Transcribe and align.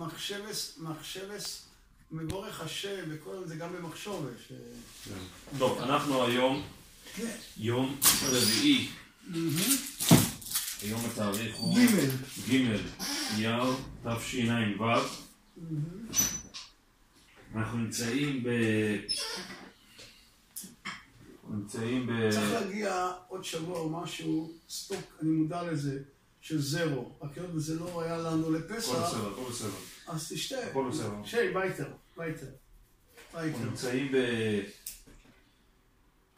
מחשבס, 0.00 0.78
מחשבס, 0.78 1.66
מבורך 2.12 2.60
השם, 2.60 3.04
וכל 3.08 3.42
זה 3.46 3.56
גם 3.56 3.72
במחשובש. 3.72 4.52
כן. 5.04 5.58
טוב, 5.58 5.78
אנחנו 5.78 6.24
היום, 6.24 6.62
כן. 7.14 7.36
יום 7.56 7.96
רביעי. 8.28 8.88
היום 10.82 11.00
התאריך 11.04 11.56
הוא... 11.56 11.78
ג' 12.48 12.52
אייר 13.36 13.64
תשע"ו. 14.02 14.84
אנחנו 17.54 17.78
נמצאים 17.78 18.42
ב... 18.44 18.48
נמצאים 21.50 22.06
ב... 22.06 22.30
צריך 22.30 22.52
להגיע 22.52 23.12
עוד 23.28 23.44
שבוע 23.44 23.78
או 23.78 23.90
משהו, 23.90 24.52
סטוק, 24.68 25.18
אני 25.22 25.30
מודע 25.30 25.62
לזה, 25.62 26.02
של 26.40 26.58
זרו. 26.58 27.18
רק 27.20 27.38
היות 27.38 27.50
וזה 27.54 27.80
לא 27.80 28.02
היה 28.02 28.18
לנו 28.18 28.56
הכל 28.56 28.58
לפסח, 28.58 28.92
בסדר, 28.92 29.32
הכל 29.32 29.50
בסדר. 29.50 29.70
אז 30.06 30.32
תשתה. 30.32 30.66
הכל 30.66 30.90
בסדר. 30.90 31.24
שי, 31.24 31.36
ווייטער, 31.54 31.92
ווייטער. 32.16 32.50
אנחנו. 33.34 33.64
נמצאים 33.64 34.12
ב... 34.12 34.16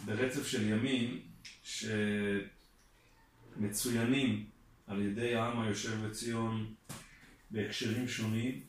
ברצף 0.05 0.47
של 0.47 0.69
ימים 0.69 1.23
שמצוינים 3.57 4.47
על 4.87 5.03
ידי 5.03 5.35
העם 5.35 5.61
היושב 5.61 6.07
בציון 6.07 6.75
בהקשרים 7.51 8.09
שונים, 8.09 8.61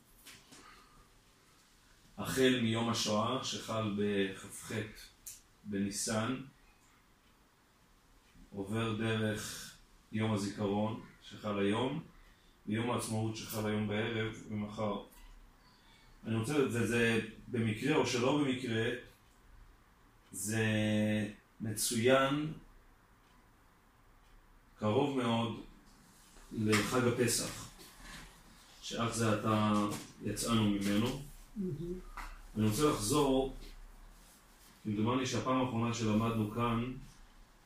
החל 2.17 2.59
מיום 2.61 2.89
השואה 2.89 3.43
שחל 3.43 3.95
בכ"ח 3.97 4.71
בניסן, 5.63 6.41
עובר 8.51 8.95
דרך 8.97 9.75
יום 10.11 10.33
הזיכרון 10.33 11.01
שחל 11.33 11.59
היום, 11.59 12.03
ויום 12.67 12.91
העצמאות 12.91 13.37
שחל 13.37 13.65
היום 13.65 13.87
בערב 13.87 14.43
ומחר. 14.49 15.01
אני 16.25 16.35
רוצה, 16.35 16.69
זה, 16.69 16.87
זה 16.87 17.19
במקרה 17.47 17.95
או 17.95 18.07
שלא 18.07 18.37
במקרה, 18.37 18.89
זה 20.31 20.65
מצוין 21.61 22.53
קרוב 24.79 25.17
מאוד 25.17 25.61
לחג 26.51 27.07
הפסח, 27.07 27.69
שאך 28.81 29.13
זה 29.13 29.33
עתה 29.33 29.73
יצאנו 30.23 30.69
ממנו. 30.69 31.21
אני 32.57 32.67
רוצה 32.67 32.83
לחזור, 32.89 33.55
כמדומני 34.83 35.25
שהפעם 35.25 35.61
האחרונה 35.61 35.93
שלמדנו 35.93 36.51
כאן, 36.51 36.93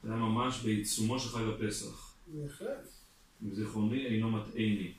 זה 0.03 0.09
היה 0.09 0.19
ממש 0.19 0.59
בעיצומו 0.63 1.19
של 1.19 1.29
חג 1.29 1.43
הפסח. 1.55 2.13
בהחלט. 2.27 2.96
אם 3.43 3.53
זיכרוני 3.53 4.05
אינו 4.05 4.31
מטעני. 4.31 4.91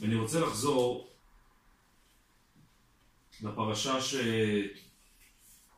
ואני 0.00 0.14
רוצה 0.14 0.40
לחזור 0.40 1.10
לפרשה 3.42 4.00
ש... 4.00 4.14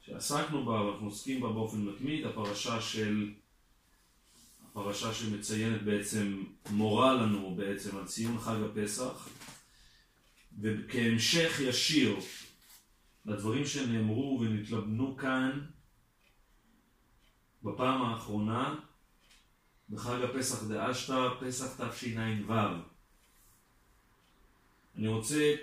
שעסקנו 0.02 0.64
בה 0.64 0.72
ואנחנו 0.72 1.06
עוסקים 1.06 1.40
בה 1.40 1.48
באופן 1.52 1.80
מתמיד, 1.80 2.26
הפרשה 2.26 2.80
של... 2.80 3.32
הפרשה 4.70 5.14
שמציינת 5.14 5.82
בעצם, 5.82 6.44
מורה 6.70 7.14
לנו 7.14 7.54
בעצם 7.54 7.96
על 7.96 8.06
ציון 8.06 8.38
חג 8.38 8.56
הפסח, 8.70 9.28
וכהמשך 10.60 11.60
ישיר 11.60 12.16
לדברים 13.26 13.66
שנאמרו 13.66 14.40
ונתלבנו 14.40 15.16
כאן 15.16 15.66
בפעם 17.62 18.02
האחרונה, 18.02 18.74
בחג 19.90 20.22
הפסח 20.22 20.62
דאשתא, 20.62 21.28
פסח 21.40 21.66
תשע"ו. 21.76 22.52
אני 24.96 25.08
רוצה 25.08 25.54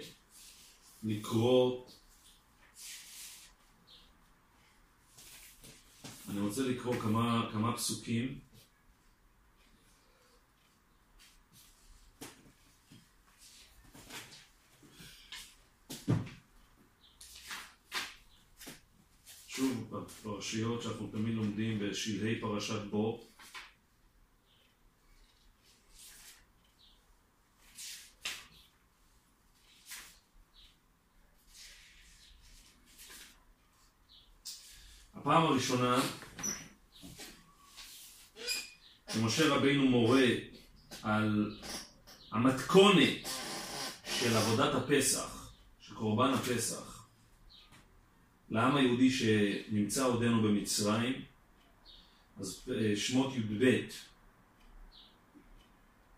לקרוא, 1.03 1.87
אני 6.29 6.39
רוצה 6.39 6.61
לקרוא 6.61 6.95
כמה, 7.01 7.49
כמה 7.51 7.77
פסוקים. 7.77 8.39
שוב, 19.47 19.95
בפרשיות 19.95 20.81
שאנחנו 20.81 21.07
תמיד 21.07 21.35
לומדים 21.35 21.79
בשלהי 21.79 22.41
פרשת 22.41 22.81
בו, 22.89 23.27
הפעם 35.27 35.43
הראשונה 35.43 36.01
שמשה 39.13 39.55
רבינו 39.55 39.87
מורה 39.87 40.27
על 41.03 41.57
המתכונת 42.31 43.29
של 44.19 44.37
עבודת 44.37 44.75
הפסח, 44.75 45.51
של 45.79 45.95
קורבן 45.95 46.33
הפסח, 46.33 47.07
לעם 48.49 48.75
היהודי 48.75 49.09
שנמצא 49.09 50.05
עודנו 50.05 50.43
במצרים, 50.43 51.21
אז 52.39 52.61
אה, 52.71 52.95
שמות 52.95 53.35
י"ב, 53.35 53.81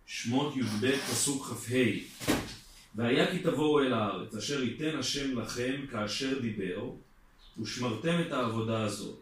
שמות 0.06 0.56
י"ב 0.56 0.92
פסוק 0.92 1.46
כ"ה. 1.46 1.76
והיה 2.96 3.32
כי 3.32 3.40
תבואו 3.40 3.80
אל 3.80 3.94
הארץ, 3.94 4.36
אשר 4.36 4.64
ייתן 4.64 5.00
השם 5.00 5.40
לכם 5.40 5.86
כאשר 5.92 6.40
דיבר, 6.40 6.90
ושמרתם 7.62 8.22
את 8.28 8.32
העבודה 8.32 8.84
הזאת. 8.84 9.20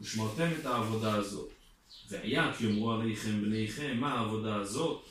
ושמרתם 0.00 0.48
את 0.60 0.66
העבודה 0.66 1.14
הזאת. 1.14 1.48
והיה 2.08 2.52
כי 2.58 2.64
יאמרו 2.66 2.92
עליכם 2.92 3.42
בניכם, 3.42 3.96
מה 4.00 4.12
העבודה 4.14 4.56
הזאת? 4.56 5.04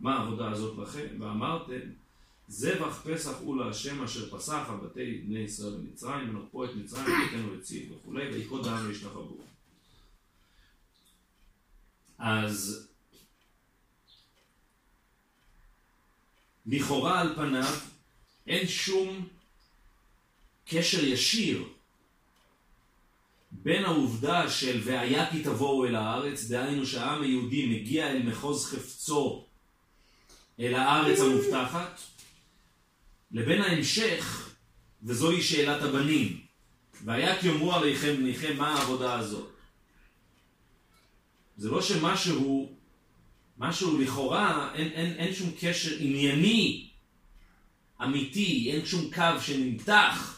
מה 0.00 0.18
העבודה 0.18 0.50
הזאת 0.50 0.78
לכם? 0.78 1.06
ואמרתם, 1.20 1.80
זבח 2.48 3.00
פסח 3.04 3.38
הוא 3.40 3.64
להשם 3.64 4.04
אשר 4.04 4.38
פסח 4.38 4.66
על 4.68 4.76
בתי 4.76 5.22
בני 5.26 5.38
ישראל 5.38 5.74
במצרים, 5.74 6.28
ונרפו 6.28 6.64
את 6.64 6.70
מצרים 6.74 7.04
ותתנו 7.04 7.54
לציב 7.54 7.92
וכולי, 7.92 8.30
ויקוד 8.30 8.66
העם 8.66 8.86
וישתחוו. 8.88 9.36
אז 12.18 12.88
לכאורה 16.66 17.20
על 17.20 17.34
פניו 17.36 17.74
אין 18.46 18.66
שום 18.68 19.28
קשר 20.66 21.04
ישיר 21.04 21.64
בין 23.50 23.84
העובדה 23.84 24.50
של 24.50 24.80
והיה 24.84 25.30
כי 25.30 25.42
תבואו 25.42 25.86
אל 25.86 25.96
הארץ, 25.96 26.44
דהיינו 26.44 26.86
שהעם 26.86 27.22
היהודי 27.22 27.66
מגיע 27.66 28.10
אל 28.10 28.22
מחוז 28.22 28.66
חפצו 28.66 29.46
אל 30.60 30.74
הארץ 30.74 31.20
המובטחת, 31.20 32.00
לבין 33.32 33.60
ההמשך, 33.62 34.54
וזוהי 35.02 35.42
שאלת 35.42 35.82
הבנים. 35.82 36.40
והיה 37.04 37.40
כי 37.40 37.48
יאמרו 37.48 37.74
עליכם 37.74 38.16
בניכם 38.16 38.56
מה 38.56 38.74
העבודה 38.74 39.18
הזאת. 39.18 39.50
זה 41.56 41.70
לא 41.70 41.82
שמשהו, 41.82 42.72
משהו 43.58 43.98
לכאורה, 43.98 44.74
אין, 44.74 44.88
אין, 44.92 45.12
אין 45.12 45.34
שום 45.34 45.50
קשר 45.60 45.96
ענייני, 45.98 46.88
אמיתי, 48.02 48.70
אין 48.72 48.86
שום 48.86 49.10
קו 49.14 49.40
שנמתח 49.40 50.33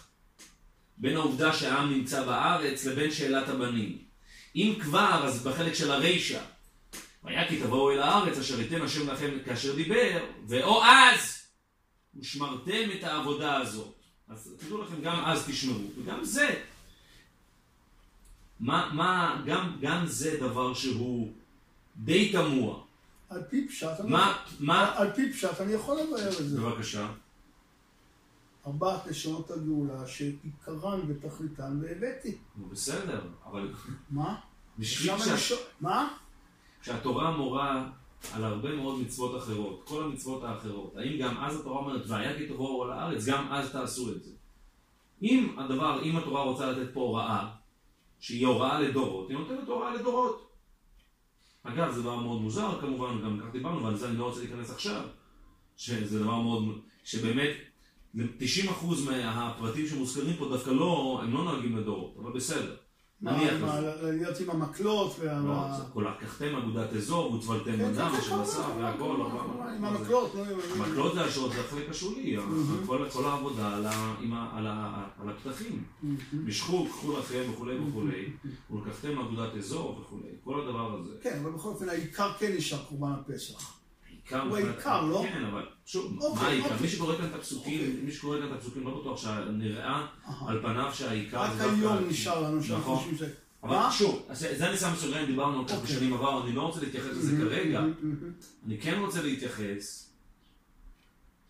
בין 0.98 1.16
העובדה 1.16 1.52
שהעם 1.52 1.90
נמצא 1.92 2.24
בארץ 2.26 2.84
לבין 2.84 3.10
שאלת 3.10 3.48
הבנים. 3.48 3.98
אם 4.56 4.74
כבר, 4.82 5.20
אז 5.26 5.42
בחלק 5.46 5.74
של 5.74 5.90
הרישא, 5.90 6.40
והיה 7.24 7.48
כי 7.48 7.60
תבואו 7.60 7.90
אל 7.92 7.98
הארץ 7.98 8.38
אשר 8.38 8.60
ייתן 8.60 8.82
השם 8.82 9.10
לכם 9.10 9.30
כאשר 9.44 9.74
דיבר, 9.76 10.24
ואו 10.48 10.84
אז 10.84 11.42
ושמרתם 12.20 12.88
את 12.98 13.04
העבודה 13.04 13.56
הזאת. 13.56 13.94
אז 14.28 14.54
תדעו 14.58 14.82
לכם, 14.82 15.00
גם 15.02 15.24
אז 15.24 15.46
תשמרו, 15.48 15.84
וגם 15.98 16.24
זה. 16.24 16.62
מה, 18.60 18.90
מה, 18.94 19.42
גם, 19.46 19.76
גם 19.80 20.06
זה 20.06 20.36
דבר 20.40 20.74
שהוא 20.74 21.32
די 21.96 22.32
תמוה. 22.32 22.78
על 23.30 23.42
פי 23.50 23.68
פשט, 23.68 24.00
אני- 24.00 24.10
מה, 24.10 24.36
מה, 24.60 24.92
על 24.98 25.12
פי 25.12 25.32
פשט 25.32 25.60
אני 25.60 25.72
יכול 25.72 25.96
לבאר 26.00 26.28
את 26.28 26.48
זה. 26.48 26.60
בבקשה. 26.60 27.06
ארבעת 28.66 29.06
לשונות 29.06 29.50
הגאולה 29.50 30.06
שעיקרן 30.06 31.00
ותכליתן 31.08 31.78
והבאתי. 31.82 32.38
נו 32.56 32.66
בסדר, 32.66 33.20
אבל 33.46 33.72
מה? 34.10 34.34
בשביל. 34.78 35.10
אני 35.12 35.38
שואל- 35.38 35.60
מה? 35.80 36.08
כשהתורה 36.82 37.36
מורה 37.36 37.88
על 38.32 38.44
הרבה 38.44 38.76
מאוד 38.76 39.00
מצוות 39.00 39.42
אחרות, 39.42 39.82
כל 39.88 40.04
המצוות 40.04 40.44
האחרות, 40.44 40.96
האם 40.96 41.18
גם 41.18 41.36
אז 41.38 41.60
התורה 41.60 41.78
אומרת, 41.78 42.02
והיה 42.06 42.38
כי 42.38 42.46
תבואו 42.46 42.84
על 42.84 42.92
הארץ, 42.92 43.26
גם 43.26 43.52
אז 43.52 43.72
תעשו 43.72 44.12
את 44.12 44.22
זה. 44.24 44.30
אם 45.22 45.56
הדבר, 45.58 46.02
אם 46.02 46.16
התורה 46.16 46.42
רוצה 46.42 46.70
לתת 46.70 46.94
פה 46.94 47.00
הוראה, 47.00 47.48
שהיא 48.20 48.46
הוראה 48.46 48.80
לדורות, 48.80 49.30
היא 49.30 49.38
נותנת 49.38 49.68
הוראה 49.68 49.94
לדורות. 49.94 50.42
אגב, 51.62 51.92
זה 51.92 52.02
דבר 52.02 52.16
מאוד 52.16 52.40
מוזר 52.40 52.80
כמובן, 52.80 53.22
גם 53.24 53.40
כך 53.40 53.52
דיברנו, 53.52 53.84
ועל 53.84 53.96
זה 53.96 54.08
אני 54.08 54.16
לא 54.18 54.24
רוצה 54.24 54.40
להיכנס 54.40 54.70
עכשיו, 54.70 55.02
שזה 55.76 56.18
דבר 56.24 56.40
מאוד, 56.40 56.80
שבאמת 57.04 57.50
90% 58.16 58.20
מהפרטים 59.06 59.86
שמוזכרים 59.86 60.36
פה 60.36 60.48
דווקא 60.48 60.70
לא, 60.70 61.20
הם 61.22 61.32
לא 61.34 61.44
נוהגים 61.44 61.76
לדורות, 61.76 62.16
אבל 62.22 62.32
בסדר. 62.32 62.76
נניח 63.20 63.52
לזה. 63.52 64.12
להיות 64.12 64.40
עם 64.40 64.50
המקלות 64.50 65.16
וה... 65.20 65.40
לא, 65.40 65.76
זה 65.76 65.82
כל 65.92 66.04
לקחתם 66.18 66.56
אגודת 66.56 66.92
אזור, 66.92 67.32
וצבלתם 67.32 67.64
כן, 67.76 67.94
כן, 67.94 68.22
של 68.22 68.30
כן, 68.30 68.42
בשר 68.42 68.62
כן, 68.62 68.82
והכל, 68.82 69.16
לא, 69.18 69.28
כן, 69.30 69.58
מה- 69.58 69.72
עם? 69.72 69.84
המקלות, 69.84 70.34
לא 70.34 70.40
עם... 70.44 70.80
המקלות 70.82 71.14
זה 71.14 71.24
השעות, 71.24 71.52
זה 71.52 71.60
החלק 71.60 71.90
השולי, 71.90 72.36
כל- 72.86 73.24
העבודה 73.24 73.76
על 75.20 75.28
הפתחים. 75.30 75.84
משכו, 76.32 76.86
קחו 76.88 77.18
לכם 77.18 77.42
וכולי 77.52 77.78
וכולי, 77.78 78.24
ולקחתם 78.70 79.18
אגודת 79.18 79.54
אזור 79.54 80.00
וכולי, 80.00 80.28
כל 80.44 80.60
הדבר 80.60 80.98
הזה. 81.00 81.10
כן, 81.22 81.38
אבל 81.42 81.50
בכל 81.50 81.68
אופן 81.68 81.88
העיקר 81.88 82.32
כן 82.38 82.52
נשאר 82.56 82.78
קורבן 82.88 83.12
הפסח. 83.20 83.75
הוא 84.30 84.56
העיקר, 84.56 85.02
לא? 85.04 85.24
כן, 85.32 85.44
אבל 85.44 85.66
שוב, 85.86 86.18
אוקיי, 86.20 86.42
מה 86.42 86.48
העיקר? 86.48 86.64
אוקיי. 86.64 86.80
מי 86.80 86.88
שקורא 86.88 87.16
כאן 87.16 87.26
את 87.26 87.34
הפסוקים, 87.34 87.80
אוקיי. 87.80 88.04
מי 88.04 88.12
שקורא 88.12 88.38
כאן 88.38 88.46
את 88.46 88.52
הפסוקים 88.52 88.84
לא 88.84 89.00
בטוח 89.00 89.22
שנראה. 89.22 90.06
על 90.48 90.62
פניו 90.62 90.90
שהעיקר 90.94 91.40
רק. 91.40 91.50
היום 91.60 92.08
נשאר 92.08 92.42
לנו 92.42 92.62
שאנחנו 92.62 92.92
נכון. 92.92 92.96
חושבים 92.96 93.18
ש... 93.18 93.32
אבל? 93.62 93.90
שוב, 93.90 94.26
אז 94.28 94.38
זה 94.38 94.68
אני 94.68 94.76
שם 94.76 94.92
בסוגריים, 94.92 95.26
דיברנו 95.26 95.58
על 95.58 95.68
כך 95.68 95.74
אוקיי. 95.74 95.96
בשנים 95.96 96.14
עברו, 96.14 96.42
אני 96.42 96.52
לא 96.52 96.62
רוצה 96.62 96.80
להתייחס 96.80 97.10
לזה 97.10 97.36
כרגע, 97.36 97.80
אני 98.66 98.78
כן 98.78 98.98
רוצה 99.00 99.22
להתייחס, 99.22 100.10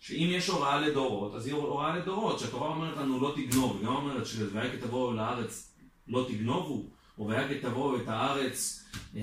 שאם 0.00 0.28
יש 0.30 0.48
הוראה 0.48 0.80
לדורות, 0.80 1.34
אז 1.34 1.46
היא 1.46 1.54
הוראה 1.54 1.96
לדורות, 1.96 2.38
שהתורה 2.38 2.68
אומרת 2.68 2.96
לנו 2.96 3.20
לא 3.20 3.34
תגנוב, 3.36 3.76
וגם 3.80 3.96
אומרת 3.96 4.26
ש"והיה 4.26 4.70
כי 4.70 4.76
תבואו 4.76 5.12
לארץ 5.12 5.72
לא 6.08 6.26
תגנובו", 6.28 6.84
"והיה 7.18 7.48
כי 7.48 7.60
תבואו 7.60 7.96
את 7.96 8.08
הארץ, 8.08 8.84
אה, 9.16 9.20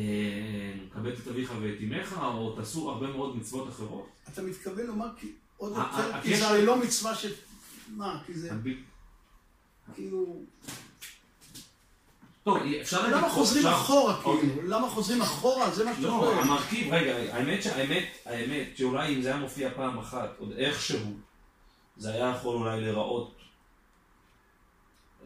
כבד 0.93 1.11
את 1.11 1.27
אביך 1.27 1.53
ואת 1.61 1.77
אמך", 1.83 2.19
או 2.23 2.55
תעשו 2.55 2.89
הרבה 2.89 3.07
מאוד 3.07 3.37
מצוות 3.37 3.69
אחרות. 3.69 4.09
אתה 4.33 4.41
מתכוון 4.41 4.85
לומר 4.85 5.07
כי 5.17 5.31
עוד 5.57 5.71
יותר, 5.71 6.21
כי 6.21 6.37
זה 6.37 6.47
הרי 6.47 6.65
לא 6.65 6.77
מצווה 6.77 7.15
ש... 7.15 7.25
מה, 7.89 8.21
כי 8.25 8.33
זה 8.33 8.49
כאילו... 9.95 10.41
טוב, 12.43 12.57
אפשר 12.81 13.01
להגיד... 13.01 13.17
למה 13.17 13.29
חוזרים 13.29 13.67
אחורה 13.67 14.17
אוקיי. 14.23 14.49
כאילו? 14.49 14.69
למה 14.69 14.89
חוזרים 14.89 15.21
אחורה? 15.21 15.71
זה 15.71 15.85
מה 15.85 15.95
שאתה 15.95 16.07
לא, 16.07 16.19
שואל. 16.19 16.39
המרכיב, 16.39 16.93
רגע, 16.93 17.33
האמת 17.33 17.63
שהאמת, 17.63 18.05
האמת, 18.25 18.67
שאולי 18.77 19.15
אם 19.15 19.21
זה 19.21 19.27
היה 19.27 19.37
מופיע 19.37 19.69
פעם 19.75 19.97
אחת, 19.97 20.29
עוד 20.39 20.51
איכשהו, 20.51 21.13
זה 21.97 22.13
היה 22.13 22.33
יכול 22.37 22.55
אולי 22.55 22.81
להיראות, 22.81 23.35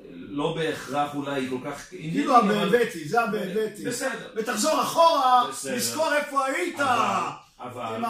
לא 0.10 0.56
בהכרח 0.56 1.16
אולי 1.16 1.50
כל 1.50 1.58
כך... 1.66 1.90
כאילו 1.90 2.38
הבהבתי, 2.38 3.08
זה 3.08 3.22
הבהבתי. 3.22 3.86
בסדר. 3.86 4.34
ותחזור 4.36 4.82
אחורה. 4.82 5.50
לזכור 5.50 6.16
איפה 6.16 6.46
היית! 6.46 6.80
אבל, 7.60 8.06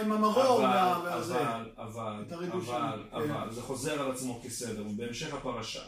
עם 0.00 0.12
המרור 0.12 0.60
והזה. 1.04 1.40
אבל, 1.40 1.70
אבל, 1.76 2.24
אבל, 2.52 3.02
כן. 3.10 3.30
אבל, 3.30 3.52
זה 3.52 3.62
חוזר 3.62 4.02
על 4.02 4.10
עצמו 4.10 4.40
כסדר, 4.44 4.86
ובהמשך 4.86 5.34
הפרשה, 5.34 5.82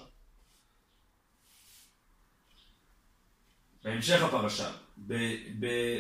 בהמשך 3.85 4.23
הפרשה, 4.23 4.71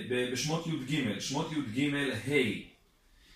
בשמות 0.08 0.66
י"ג, 0.66 1.18
שמות 1.18 1.52
י"ג 1.52 1.94
ה' 1.94 2.73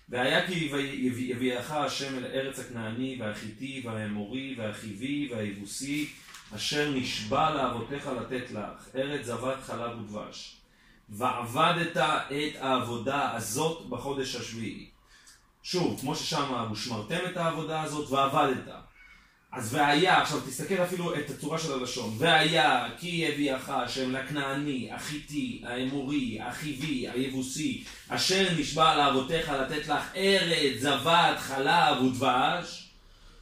והיה 0.08 0.46
כי 0.46 0.54
יביא- 0.54 1.30
יביאך 1.34 1.70
השם 1.70 2.18
אל 2.18 2.24
ארץ 2.24 2.58
הכנעני 2.58 3.16
והחיתי 3.20 3.82
והאמורי 3.84 4.54
והחיבי 4.58 5.28
והיבוסי 5.32 6.08
אשר 6.56 6.90
נשבע 6.94 7.50
לאבותיך 7.54 8.06
לתת 8.06 8.50
לך, 8.50 8.88
ארץ 8.96 9.26
זבת 9.26 9.56
חלב 9.62 9.98
ודבש. 10.00 10.56
ועבדת 11.08 11.96
את 11.96 12.56
העבודה 12.60 13.32
הזאת 13.34 13.86
בחודש 13.88 14.36
השביעי. 14.36 14.88
שוב, 15.62 16.00
כמו 16.00 16.16
ששם 16.16 16.68
ושמרתם 16.72 17.18
את 17.30 17.36
העבודה 17.36 17.82
הזאת 17.82 18.10
ועבדת. 18.10 18.72
אז 19.52 19.74
והיה, 19.74 20.22
עכשיו 20.22 20.40
תסתכל 20.40 20.82
אפילו 20.82 21.14
את 21.14 21.30
הצורה 21.30 21.58
של 21.58 21.72
הלשון, 21.72 22.14
והיה 22.18 22.88
כי 22.98 23.08
יביאך 23.08 23.68
השם 23.68 24.12
לכנעני, 24.12 24.88
החיתי, 24.92 25.62
האמורי, 25.66 26.38
החיבי, 26.40 27.08
היבוסי, 27.08 27.84
אשר 28.08 28.48
נשבע 28.58 28.96
לאבותיך 28.96 29.48
לתת 29.48 29.88
לך 29.88 30.04
ארץ, 30.16 30.80
זבת, 30.80 31.38
חלב 31.38 32.02
ודבש. 32.02 32.87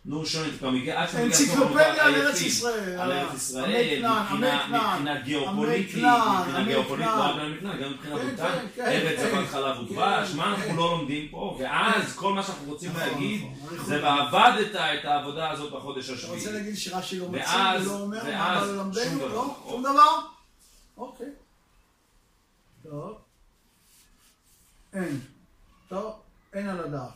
נו, 0.08 0.26
שואל 0.26 0.50
טיפה, 0.50 0.70
מגיע 0.70 1.02
עד 1.02 1.08
שמגיע 1.08 1.26
אנציקלופדיה 1.26 1.88
לסוף 1.92 2.00
על 2.00 2.14
ארץ. 2.26 2.40
ישראל. 2.40 3.00
על 3.00 3.12
ארץ 3.12 3.54
עמי 3.54 3.78
ישראל, 3.78 4.04
מבחינה 4.68 5.20
גיאופוליטית, 5.24 5.94
מבחינה 5.94 6.64
גיאופוליטית. 6.66 7.12
לא 7.16 7.22
רק 7.22 7.36
מבחינה, 7.50 7.76
גם 7.76 7.90
מבחינה 7.92 8.16
כן, 8.76 8.82
ארץ. 8.82 9.20
זבת 9.20 9.48
חלב 9.48 9.78
ודבש, 9.80 10.30
כן, 10.30 10.36
מה 10.36 10.54
אנחנו. 10.54 10.76
לא 10.76 10.90
לומדים 10.98 11.28
פה? 11.28 11.56
ואז 11.60 12.16
כל 12.16 12.32
מה 12.34 12.42
שאנחנו 12.42 12.64
רוצים 12.72 12.90
נכון, 12.90 13.02
להגיד, 13.02 13.40
נכון. 13.64 13.78
זה 13.84 14.02
ועבדת 14.04 14.70
את 14.76 15.04
העבודה 15.04 15.50
הזאת 15.50 15.72
בחודש 15.72 16.04
אתה 16.10 16.12
רוצה 16.26 16.34
השביעי. 16.36 16.54
להגיד 16.54 16.76
שרש"י 16.76 17.18
לא 17.18 17.28
מציג 17.28 17.42
ואז- 17.46 17.86
ולא 17.86 17.96
אומר 18.00 18.24
מה 18.24 18.64
ללמדנו? 18.66 19.28
לא? 19.28 19.56
שום 19.70 19.82
דבר? 19.82 20.20
אוקיי. 20.96 21.26
טוב. 22.82 23.18
אין. 24.94 25.20
טוב, 25.88 26.12
אין 26.52 26.68
על 26.68 26.80
הדף. 26.80 27.10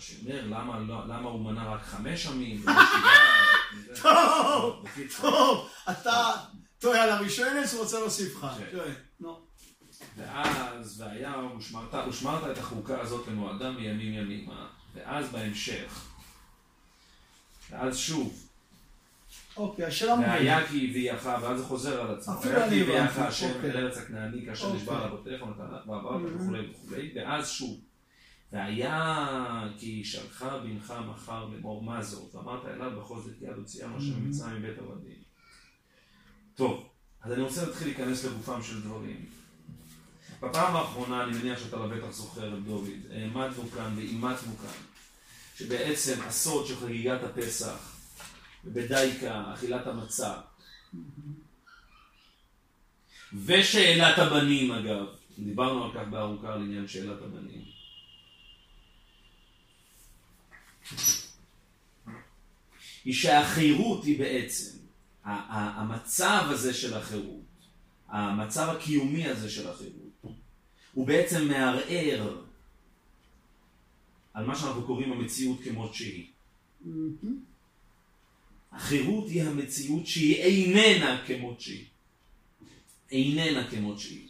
שאומר, 0.00 0.46
למה 0.46 0.78
לא- 0.78 1.06
למה 1.08 1.28
הוא 1.28 1.40
מנה 1.44 1.74
רק 1.74 1.82
חמש 1.84 2.26
עמים? 2.26 2.64
טוב. 4.02 4.86
טוב, 5.20 5.68
אתה 5.90 6.30
טועה 6.78 7.02
על 7.02 7.10
הראשונס, 7.10 7.74
רוצה 7.74 7.98
להוסיף 8.00 8.36
לך. 8.36 8.46
כן. 8.72 8.92
נו. 9.20 9.40
ואז, 10.16 11.00
והיה, 11.00 11.34
ושמרת, 11.58 11.94
ושמרת 12.08 12.50
את 12.52 12.58
החוקה 12.58 13.00
הזאת 13.00 13.28
למועדה 13.28 13.70
מימים 13.70 14.14
ימימה, 14.14 14.66
ואז 14.94 15.28
בהמשך, 15.32 16.04
ואז 17.70 17.96
שוב, 17.98 18.46
אוקיי, 19.56 19.84
השאלה 19.84 20.14
מובנת. 20.14 20.30
והיה 20.32 20.66
כי 20.66 20.86
הביאך, 20.90 21.26
ואז 21.42 21.58
זה 21.58 21.64
חוזר 21.64 22.00
על 22.00 22.14
עצמו, 22.18 22.34
אפילו 22.38 22.54
והיה 22.54 22.68
כי 22.70 22.80
הביאך 22.82 23.18
השם 23.18 23.50
אוקיי. 23.54 23.70
אל 23.70 23.76
ארץ 23.76 23.98
הכנעני 23.98 24.46
כאשר 24.46 24.74
נשבע 24.74 24.92
אוקיי. 24.92 25.06
לאבותיך 25.10 25.42
ונתנה 25.42 25.78
ועברת. 25.86 26.20
וכולי 26.34 26.66
וכולי, 26.70 27.12
ואז 27.16 27.48
שוב, 27.50 27.80
והיה 28.52 29.68
כי 29.78 29.86
ישאלך 29.86 30.46
בנך 30.64 30.94
מחר 31.08 31.44
לאמור 31.44 31.82
מה 31.82 32.02
זאת, 32.02 32.34
ואמרת 32.34 32.64
אליו 32.66 33.00
בכל 33.00 33.20
זאת 33.20 33.32
יד 33.42 33.56
הוציאם 33.56 33.96
אשר 33.96 34.06
Mhm. 34.06 34.28
מצרים 34.28 34.62
מבית 34.62 34.78
עבדים. 34.78 35.16
טוב, 36.54 36.88
אז 37.22 37.32
אני 37.32 37.42
רוצה 37.42 37.66
להתחיל 37.66 37.86
להיכנס 37.88 38.24
לגופם 38.24 38.62
של 38.62 38.80
דברים. 38.82 39.26
בפעם 40.42 40.76
האחרונה, 40.76 41.24
אני 41.24 41.38
מניח 41.38 41.58
שאתה 41.58 41.76
לבטח 41.76 42.10
זוכר 42.10 42.58
את 42.58 42.64
דוד, 42.64 42.88
העמדנו 43.10 43.70
כאן 43.74 43.92
ואימצנו 43.96 44.56
כאן, 44.56 44.82
שבעצם 45.56 46.20
הסוד 46.22 46.66
של 46.66 46.76
חגיגת 46.76 47.20
הפסח, 47.22 47.96
ובדייקה, 48.64 49.54
אכילת 49.54 49.86
המצה, 49.86 50.34
ושאלת 53.44 54.18
הבנים 54.18 54.72
אגב, 54.72 55.06
דיברנו 55.38 55.84
על 55.84 55.90
כך 55.94 56.08
בארוכה 56.10 56.52
על 56.52 56.62
עניין 56.62 56.88
שאלת 56.88 57.22
הבנים. 57.22 57.79
היא 63.04 63.14
שהחירות 63.14 64.04
היא 64.04 64.18
בעצם, 64.18 64.78
המצב 65.24 66.46
הזה 66.50 66.74
של 66.74 66.96
החירות, 66.96 67.40
המצב 68.08 68.68
הקיומי 68.68 69.26
הזה 69.26 69.50
של 69.50 69.68
החירות, 69.68 70.34
הוא 70.92 71.06
בעצם 71.06 71.48
מערער 71.48 72.42
על 74.34 74.46
מה 74.46 74.56
שאנחנו 74.56 74.86
קוראים 74.86 75.12
המציאות 75.12 75.60
כמות 75.64 75.94
שהיא. 75.94 76.26
מהמם. 76.80 77.40
החירות 78.72 79.28
היא 79.28 79.42
המציאות 79.42 80.06
שהיא 80.06 80.36
איננה 80.36 81.24
כמות 81.26 81.60
שהיא. 81.60 81.84
איננה 83.10 83.70
כמות 83.70 83.98
שהיא. 83.98 84.28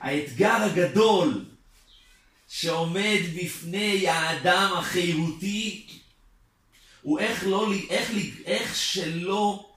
האתגר 0.00 0.56
הגדול 0.62 1.44
שעומד 2.48 3.20
בפני 3.36 4.08
האדם 4.08 4.72
החירותי 4.78 5.86
הוא 7.02 7.18
איך, 7.18 7.44
לא, 7.46 7.72
איך, 7.90 8.10
איך 8.44 8.76
שלא, 8.76 9.70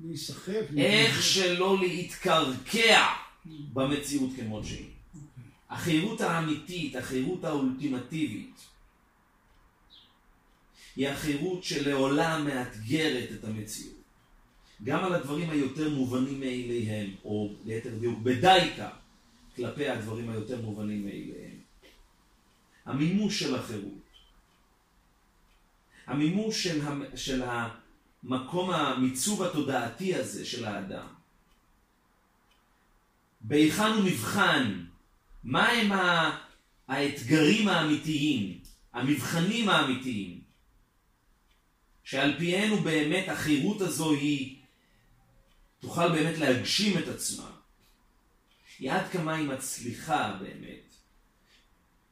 להיסחף. 0.00 0.64
איך 0.76 1.22
שלא 1.22 1.78
להתקרקע 1.80 3.06
במציאות 3.72 4.30
כמות 4.36 4.64
שהיא. 4.64 4.86
החירות 5.70 6.20
האמיתית, 6.20 6.96
החירות 6.96 7.44
האולטימטיבית, 7.44 8.54
היא 10.96 11.08
החירות 11.08 11.64
שלעולם 11.64 12.44
מאתגרת 12.44 13.28
את 13.32 13.44
המציאות. 13.44 13.98
גם 14.84 15.04
על 15.04 15.14
הדברים 15.14 15.50
היותר 15.50 15.90
מובנים 15.90 16.40
מאליהם, 16.40 17.14
או 17.24 17.52
ליתר 17.64 17.94
דיוק 18.00 18.18
בדייקה, 18.18 18.90
כלפי 19.58 19.88
הדברים 19.88 20.30
היותר 20.30 20.60
מובנים 20.62 21.04
מאליהם. 21.04 21.58
המימוש 22.84 23.40
של 23.40 23.54
החירות, 23.54 24.08
המימוש 26.06 26.64
של, 26.64 26.80
המ- 26.80 27.16
של 27.16 27.42
מקום 28.22 28.70
המיצוב 28.70 29.42
התודעתי 29.42 30.14
הזה 30.14 30.46
של 30.46 30.64
האדם. 30.64 31.06
בהיכן 33.40 33.86
הוא 33.86 34.04
נבחן? 34.04 34.84
מהם 35.44 35.90
האתגרים 36.88 37.68
האמיתיים, 37.68 38.60
המבחנים 38.92 39.68
האמיתיים, 39.68 40.40
שעל 42.04 42.36
הוא 42.70 42.80
באמת, 42.80 43.28
החירות 43.28 43.80
הזו 43.80 44.10
היא 44.10 44.56
תוכל 45.80 46.08
באמת 46.12 46.38
להגשים 46.38 46.98
את 46.98 47.08
עצמה. 47.08 47.50
היא 48.78 48.92
עד 48.92 49.08
כמה 49.08 49.34
היא 49.34 49.48
מצליחה 49.48 50.38
באמת 50.40 50.88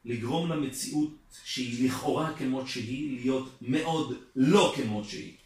לגרום 0.05 0.51
למציאות 0.51 1.13
שהיא 1.43 1.89
לכאורה 1.89 2.37
כמות 2.37 2.67
שהיא, 2.67 3.19
להיות 3.19 3.57
מאוד 3.61 4.17
לא 4.35 4.73
כמות 4.75 5.09
שהיא. 5.09 5.37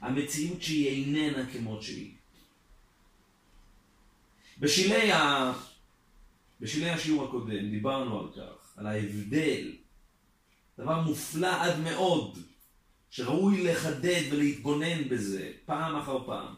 המציאות 0.00 0.62
שהיא 0.62 0.88
איננה 0.88 1.52
כמות 1.52 1.82
שהיא. 1.82 2.12
בשלהי, 4.58 5.12
ה... 5.12 5.52
בשלהי 6.60 6.90
השיעור 6.90 7.24
הקודם 7.24 7.70
דיברנו 7.70 8.20
על 8.20 8.32
כך, 8.32 8.78
על 8.78 8.86
ההבדל, 8.86 9.72
דבר 10.78 11.00
מופלא 11.00 11.62
עד 11.62 11.80
מאוד, 11.80 12.38
שראוי 13.10 13.64
לחדד 13.64 14.22
ולהתבונן 14.30 15.08
בזה 15.08 15.52
פעם 15.64 15.96
אחר 15.96 16.26
פעם. 16.26 16.54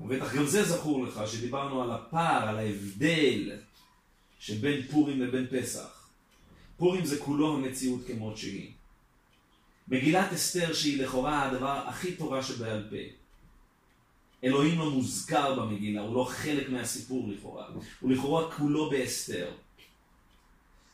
ובטח 0.00 0.34
גם 0.34 0.46
זה 0.46 0.64
זכור 0.64 1.04
לך, 1.04 1.20
שדיברנו 1.26 1.82
על 1.82 1.90
הפער, 1.90 2.48
על 2.48 2.58
ההבדל 2.58 3.52
שבין 4.38 4.82
פורים 4.82 5.20
לבין 5.20 5.46
פסח. 5.50 6.08
פורים 6.76 7.04
זה 7.04 7.18
כולו 7.18 7.56
המציאות 7.56 8.00
כמות 8.06 8.36
שהיא. 8.36 8.70
מגילת 9.88 10.32
אסתר 10.32 10.72
שהיא 10.74 11.02
לכאורה 11.02 11.48
הדבר 11.48 11.82
הכי 11.86 12.14
תורה 12.14 12.42
שבעל 12.42 12.86
פה. 12.90 12.96
אלוהים 14.44 14.78
לא 14.78 14.90
מוזכר 14.90 15.60
במגילה, 15.60 16.00
הוא 16.00 16.14
לא 16.14 16.24
חלק 16.24 16.68
מהסיפור 16.68 17.28
לכאורה. 17.28 17.66
הוא 18.00 18.10
לכאורה 18.10 18.52
כולו 18.52 18.90
באסתר. 18.90 19.52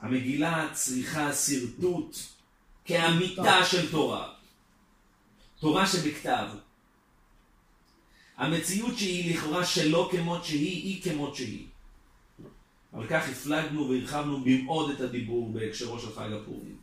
המגילה 0.00 0.68
צריכה 0.72 1.32
שרטוט 1.32 2.16
כאמיתה 2.84 3.64
של 3.64 3.90
תורה. 3.90 4.32
תורה 5.60 5.86
שבכתב. 5.86 6.46
המציאות 8.36 8.98
שהיא 8.98 9.34
לכאורה 9.34 9.66
שלא 9.66 10.08
כמות 10.12 10.44
שהיא, 10.44 10.82
היא 10.82 11.02
כמות 11.02 11.36
שהיא. 11.36 11.66
על 12.92 13.06
כך 13.10 13.28
הפלגנו 13.28 13.88
והרחבנו 13.88 14.40
במאוד 14.44 14.90
את 14.90 15.00
הדיבור 15.00 15.52
בהקשרו 15.52 15.98
של 15.98 16.12
חג 16.14 16.32
הפורים. 16.32 16.76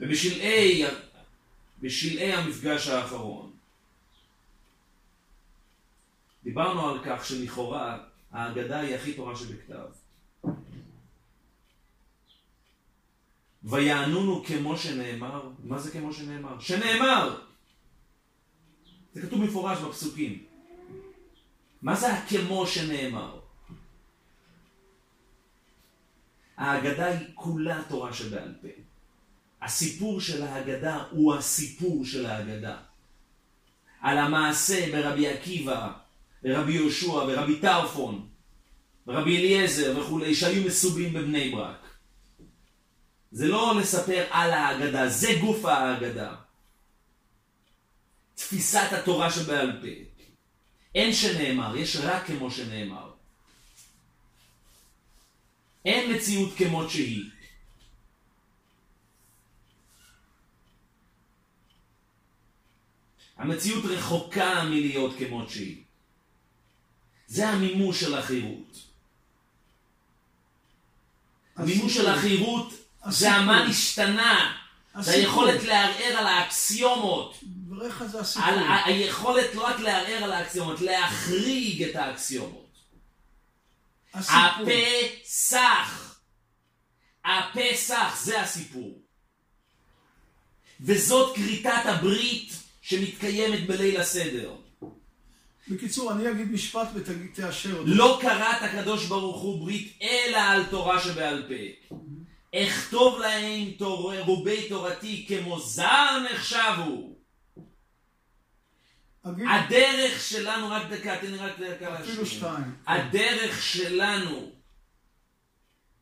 ובשלהי 0.00 0.84
בשלהי 1.80 2.32
המפגש 2.32 2.88
האחרון 2.88 3.52
דיברנו 6.44 6.88
על 6.88 6.98
כך 7.04 7.24
שלכאורה 7.24 7.98
ההגדה 8.32 8.80
היא 8.80 8.94
הכי 8.94 9.12
תורה 9.12 9.36
שבכתב. 9.36 9.86
ויענונו 13.64 14.44
כמו 14.44 14.76
שנאמר, 14.76 15.50
מה 15.64 15.78
זה 15.78 15.90
כמו 15.90 16.12
שנאמר? 16.12 16.60
שנאמר! 16.60 17.40
זה 19.14 19.22
כתוב 19.22 19.40
מפורש 19.40 19.78
בפסוקים. 19.78 20.44
מה 21.82 21.94
זה 21.96 22.12
הכמו 22.12 22.66
שנאמר? 22.66 23.40
ההגדה 26.56 27.06
היא 27.06 27.26
כולה 27.34 27.82
תורה 27.88 28.12
שבעל 28.12 28.54
פה. 28.62 28.68
הסיפור 29.62 30.20
של 30.20 30.42
ההגדה 30.42 31.04
הוא 31.10 31.34
הסיפור 31.34 32.04
של 32.04 32.26
ההגדה. 32.26 32.76
על 34.00 34.18
המעשה 34.18 34.92
ברבי 34.92 35.28
עקיבא, 35.28 35.92
ברבי 36.42 36.72
יהושע, 36.72 37.24
ברבי 37.26 37.60
טרפון, 37.60 38.28
ברבי 39.06 39.36
אליעזר 39.36 39.98
וכולי, 39.98 40.34
שהיו 40.34 40.66
מסובים 40.66 41.12
בבני 41.12 41.50
ברק. 41.50 41.84
זה 43.32 43.48
לא 43.48 43.74
לספר 43.80 44.24
על 44.30 44.50
ההגדה, 44.50 45.08
זה 45.08 45.28
גוף 45.40 45.64
ההגדה. 45.64 46.34
תפיסת 48.34 48.88
התורה 48.92 49.30
שבעל 49.30 49.80
פה. 49.80 50.20
אין 50.94 51.12
שנאמר, 51.12 51.76
יש 51.76 51.96
רק 51.96 52.26
כמו 52.26 52.50
שנאמר. 52.50 53.10
אין 55.84 56.16
מציאות 56.16 56.54
כמות 56.56 56.90
שהיא. 56.90 57.30
המציאות 63.36 63.84
רחוקה 63.84 64.64
מלהיות 64.64 65.14
כמות 65.18 65.50
שהיא. 65.50 65.82
זה 67.26 67.48
המימוש 67.48 68.00
של 68.00 68.14
החירות. 68.14 68.78
המימוש 71.56 71.94
של 71.94 72.06
החירות 72.06 72.72
זה 73.10 73.32
המה 73.32 73.64
השתנה. 73.64 74.56
זה 75.00 75.10
היכולת 75.10 75.62
לערער 75.62 76.16
על 76.18 76.26
האקסיומות. 76.26 77.44
על 78.42 78.58
היכולת 78.84 79.54
לא 79.54 79.66
רק 79.66 79.80
לערער 79.80 80.24
על 80.24 80.32
האקסיומות, 80.32 80.80
להחריג 80.80 81.82
את 81.82 81.96
האקסיומות. 81.96 82.64
הפסח. 84.14 86.20
הפסח 87.24 88.20
זה 88.22 88.40
הסיפור. 88.40 88.98
וזאת 90.80 91.36
כריתת 91.36 91.82
הברית 91.84 92.52
שמתקיימת 92.82 93.66
בליל 93.66 94.00
הסדר. 94.00 94.54
בקיצור, 95.68 96.12
אני 96.12 96.30
אגיד 96.30 96.52
משפט 96.52 96.88
ותאשר 96.94 97.72
אותו. 97.72 97.86
לא 97.86 98.18
קראת 98.20 98.62
הקדוש 98.62 99.06
ברוך 99.06 99.42
הוא 99.42 99.60
ברית 99.60 99.98
אלא 100.02 100.38
על 100.38 100.66
תורה 100.66 101.00
שבעל 101.00 101.48
פה. 101.48 101.94
אכתוב 102.54 103.18
להם 103.18 103.70
תור... 103.70 104.20
רובי 104.20 104.68
תורתי 104.68 105.24
כמו 105.28 105.60
זר 105.60 106.26
נחשבו. 106.32 107.13
אגיד... 109.26 109.46
הדרך 109.48 110.20
שלנו, 110.20 110.70
רק 110.70 110.82
דקה, 110.90 111.16
תן 111.20 111.30
לי 111.30 111.38
רק 111.38 111.52
דקה. 111.58 112.00
אפילו 112.00 112.26
שתיים. 112.26 112.74
הדרך 112.86 113.62
שלנו 113.62 114.50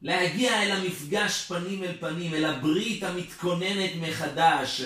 להגיע 0.03 0.63
אל 0.63 0.71
המפגש 0.71 1.45
פנים 1.49 1.85
אל 1.85 1.93
פנים, 2.01 2.35
אל 2.35 2.45
הברית 2.45 3.03
המתכוננת 3.03 3.91
מחדש, 4.01 4.83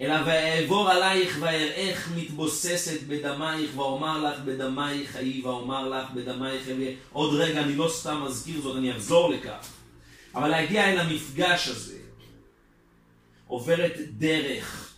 אלא 0.00 0.14
ואעבור 0.26 0.90
עלייך 0.90 1.36
ואראך 1.40 2.08
מתבוססת 2.16 3.02
בדמייך 3.02 3.76
ואומר 3.76 4.18
לך 4.22 4.40
בדמייך 4.40 5.10
חיי 5.10 5.42
ואומר 5.42 5.88
לך 5.88 6.10
בדמייך 6.10 6.64
חיי. 6.64 6.96
עוד 7.12 7.34
רגע, 7.34 7.60
אני 7.60 7.76
לא 7.76 7.88
סתם 7.88 8.22
מזכיר 8.26 8.60
זאת, 8.60 8.76
אני 8.76 8.92
אחזור 8.92 9.30
לכך. 9.30 9.68
אבל 10.34 10.48
להגיע 10.48 10.92
אל 10.92 10.98
המפגש 10.98 11.68
הזה 11.68 11.98
עוברת 13.46 13.92
דרך 14.18 14.94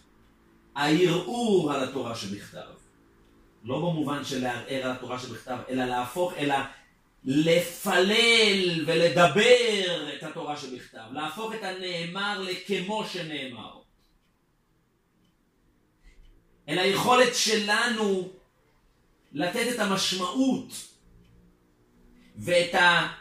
הערעור 0.74 1.72
על 1.72 1.84
התורה 1.84 2.16
שבכתב. 2.16 2.71
לא 3.64 3.78
במובן 3.78 4.24
של 4.24 4.42
לערער 4.42 4.84
על 4.84 4.90
התורה 4.90 5.18
שבכתב, 5.18 5.58
אלא 5.68 5.84
להפוך, 5.84 6.32
אלא 6.36 6.54
לפלל 7.24 8.84
ולדבר 8.86 10.14
את 10.16 10.22
התורה 10.22 10.56
שבכתב. 10.56 11.04
להפוך 11.12 11.54
את 11.54 11.62
הנאמר 11.62 12.40
לכמו 12.40 13.04
שנאמר. 13.08 13.78
אל 16.68 16.78
היכולת 16.78 17.34
שלנו 17.34 18.28
לתת 19.32 19.74
את 19.74 19.78
המשמעות 19.78 20.72
ואת 22.36 22.74
ה... 22.74 23.12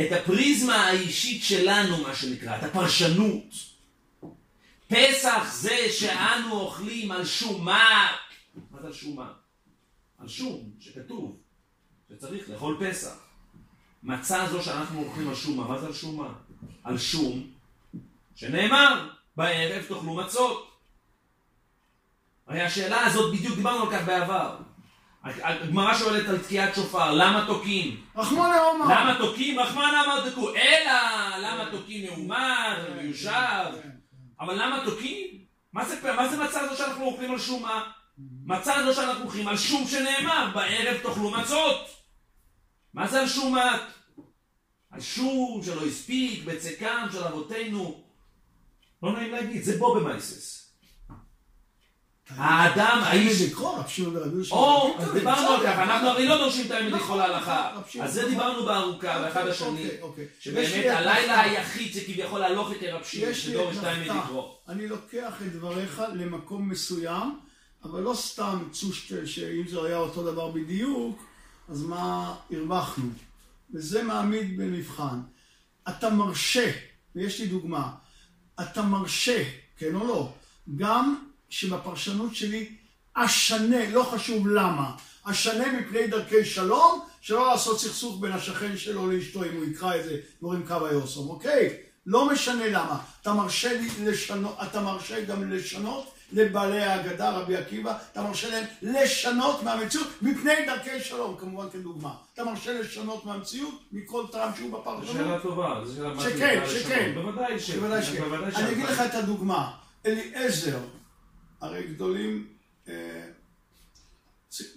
את 0.00 0.12
הפריזמה 0.12 0.76
האישית 0.76 1.44
שלנו, 1.44 2.02
מה 2.02 2.14
שנקרא, 2.14 2.58
את 2.58 2.62
הפרשנות. 2.62 3.54
פסח 4.88 5.52
זה 5.52 5.76
שאנו 5.92 6.60
אוכלים 6.60 7.12
על 7.12 7.24
שומה. 7.24 7.62
מה 7.64 8.29
זה 8.80 8.86
על 8.86 8.92
שומה? 8.92 9.32
על 10.18 10.28
שום, 10.28 10.70
שכתוב, 10.80 11.40
שצריך 12.08 12.50
לאכול 12.50 12.76
פסח. 12.80 13.16
מצה 14.02 14.46
זו 14.46 14.62
שאנחנו 14.62 15.04
אוכלים 15.04 15.28
על 15.28 15.34
שומה, 15.34 15.68
מה 15.68 15.78
זה 15.78 15.86
על 15.86 15.92
שומה? 15.92 16.32
על 16.84 16.98
שום, 16.98 17.50
שנאמר, 18.34 19.08
בערב 19.36 19.82
תאכלו 19.82 20.14
מצות. 20.14 20.70
הרי 22.46 22.62
השאלה 22.62 23.06
הזאת, 23.06 23.34
בדיוק 23.34 23.56
דיברנו 23.56 23.82
על 23.82 23.90
כך 23.90 24.06
בעבר. 24.06 24.56
הגמרא 25.24 25.94
שואלת 25.94 26.28
על 26.28 26.38
תקיעת 26.38 26.74
שופר, 26.74 27.14
למה 27.14 27.44
תוקעים? 27.46 28.04
רחמנא 28.16 28.56
אמר. 28.76 28.86
למה 28.86 29.16
תוקעים? 29.18 29.58
רחמנא 29.58 30.04
אמר 30.06 30.30
תקעו. 30.30 30.54
אלא, 30.54 30.92
למה 31.38 31.68
תוקעים 31.70 32.06
מאומן 32.06 32.84
ומיושב? 32.88 33.64
אבל 34.40 34.62
למה 34.62 34.84
תוקעים? 34.84 35.44
מה 35.72 35.84
זה, 35.84 36.12
מה 36.16 36.28
זה 36.28 36.44
מצה 36.44 36.60
הזו 36.60 36.76
שאנחנו 36.76 37.04
אוכלים 37.04 37.30
על 37.30 37.38
שומה? 37.38 37.92
מצה 38.44 38.74
הזו 38.74 38.94
שאנחנו 38.94 39.24
אוכלים 39.24 39.48
על 39.48 39.56
שום 39.56 39.86
שנאמר, 39.86 40.50
בערב 40.54 40.96
תאכלו 41.02 41.30
מצות. 41.30 41.90
מה 42.94 43.08
זה 43.08 43.20
על 43.20 43.28
שומה? 43.28 43.86
על 44.90 45.00
שום 45.00 45.60
שלא 45.64 45.86
הספיק, 45.86 46.44
בצקם 46.44 47.06
של 47.12 47.24
אבותינו. 47.24 48.04
לא 49.02 49.12
נעים 49.12 49.32
להגיד, 49.32 49.62
זה 49.62 49.78
בו 49.78 49.94
במייסס. 49.94 50.60
האדם, 52.36 53.00
האיש... 53.04 53.40
יהושע. 54.32 54.54
או, 54.54 54.94
כן, 54.98 55.12
דיברנו 55.12 55.48
על. 55.48 55.60
כך, 55.66 55.78
אנחנו 55.78 56.08
הרי 56.08 56.28
לא 56.28 56.36
דורשים 56.38 56.66
את 56.66 56.70
האמת 56.70 56.92
נכון, 56.92 57.18
לכל 57.18 57.20
ההלכה. 57.20 57.70
רב 57.74 57.82
שמעון, 57.88 58.06
על 58.06 58.12
זה 58.12 58.20
נכון. 58.20 58.32
דיברנו 58.32 58.64
בארוכה, 58.64 59.16
אוקיי, 59.16 59.20
באחד 59.20 59.46
השני. 59.46 59.68
אוקיי, 59.68 60.02
אוקיי. 60.02 60.24
יש 60.24 60.44
שבאמת 60.44 60.72
לי 60.72 60.90
הלילה. 60.90 61.40
היחיד 61.40 61.92
זה 61.92 62.00
כביכול 62.00 62.40
להלוך 62.40 62.72
את 62.72 62.76
רב 62.82 63.04
שמעון, 63.04 63.30
יש 63.30 63.46
לי 63.46 63.52
שדורש 63.52 63.76
את 63.76 63.84
האמת. 63.84 64.06
לקרוא. 64.06 64.52
אני 64.68 64.88
לוקח 64.88 65.42
את 65.42 65.52
דבריך 65.52 66.02
למקום 66.12 66.68
מסוים, 66.68 67.38
אבל 67.84 68.00
לא 68.00 68.14
סתם 68.14 68.58
צושטל, 68.72 69.26
שאם 69.26 69.68
זה 69.68 69.84
היה 69.84 69.96
אותו 69.96 70.22
דבר 70.22 70.50
בדיוק, 70.50 71.22
אז 71.68 71.82
מה 71.82 72.34
הרווחנו? 72.50 73.10
וזה 73.74 74.02
מעמיד 74.02 74.60
במבחן. 74.60 75.20
אתה 75.88 76.10
מרשה, 76.10 76.72
ויש 77.14 77.40
לי 77.40 77.46
דוגמה, 77.46 77.92
אתה 78.60 78.82
מרשה, 78.82 79.44
כן 79.76 79.94
או 79.94 80.06
לא, 80.06 80.32
גם 80.76 81.24
שבפרשנות 81.48 82.34
שלי 82.34 82.76
אשנה, 83.14 83.90
לא 83.90 84.02
חשוב 84.02 84.48
למה, 84.48 84.96
אשנה 85.24 85.80
מפני 85.80 86.06
דרכי 86.06 86.44
שלום, 86.44 87.00
שלא 87.20 87.46
לעשות 87.46 87.80
סכסוך 87.80 88.20
בין 88.20 88.32
השכן 88.32 88.76
שלו 88.76 89.10
לאשתו 89.10 89.44
אם 89.44 89.56
הוא 89.56 89.64
יקרא 89.64 89.96
את 89.96 90.04
זה, 90.04 90.20
מורים 90.42 90.66
קו 90.66 90.86
היוסום, 90.86 91.28
אוקיי? 91.28 91.76
לא 92.06 92.32
משנה 92.32 92.68
למה. 92.68 92.98
אתה 93.20 93.32
מרשה 93.32 93.80
לשנות, 94.02 94.56
אתה 94.62 94.80
מרשה 94.80 95.24
גם 95.24 95.50
לשנות 95.50 96.14
לבעלי 96.32 96.82
ההגדה, 96.82 97.30
רבי 97.30 97.56
עקיבא, 97.56 97.98
אתה 98.12 98.22
מרשה 98.22 98.50
להם 98.50 98.64
לשנות 98.82 99.62
מהמציאות 99.62 100.08
מפני 100.22 100.52
דרכי 100.66 101.00
שלום, 101.00 101.36
כמובן 101.38 101.70
כדוגמה. 101.70 102.14
אתה 102.34 102.44
מרשה 102.44 102.80
לשנות 102.80 103.24
מהמציאות 103.24 103.80
מכל 103.92 104.24
טעם 104.32 104.50
שהוא 104.56 104.70
זו 104.70 104.78
בפרשנות. 104.78 105.16
שאלה 105.16 105.40
טובה, 105.40 105.80
זו 105.84 105.94
שאלה 105.94 106.14
מה 106.14 106.22
שכן, 106.22 106.62
שכן. 106.68 107.12
בוודאי 107.14 107.60
ש... 107.60 107.70
בוודאי 107.70 108.02
שכן. 108.02 108.22
אני 108.54 108.72
אגיד 108.72 108.84
לך 108.84 109.00
את 109.00 109.14
הדוגמה. 109.14 109.70
אליעזר, 110.06 110.78
הרי 111.60 111.86
גדולים, 111.86 112.46
אה, 112.88 113.22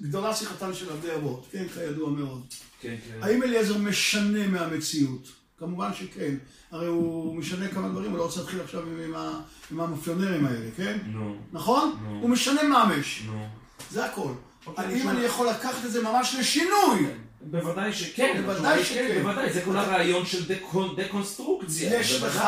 גדולה 0.02 0.36
שיחתן 0.36 0.74
של 0.74 0.92
עבדי 0.92 1.16
אבות, 1.16 1.48
כן, 1.52 1.68
כידוע 1.68 2.10
מאוד. 2.10 2.44
כן, 2.82 2.96
כן. 3.08 3.24
האם 3.24 3.44
אליעזר 3.44 3.78
משנה 3.78 4.48
מהמציאות? 4.48 5.43
כמובן 5.64 5.90
שכן. 5.94 6.36
הרי 6.72 6.88
הוא 6.88 7.36
משנה 7.36 7.68
כמה 7.68 7.90
דברים, 7.90 8.10
הוא 8.12 8.18
לא 8.18 8.24
רוצה 8.24 8.40
להתחיל 8.40 8.62
עכשיו 8.62 8.82
עם, 8.82 9.00
עם, 9.06 9.16
ה- 9.16 9.40
עם 9.72 9.80
המאפיונרים 9.80 10.46
האלה, 10.46 10.66
כן? 10.78 10.98
נו, 11.06 11.36
נכון? 11.52 11.96
נו. 12.04 12.20
הוא 12.22 12.30
משנה 12.30 12.64
ממש. 12.64 13.24
נו. 13.26 13.46
זה 13.92 14.06
הכל. 14.06 14.32
אוקיי, 14.68 14.86
האם 14.86 15.00
שוב. 15.00 15.08
אני 15.08 15.22
יכול 15.22 15.50
לקחת 15.50 15.86
את 15.86 15.92
זה 15.92 16.04
ממש 16.04 16.36
לשינוי? 16.40 17.06
בוודאי 17.42 17.94
שכן, 17.94 18.42
בוודאי 18.46 18.84
שכן. 18.86 19.08
כן, 19.14 19.22
בוודאי, 19.22 19.54
זה 19.54 19.62
כל 19.66 19.78
הרעיון 19.78 20.26
של 20.26 20.54
דקונסטרוקציה, 20.98 22.00
יש 22.00 22.22
לך. 22.24 22.44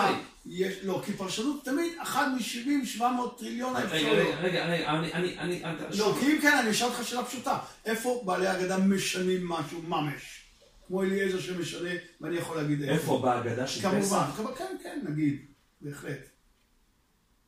יש, 0.46 0.74
לא, 0.84 1.02
כי 1.06 1.14
פרשנות 1.14 1.66
תמיד 1.66 1.94
אחת 2.00 2.28
מ-70, 2.38 2.86
700 2.86 3.40
טריליון 3.40 3.76
האפשרויות. 3.76 4.18
רגע, 4.18 4.40
רגע, 4.42 4.66
רגע, 4.66 4.90
אני, 4.92 5.14
אני, 5.14 5.40
אני, 5.40 5.64
אני- 5.64 5.76
לא, 5.98 6.16
כי 6.20 6.26
אם 6.32 6.38
כן, 6.42 6.58
אני 6.62 6.72
אשאל 6.72 6.88
אותך 6.88 7.04
שאלה 7.08 7.24
פשוטה. 7.24 7.58
איפה 7.86 8.22
בעלי 8.26 8.52
אגדה 8.52 8.78
משנים 8.78 9.50
משהו 9.50 9.82
ממש? 9.88 10.45
כמו 10.88 11.04
אליעזר 11.04 11.40
שמשנה, 11.40 11.90
ואני 12.22 12.38
יכול 12.38 12.58
להגיד 12.58 12.82
איפה 12.82 13.20
בהגדה 13.24 13.68
של 13.68 13.80
פסח? 13.80 14.16
כמובן, 14.38 14.56
כן, 14.58 14.78
כן, 14.84 15.06
נגיד, 15.10 15.46
בהחלט. 15.82 16.30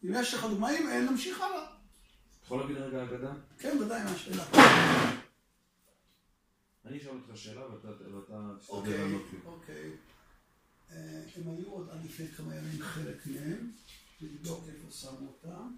אם 0.03 0.09
יש 0.13 0.33
לך 0.33 0.43
דוגמאים, 0.43 0.89
אין, 0.89 1.05
נמשיך 1.05 1.41
הלאה. 1.41 1.65
יכול 2.45 2.59
להגיד 2.59 2.77
רגע 2.77 3.03
אגדה? 3.03 3.31
כן, 3.59 3.77
ודאי, 3.81 4.03
מה 4.03 4.11
השאלה. 4.11 4.43
אני 6.85 6.97
אשאל 6.97 7.09
אותך 7.09 7.37
שאלה 7.37 7.61
ואתה 7.71 7.87
תשתדל 8.59 8.69
אוקיי, 8.69 8.97
לענות 8.97 9.21
לי. 9.33 9.39
אוקיי. 9.45 9.91
אה, 10.91 11.21
הם 11.35 11.43
היו 11.57 11.67
עוד 11.67 11.89
עד 11.91 12.05
לפני 12.05 12.27
כמה 12.27 12.55
ימים 12.55 12.81
חלק 12.81 13.27
מהם, 13.27 13.71
לבדוק 14.21 14.63
איפה 14.67 14.91
שמו 14.91 15.27
אותם. 15.27 15.71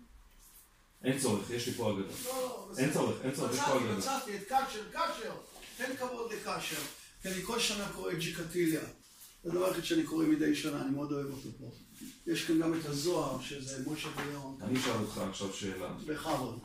אין 1.04 1.20
צורך, 1.20 1.50
יש 1.50 1.68
לי 1.68 1.74
פה 1.74 1.92
אגדה. 1.92 2.13
לא, 2.25 2.32
לא, 2.34 2.78
אין 2.78 2.94
צורך, 2.94 3.22
אין 3.22 3.32
צורך, 3.32 3.54
יש 3.54 3.60
פה 3.60 3.66
מצאתי, 3.66 3.86
אגדה. 3.86 3.98
מצאתי 3.98 4.38
את 4.38 4.48
קאשר, 4.48 4.92
קאשר, 4.92 5.36
תן 5.78 5.96
כבוד 5.98 6.34
לקאשר. 6.34 6.82
כי 7.21 7.27
אני 7.27 7.41
כל 7.43 7.60
שנה 7.60 7.89
קורא 7.95 8.12
את 8.12 8.19
ג'יקטיליה. 8.19 8.82
זה 9.43 9.49
הדבר 9.49 9.65
היחיד 9.65 9.84
שאני 9.84 10.03
קורא 10.03 10.25
מדי 10.25 10.55
שנה, 10.55 10.82
אני 10.82 10.91
מאוד 10.91 11.12
אוהב 11.12 11.32
אותו 11.32 11.49
פה. 11.60 11.71
יש 12.27 12.45
כאן 12.45 12.60
גם 12.60 12.79
את 12.79 12.86
הזוהר, 12.86 13.41
שזה 13.41 13.84
משה 13.91 14.10
ויון, 14.17 14.60
אני 14.62 14.79
אשאל 14.79 14.91
אותך 14.91 15.17
עכשיו 15.17 15.53
שאלה. 15.53 15.93
בכבוד. 16.05 16.60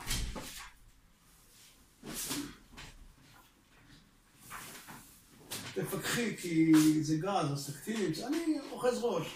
תפקחי, 5.73 6.37
כי 6.37 6.73
זה 7.01 7.15
גז, 7.17 7.51
אז 7.53 7.69
תקטיני, 7.69 8.25
אני 8.25 8.59
אוחז 8.71 8.97
ראש. 9.01 9.27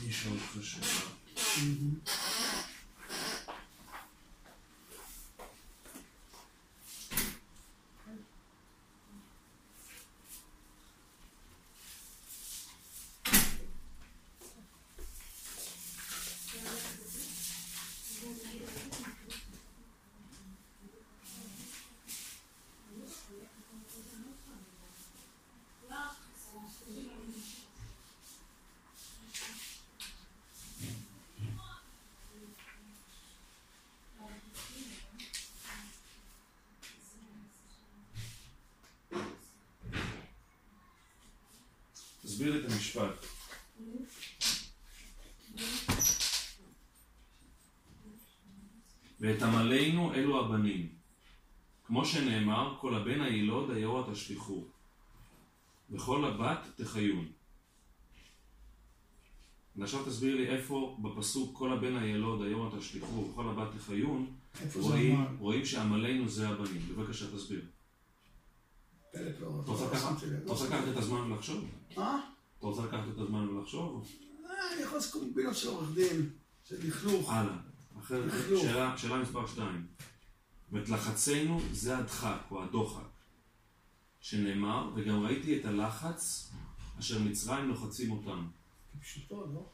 אני 0.00 0.10
אשאל 0.10 0.32
אותך 0.32 0.66
שאלה. 0.66 1.10
תסביר 43.08 43.94
לי 43.94 44.04
את 44.04 44.04
המשפט. 44.04 44.30
ואת 49.20 49.42
עמלנו 49.42 50.14
אלו 50.14 50.44
הבנים. 50.44 50.88
כמו 51.84 52.04
שנאמר, 52.04 52.76
כל 52.80 52.94
הבן 52.94 53.20
הילוד 53.20 53.70
היורה 53.70 54.12
תשליכו, 54.14 54.64
וכל 55.90 56.24
הבת 56.24 56.58
תחיון. 56.76 57.26
ועכשיו 59.76 60.04
תסביר 60.04 60.36
לי 60.36 60.48
איפה 60.48 60.98
בפסוק 61.02 61.58
כל 61.58 61.72
הבן 61.72 61.96
הילוד 61.96 62.42
היורה 62.42 62.78
תשליכו, 62.78 63.28
וכל 63.30 63.48
הבת 63.48 63.68
תחיון, 63.76 64.26
רואים? 64.80 65.36
רואים 65.38 65.64
שעמלנו 65.66 66.28
זה 66.28 66.48
הבנים. 66.48 66.82
בבקשה 66.88 67.36
תסביר. 67.36 67.62
לא 69.14 69.20
אתה 69.64 69.70
רוצה 69.70 70.64
לקחת- 70.66 70.88
את 70.92 70.96
הזמן 70.96 71.32
ולחשוב? 71.32 71.64
אה? 71.98 72.18
אתה 72.60 72.68
רוצה 72.68 72.82
לקחת 72.82 73.08
את 73.14 73.18
הזמן 73.18 73.48
ולחשוב? 73.48 74.06
אה, 74.44 74.50
אני 74.74 74.82
יכול 74.82 74.98
לעשות 74.98 75.12
קומבינות 75.22 75.56
של 75.56 75.68
עורך 75.68 75.94
דין, 75.94 76.30
של 76.64 76.76
לכלוך. 76.88 77.30
הלאה. 77.32 77.56
לכלוך. 78.10 78.62
שאלה, 78.62 78.98
שאלה 78.98 79.18
מספר 79.18 79.46
2. 79.46 79.86
ואת 80.72 80.88
לחצנו 80.88 81.60
זה 81.72 81.98
הדחק 81.98 82.38
או 82.50 82.62
הדוחק, 82.62 83.08
שנאמר, 84.20 84.90
וגם 84.94 85.22
ראיתי 85.22 85.60
את 85.60 85.64
הלחץ 85.64 86.50
אשר 86.98 87.18
מצרים 87.18 87.68
לוחצים 87.68 88.10
אותם. 88.10 88.46
פשוטו, 89.00 89.46
לא? 89.54 89.66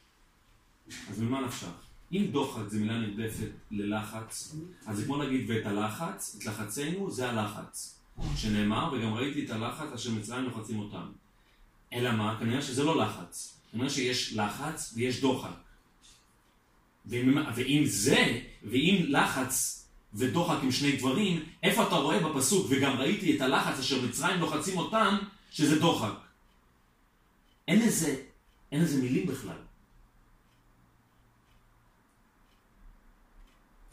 אז 1.11 1.21
ממה 1.21 1.41
נפשך? 1.47 1.87
אם 2.13 2.27
דוחק 2.33 2.69
זה 2.69 2.81
מילה 2.81 2.99
נרדפת 2.99 3.51
ללחץ, 3.71 4.57
אז 4.87 4.97
זה 4.97 5.05
כמו 5.05 5.17
להגיד 5.17 5.51
ואת 5.51 5.67
הלחץ, 5.67 6.37
את 6.39 6.45
לחצנו 6.47 7.11
זה 7.11 7.31
הלחץ, 7.31 8.01
שנאמר, 8.37 8.93
וגם 8.93 9.15
ראיתי 9.15 9.45
את 9.45 9.51
הלחץ 9.51 9.93
אשר 9.95 10.11
מצרים 10.11 10.45
לוחצים 10.45 10.79
אותם. 10.79 11.07
אלא 11.93 12.13
מה? 12.13 12.37
כנראה 12.41 12.63
שזה 12.63 12.85
לא 12.85 12.97
לחץ. 12.97 13.61
כנראה 13.73 13.91
שיש 13.91 14.33
לחץ 14.33 14.93
ויש 14.97 15.21
דוחק. 15.21 15.51
ואם, 17.07 17.39
ואם 17.57 17.83
זה, 17.87 18.41
ואם 18.63 19.05
לחץ 19.09 19.87
ודוחק 20.15 20.57
הם 20.63 20.73
שני 20.73 20.97
דברים, 20.97 21.45
איפה 21.63 21.87
אתה 21.87 21.95
רואה 21.95 22.21
בפסוק, 22.21 22.67
וגם 22.71 22.97
ראיתי 22.97 23.37
את 23.37 23.41
הלחץ 23.41 23.79
אשר 23.79 24.03
מצרים 24.03 24.41
לוחצים 24.41 24.79
אותם, 24.79 25.17
שזה 25.51 25.81
דוחק. 25.81 26.15
אין 27.69 27.87
לזה, 27.87 28.17
אין 28.73 28.83
לזה 28.83 29.03
מילים 29.03 29.27
בכלל. 29.27 29.57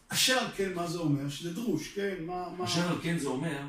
אשר 0.08 0.40
על 0.40 0.48
כן, 0.56 0.74
מה 0.74 0.88
זה 0.88 1.00
אומר? 1.00 1.30
שזה 1.30 1.54
דרוש, 1.54 1.88
כן? 1.88 2.16
מה... 2.20 2.50
מה... 2.58 2.66
אשר 2.66 2.90
על 2.90 2.98
כן 3.04 3.18
זה 3.18 3.28
אומר 3.28 3.62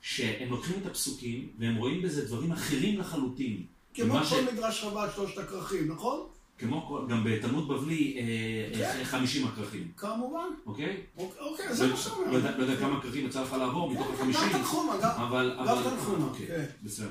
שהם 0.00 0.50
לוקחים 0.50 0.76
את 0.82 0.86
הפסוקים 0.86 1.48
והם 1.58 1.76
רואים 1.76 2.02
בזה 2.02 2.24
דברים 2.26 2.52
אחרים 2.52 2.98
לחלוטין. 3.00 3.62
כמו 3.94 4.04
ומה 4.14 4.24
ש- 4.26 4.32
כל 4.32 4.42
מדרש 4.52 4.84
רבה, 4.84 5.10
שלושת 5.14 5.38
הכרכים, 5.38 5.92
נכון? 5.92 6.26
כמו 6.58 6.86
כל, 6.88 7.06
גם 7.08 7.24
בתלמוד 7.24 7.68
בבלי 7.68 8.16
אה, 8.18 8.78
כן. 8.78 8.98
אה, 8.98 9.04
50 9.04 9.46
הכרכים, 9.46 9.90
כמובן. 9.96 10.48
אוקיי? 10.66 11.02
אוקיי, 11.16 11.40
אוקיי, 11.40 11.74
זה 11.74 11.86
מה 11.86 11.96
שאתה 11.96 12.14
אומר. 12.14 12.30
לא 12.30 12.62
יודע 12.62 12.76
כמה 12.76 13.00
כרכים 13.02 13.26
יצא 13.26 13.42
לך 13.42 13.52
לעבור 13.52 13.90
מתוך 13.90 14.06
כן, 14.06 14.30
ה-50. 14.30 14.34
גם 14.52 14.58
תנחומה, 14.58 14.92
גם... 15.02 15.10
אבל, 15.10 15.54
גם 15.58 15.68
אבל, 15.68 15.90
תנחומה, 15.90 16.24
אוקיי, 16.26 16.46
כן. 16.46 16.64
בסדר. 16.82 17.08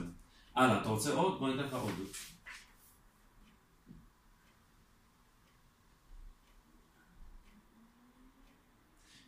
הלאה, 0.55 0.81
אתה 0.81 0.89
רוצה 0.89 1.13
עוד? 1.13 1.39
בוא 1.39 1.49
ניתן 1.49 1.63
לך 1.63 1.73
עוד. 1.73 1.91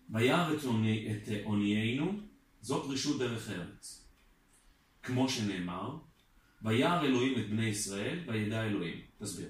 וירא 0.09 0.49
עוני- 0.65 1.07
את 1.11 1.29
עוניינו, 1.43 2.11
זאת 2.61 2.85
רשות 2.89 3.19
דרך 3.19 3.49
ארץ. 3.49 4.03
כמו 5.03 5.29
שנאמר, 5.29 5.97
וירא 6.61 7.01
אלוהים 7.01 7.39
את 7.39 7.49
בני 7.49 7.65
ישראל, 7.65 8.19
וידע 8.27 8.63
אלוהים. 8.63 9.01
תסביר. 9.19 9.47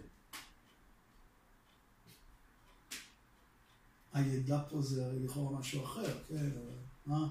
הידע 4.14 4.60
פה 4.70 4.82
זה 4.82 5.06
הרי 5.06 5.20
לכאורה 5.26 5.60
משהו 5.60 5.84
אחר, 5.84 6.18
כן, 6.28 6.36
אבל 6.36 6.76
מה? 7.06 7.28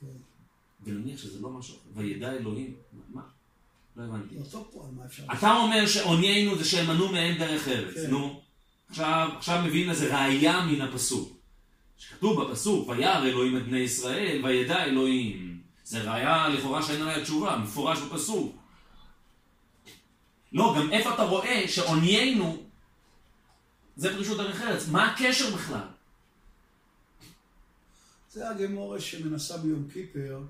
כן. 0.00 0.06
ונניח 0.84 1.18
שזה 1.18 1.40
לא 1.40 1.50
משהו 1.50 1.74
אחר. 1.74 1.88
וידע 1.94 2.32
אלוהים, 2.32 2.76
מה? 3.08 3.22
לא 3.96 4.02
הבנתי. 4.02 4.38
אותו 4.38 4.70
פה, 4.72 4.86
על 4.86 4.94
מה 4.94 5.06
אפשר... 5.06 5.24
אתה 5.38 5.56
אומר 5.56 5.86
שעוניינו 5.86 6.58
זה 6.58 6.64
שהם 6.64 6.86
מנעו 6.86 7.12
מהם 7.12 7.38
דרך 7.38 7.68
ארץ, 7.68 7.94
כן. 7.94 8.10
נו. 8.10 8.42
עכשיו 8.88 9.62
מביאים 9.66 9.88
לזה 9.88 10.16
ראייה 10.16 10.66
מן 10.66 10.80
הפסוק. 10.80 11.43
שכתוב 11.98 12.42
בפסוק, 12.42 12.88
וירא 12.88 13.24
אלוהים 13.24 13.56
את 13.56 13.62
בני 13.62 13.78
ישראל, 13.78 14.44
וידע 14.44 14.84
אלוהים. 14.84 15.60
זה 15.84 16.02
ראייה 16.02 16.48
לכאורה 16.48 16.82
שאין 16.82 17.02
עליה 17.02 17.24
תשובה, 17.24 17.56
מפורש 17.56 17.98
בפסוק. 17.98 18.56
לא, 20.52 20.74
גם 20.78 20.92
איפה 20.92 21.14
אתה 21.14 21.22
רואה 21.22 21.68
שעוניינו 21.68 22.62
זה 23.96 24.14
פרישות 24.14 24.36
דרך 24.36 24.60
ארץ? 24.60 24.88
מה 24.88 25.12
הקשר 25.12 25.54
בכלל? 25.54 25.88
זה 28.30 28.50
הגמורה 28.50 29.00
שמנסה 29.00 29.58
ביום 29.58 29.88
כיפר, 29.92 30.40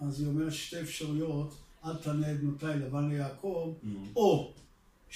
אז 0.00 0.20
היא 0.20 0.28
אומרת 0.28 0.52
שתי 0.52 0.80
אפשרויות, 0.80 1.54
אל 1.84 1.96
תענה 1.96 2.32
את 2.32 2.40
בנותיי 2.40 2.78
לבן 2.78 3.08
ליעקב, 3.08 3.74
או 4.16 4.52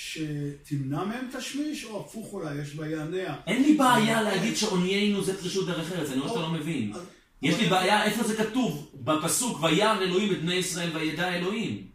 שתמנע 0.00 1.04
מהם 1.04 1.28
תשמיש, 1.38 1.84
או 1.84 2.00
הפוך 2.00 2.32
אולי, 2.32 2.54
יש 2.62 2.68
ויענע. 2.78 3.34
אין 3.46 3.62
לי 3.62 3.74
בעיה 3.74 4.22
להגיד 4.22 4.56
שעוניינו 4.56 5.24
זה 5.24 5.40
פרישות 5.40 5.66
דרך 5.66 5.92
ארץ, 5.92 6.10
אני 6.10 6.20
רואה 6.20 6.28
שאתה 6.30 6.40
לא 6.40 6.48
מבין. 6.50 6.92
אז- 6.94 7.00
יש 7.42 7.58
לי 7.60 7.66
בעיה, 7.66 8.04
איפה 8.04 8.22
זה 8.24 8.36
כתוב? 8.36 8.90
בפסוק, 8.94 9.62
וירא 9.62 9.98
אלוהים 10.00 10.32
את 10.32 10.42
בני 10.42 10.54
ישראל 10.54 10.96
וידע 10.96 11.34
אלוהים. 11.34 11.86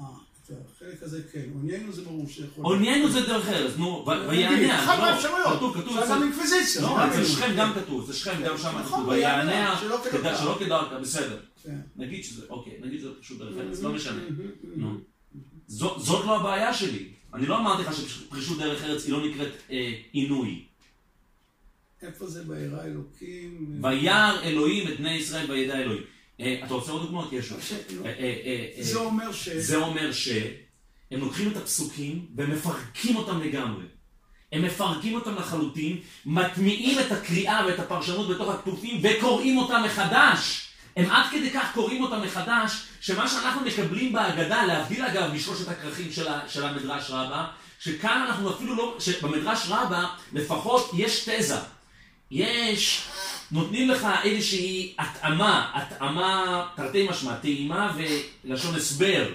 אה, 0.00 0.04
החלק 0.76 1.02
הזה 1.02 1.22
כן. 1.32 1.42
עוניינו 1.54 1.92
זה 1.92 2.02
ברור 2.02 2.28
שיכול... 2.28 2.64
עוניינו 2.64 3.08
זה 3.10 3.20
דרך 3.20 3.48
ארץ, 3.48 3.72
נו, 3.76 4.04
ויענע. 4.28 4.84
אחת 4.84 4.98
לא, 4.98 5.04
מהאפשרויות. 5.04 5.56
כתוב, 5.56 5.80
כתוב. 5.80 5.98
אצל- 5.98 6.08
גם 6.14 6.22
אינקוויזיציה. 6.22 6.82
לא, 6.82 6.88
גם 7.00 7.10
אצל. 7.10 7.24
שכם 7.24 7.54
גם 7.56 7.72
כתוב, 7.74 8.04
אצל 8.04 8.12
שכם 8.12 8.42
גם 8.46 8.58
שם 8.58 8.68
נכון, 8.68 8.84
כתוב, 8.84 9.08
ויענע, 9.08 9.50
ויענע, 9.50 9.76
שלא 9.80 10.56
כדרכם, 10.60 11.02
בסדר. 11.02 11.40
כן. 11.64 11.80
נגיד 11.96 12.24
שזה, 12.24 12.46
אוקיי, 12.50 12.72
נגיד 12.80 13.00
שזה 13.00 13.10
פשוט 13.20 13.38
דרך 13.38 13.56
ארץ, 13.58 13.80
לא 13.82 13.92
משנה. 13.92 14.22
Mm-hmm. 14.28 14.66
נו. 14.76 14.98
זאת 15.68 16.24
לא 16.26 16.40
הבעיה 16.40 16.74
שלי. 16.74 17.08
אני 17.34 17.46
לא 17.46 17.58
אמרתי 17.58 17.82
לך 17.82 17.94
שפרישות 17.94 18.58
דרך 18.58 18.84
ארץ 18.84 19.04
היא 19.04 19.12
לא 19.12 19.26
נקראת 19.26 19.52
אה, 19.70 19.92
עינוי. 20.12 20.64
איפה 22.02 22.26
זה 22.26 22.42
וירא 22.48 22.84
אלוקים? 22.84 23.80
וירא 23.82 24.40
אלוהים 24.42 24.88
את 24.88 24.96
בני 25.00 25.14
ישראל 25.14 25.50
וידע 25.50 25.78
אלוהים. 25.78 26.02
אה, 26.40 26.60
אתה 26.64 26.74
רוצה 26.74 26.92
עוד 26.92 27.02
דוגמאות? 27.02 27.32
יש 27.32 27.52
עוד. 27.52 27.60
ש- 27.60 27.72
לא. 27.72 28.06
אה, 28.06 28.12
אה, 28.18 28.82
זה 28.82 28.98
אומר 28.98 29.32
ש... 29.32 29.48
זה 29.48 29.76
אומר 29.76 30.12
שהם 30.12 30.50
לוקחים 31.20 31.50
את 31.50 31.56
הפסוקים 31.56 32.26
ומפרקים 32.36 33.16
אותם 33.16 33.40
לגמרי. 33.40 33.84
הם 34.52 34.62
מפרקים 34.62 35.14
אותם 35.14 35.34
לחלוטין, 35.34 35.98
מטמיעים 36.26 36.98
את 36.98 37.12
הקריאה 37.12 37.66
ואת 37.66 37.78
הפרשנות 37.78 38.28
בתוך 38.28 38.48
הכתובים 38.54 39.00
וקוראים 39.02 39.58
אותם 39.58 39.82
מחדש. 39.84 40.69
הם 40.96 41.10
עד 41.10 41.26
כדי 41.30 41.50
כך 41.50 41.74
קוראים 41.74 42.02
אותם 42.02 42.22
מחדש, 42.22 42.82
שמה 43.00 43.28
שאנחנו 43.28 43.60
מקבלים 43.60 44.12
בהגדה, 44.12 44.64
להבדיל 44.64 45.04
אגב 45.04 45.32
משלושת 45.34 45.68
הכרכים 45.68 46.12
של, 46.12 46.28
ה, 46.28 46.40
של 46.48 46.64
המדרש 46.64 47.10
רבה, 47.10 47.46
שכאן 47.78 48.24
אנחנו 48.28 48.50
אפילו 48.54 48.74
לא, 48.74 48.96
שבמדרש 49.00 49.66
רבה 49.68 50.06
לפחות 50.32 50.90
יש 50.94 51.28
תזה. 51.28 51.58
יש, 52.30 53.08
נותנים 53.50 53.90
לך 53.90 54.08
איזושהי 54.22 54.94
התאמה, 54.98 55.70
התאמה 55.74 56.66
תרתי 56.76 57.08
משמע, 57.10 57.36
טעימה 57.36 57.96
ולשון 58.44 58.74
הסבר. 58.74 59.28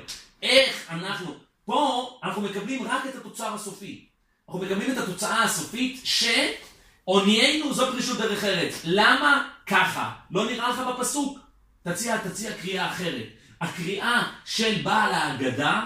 איך 0.44 0.88
אנחנו, 0.89 1.36
פה 1.65 2.10
אנחנו 2.24 2.41
מקבלים 2.41 2.88
רק 2.88 3.06
את 3.10 3.15
התוצר 3.15 3.54
הסופי. 3.54 4.06
אנחנו 4.48 4.60
מקבלים 4.62 4.91
את 4.91 4.98
התוצאה 4.98 5.44
הסופית 5.44 6.02
שעוניינו 6.04 7.74
זו 7.74 7.91
פרישות 7.91 8.18
דרך 8.18 8.44
ארץ. 8.44 8.82
למה 8.84 9.48
ככה? 9.68 10.12
לא 10.32 10.46
נראה 10.46 10.70
לך 10.70 10.80
בפסוק? 10.80 11.44
תציע, 11.86 12.17
תציע 12.17 12.52
קריאה 12.62 12.91
אחרת. 12.91 13.26
הקריאה 13.62 14.24
של 14.45 14.82
בעל 14.84 15.13
ההגדה 15.13 15.82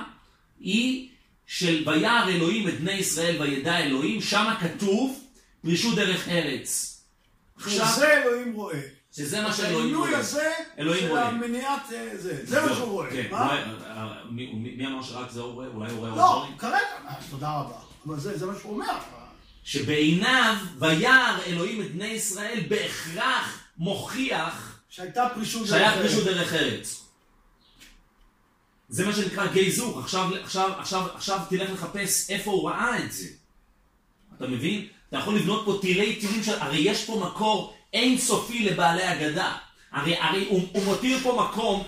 היא 0.60 1.10
של 1.48 1.84
וירא 1.90 2.28
אלוהים 2.28 2.68
את 2.68 2.80
בני 2.80 2.92
ישראל 2.92 3.42
וידע 3.42 3.78
אלוהים, 3.78 4.22
שמה 4.22 4.58
כתוב 4.62 5.20
פרישות 5.62 5.96
דרך 5.96 6.28
ארץ. 6.28 7.02
עכשיו, 7.58 7.86
זה 7.96 8.14
אלוהים 8.24 8.54
רואה. 8.54 8.80
שזה 9.16 9.42
מה 9.42 9.54
שאלוהים 9.54 9.80
העינוי 9.86 10.08
רואה. 10.10 10.20
הזה 10.20 10.50
אלוהים 10.80 11.02
של 11.04 11.10
רואה. 11.10 11.28
המניעת 11.28 11.94
אה, 11.94 12.18
זה. 12.18 12.46
זה 12.46 12.62
מה 12.62 12.76
שהוא 12.76 12.88
רואה. 12.92 13.10
כן, 13.12 13.28
מה? 13.32 13.38
אה, 13.52 13.64
אה, 13.86 14.14
מי- 14.32 14.54
מי 14.54 14.76
מי 14.78 14.88
אמר 14.88 15.04
שרק 15.04 15.32
זה 15.32 15.42
הוא 15.42 15.54
רואה? 15.54 15.68
אולי 15.68 15.92
הוא 15.92 16.00
רואה 16.00 16.10
עוד 16.10 16.18
לא, 16.20 16.40
דברים? 16.44 16.58
כרגע, 16.58 16.78
אה, 17.08 17.14
תודה 17.30 17.52
רבה. 17.60 17.76
אבל 18.08 18.20
זה 18.20 18.38
זה 18.38 18.46
מה 18.46 18.54
שהוא 18.62 18.74
אומר. 18.74 18.94
שבעיניו 19.64 20.56
וירא 20.80 21.38
אלוהים 21.48 21.82
את 21.82 21.92
בני 21.92 22.08
ישראל 22.08 22.60
בהכרח 22.68 23.60
מוכיח 23.78 24.79
שהייתה 24.90 25.28
פרישות 25.36 25.68
שהיה 25.68 25.92
דרך 25.92 26.02
פרישות 26.02 26.28
ארץ. 26.28 26.38
דרך 26.38 26.54
ארץ. 26.54 27.04
זה 28.90 29.06
מה 29.06 29.14
שנקרא 29.14 29.48
גי 29.48 29.72
זוך. 29.72 29.98
עכשיו, 30.04 30.30
עכשיו, 30.44 30.72
עכשיו, 30.80 31.08
עכשיו 31.16 31.40
תלך 31.50 31.70
לחפש 31.72 32.30
איפה 32.30 32.52
הוא 32.52 32.70
ראה 32.70 33.06
את 33.06 33.12
זה. 33.12 33.28
אתה 34.38 34.48
מבין? 34.48 34.88
אתה 35.10 35.18
יכול 35.18 35.36
לבנות 35.36 35.66
פה 35.66 35.78
טילי 35.82 36.16
טילים 36.16 36.44
של... 36.44 36.60
הרי 36.60 36.78
יש 36.78 37.06
פה 37.06 37.24
מקור 37.26 37.74
אינסופי 37.94 38.64
לבעלי 38.64 39.12
אגדה. 39.14 39.58
הרי, 39.92 40.18
הרי 40.18 40.46
הוא, 40.50 40.68
הוא 40.74 40.84
מותיר 40.84 41.20
פה 41.24 41.48
מקום 41.50 41.84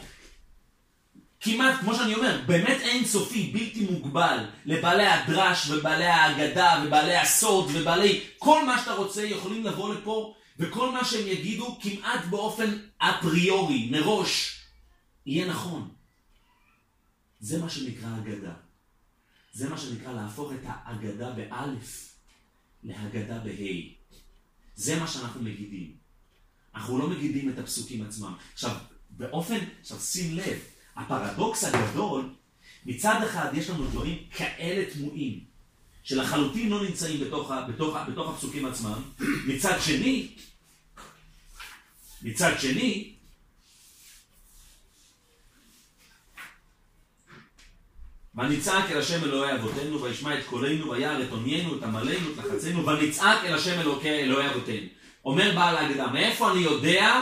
כמעט, 1.42 1.80
כמו 1.80 1.96
שאני 1.96 2.14
אומר, 2.14 2.38
באמת 2.46 2.82
אינסופי, 2.82 3.52
בלתי 3.54 3.88
מוגבל, 3.90 4.38
לבעלי 4.66 5.08
הדרש 5.08 5.70
ובעלי 5.70 6.06
האגדה 6.06 6.84
ובעלי 6.86 7.18
הסוד 7.18 7.70
ובעלי... 7.74 8.22
כל 8.38 8.66
מה 8.66 8.80
שאתה 8.80 8.94
רוצה 8.94 9.24
יכולים 9.24 9.66
לבוא 9.66 9.94
לפה, 9.94 10.34
וכל 10.60 10.92
מה 10.92 11.06
שהם 11.06 11.28
יגידו 11.28 11.80
כמעט 11.82 12.26
באופן 12.30 12.78
אפריורי, 12.98 13.90
מראש, 13.92 14.62
יהיה 15.26 15.48
נכון. 15.48 15.94
זה 17.40 17.62
מה 17.62 17.70
שנקרא 17.70 18.18
אגדה. 18.18 18.54
זה 19.54 19.70
מה 19.70 19.78
שנקרא 19.78 20.14
להפוך 20.14 20.52
את 20.52 20.60
האגדה 20.64 21.32
באלף 21.32 22.16
להגדה 22.84 23.40
בה'. 23.40 24.02
זה 24.76 25.00
מה 25.00 25.08
שאנחנו 25.08 25.42
מגידים. 25.42 25.96
אנחנו 26.76 26.98
לא 26.98 27.10
מגידים 27.10 27.50
את 27.50 27.58
הפסוקים 27.58 28.06
עצמם. 28.06 28.36
עכשיו, 28.54 28.76
באופן, 29.10 29.58
עכשיו 29.82 30.00
שים 30.00 30.38
לב, 30.38 30.60
הפרדוקס 30.96 31.64
הגדול, 31.64 32.36
מצד 32.86 33.20
אחד 33.24 33.52
יש 33.54 33.70
לנו 33.70 33.88
דברים 33.88 34.24
כאלה 34.32 34.94
תמוהים, 34.94 35.46
שלחלוטין 36.04 36.70
לא 36.70 36.84
נמצאים 36.84 37.20
בתוך, 37.20 37.52
בתוך, 37.68 37.96
בתוך 38.08 38.30
הפסוקים 38.30 38.66
עצמם, 38.66 39.02
מצד 39.48 39.78
שני, 39.82 40.28
מצד 42.22 42.52
שני, 42.60 43.14
ונצעק 48.36 48.92
אל 48.92 48.98
השם 48.98 49.24
אלוהי 49.24 49.56
אבותינו, 49.56 50.02
וישמע 50.02 50.40
את 50.40 50.46
קולנו, 50.46 50.92
וירא 50.92 51.24
את 51.24 51.32
עוניינו, 51.32 51.78
את 51.78 51.84
עמלנו, 51.84 52.32
את 52.34 52.38
לחצינו, 52.38 52.86
ונצעק 52.86 53.46
אל 53.46 53.54
השם 53.54 53.80
אלוקי 53.80 54.10
אלוהי 54.10 54.50
אבותינו. 54.50 54.88
אומר 55.26 55.52
בעל 55.56 55.78
ההגדה, 55.78 56.08
מאיפה 56.08 56.52
אני 56.52 56.60
יודע 56.60 57.22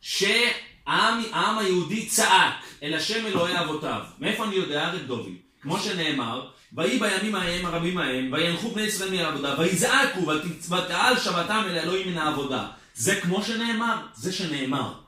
שהעם 0.00 1.22
העם 1.32 1.58
היהודי 1.58 2.06
צעק 2.06 2.54
אל 2.82 2.94
השם 2.94 3.26
אלוהי 3.26 3.60
אבותיו? 3.60 4.00
מאיפה 4.18 4.44
אני 4.44 4.54
יודע? 4.54 4.86
הרי 4.86 4.98
דוד. 4.98 5.32
כמו 5.62 5.78
שנאמר, 5.78 6.50
ויהי 6.76 6.98
בימים 6.98 7.34
ההם 7.34 7.66
הרבים 7.66 7.98
ההם, 7.98 8.32
וינחו 8.32 8.70
בני 8.70 8.82
ישראל 8.82 9.10
מן 9.10 9.18
העבודה, 9.18 9.54
ויזעקו, 9.58 10.20
ות- 10.26 10.42
ותעל 10.70 11.18
שבתם 11.18 11.62
אל 11.66 11.78
האלוהים 11.78 12.08
מן 12.08 12.18
העבודה. 12.18 12.70
זה 12.94 13.20
כמו 13.20 13.42
שנאמר, 13.44 14.06
זה 14.14 14.32
שנאמר. 14.32 15.00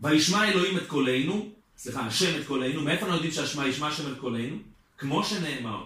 וישמע 0.00 0.48
אלוהים 0.48 0.76
את 0.78 0.86
קולנו, 0.86 1.52
סליחה, 1.78 2.00
השם 2.00 2.40
את 2.40 2.46
קולנו, 2.46 2.82
מאיפה 2.82 3.00
אנחנו 3.00 3.14
יודעים 3.14 3.32
שהשמע 3.32 3.66
ישמע 3.66 3.86
השם 3.88 4.12
את 4.12 4.18
קולנו? 4.18 4.56
כמו 4.98 5.24
שנאמר. 5.24 5.84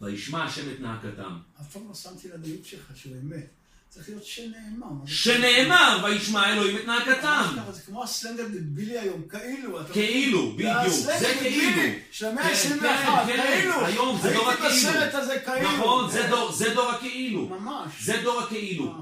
וישמע 0.00 0.44
השם 0.44 0.70
את 0.72 0.80
נאקתם. 0.80 1.38
אף 1.60 1.72
פעם 1.72 1.88
לא 1.88 1.94
שמתי 1.94 2.28
לדיוק 2.28 2.66
שלך, 2.66 2.96
שבאמת. 2.96 3.46
צריך 3.96 4.08
להיות 4.08 4.24
שנאמר. 4.24 5.06
שנאמר, 5.06 6.00
וישמע 6.04 6.52
אלוהים 6.52 6.76
את 6.76 6.84
נאקתם. 6.86 7.12
ככה, 7.56 7.72
זה 7.72 7.82
כמו 7.82 8.04
הסלנג 8.04 8.40
הדבילי 8.40 8.98
היום, 8.98 9.22
כאילו. 9.28 9.78
כאילו, 9.92 10.52
בדיוק, 10.56 10.94
זה 11.18 11.34
כאילו. 11.40 11.82
של 12.10 12.26
המאה 12.26 12.44
כן, 12.44 12.78
ה-21, 12.84 13.26
כן, 13.26 13.36
כן, 13.36 13.60
כאילו. 13.60 13.86
היום 13.86 14.18
זה 14.22 14.32
דור 14.32 14.48
הייתי 14.48 14.66
הכאילו. 14.66 14.90
בסרט 14.90 15.14
הזה 15.14 15.38
כאילו. 15.44 15.72
נכון, 15.72 16.10
זה. 16.10 16.26
דור- 16.74 16.90
הכאילו. 16.90 17.46
ממש. 17.48 17.92
זה 18.02 18.20
דור 18.22 18.40
הכאילו. 18.40 18.94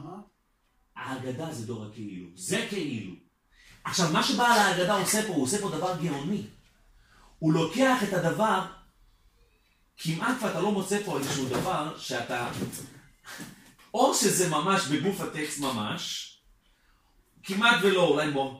ההגדה 0.96 1.52
זה 1.52 1.66
דור 1.66 1.84
הכאילו. 1.84 2.26
זה 2.36 2.66
כאילו. 2.68 3.12
עכשיו, 3.84 4.10
מה 4.12 4.22
שבעל 4.22 4.58
ההגדה 4.58 4.94
עושה 4.94 5.22
פה, 5.22 5.28
הוא 5.32 5.42
עושה 5.42 5.58
פה 5.58 5.70
דבר 5.70 5.96
גאוני. 6.02 6.42
הוא 7.38 7.52
לוקח 7.52 8.02
את 8.08 8.12
הדבר, 8.12 8.60
כמעט 9.98 10.36
ואתה 10.42 10.60
לא 10.60 10.72
מוצא 10.72 10.98
פה 11.04 11.18
איזשהו 11.18 11.44
דבר 11.48 11.94
שאתה... 11.98 12.48
או 13.94 14.14
שזה 14.14 14.48
ממש 14.48 14.86
בגוף 14.86 15.20
הטקסט 15.20 15.60
ממש, 15.60 16.30
כמעט 17.42 17.76
ולא, 17.82 18.08
אולי 18.08 18.30
בוא. 18.30 18.54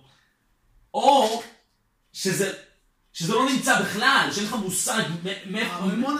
או 0.94 1.42
שזה, 2.12 2.52
שזה 3.12 3.32
לא 3.32 3.48
נמצא 3.50 3.82
בכלל, 3.82 4.28
שאין 4.32 4.46
לך 4.46 4.52
מושג 4.54 5.02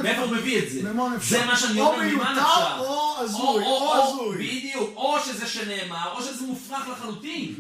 מאיפה 0.03 0.23
הוא 0.23 0.37
מביא 0.37 0.63
את 0.63 0.71
זה. 0.71 0.93
זה 1.21 1.45
מה 1.45 1.57
שאני 1.57 1.81
אומר, 1.81 2.03
ממה 2.03 2.33
נפשך. 2.33 2.79
או 2.79 3.17
הזוי, 3.19 3.65
או 3.65 3.95
הזוי. 3.95 4.37
בדיוק, 4.37 4.91
או 4.97 5.17
שזה 5.25 5.47
שנאמר, 5.47 6.13
או 6.13 6.23
שזה 6.23 6.47
מופרך 6.47 6.89
לחלוטין. 6.89 7.55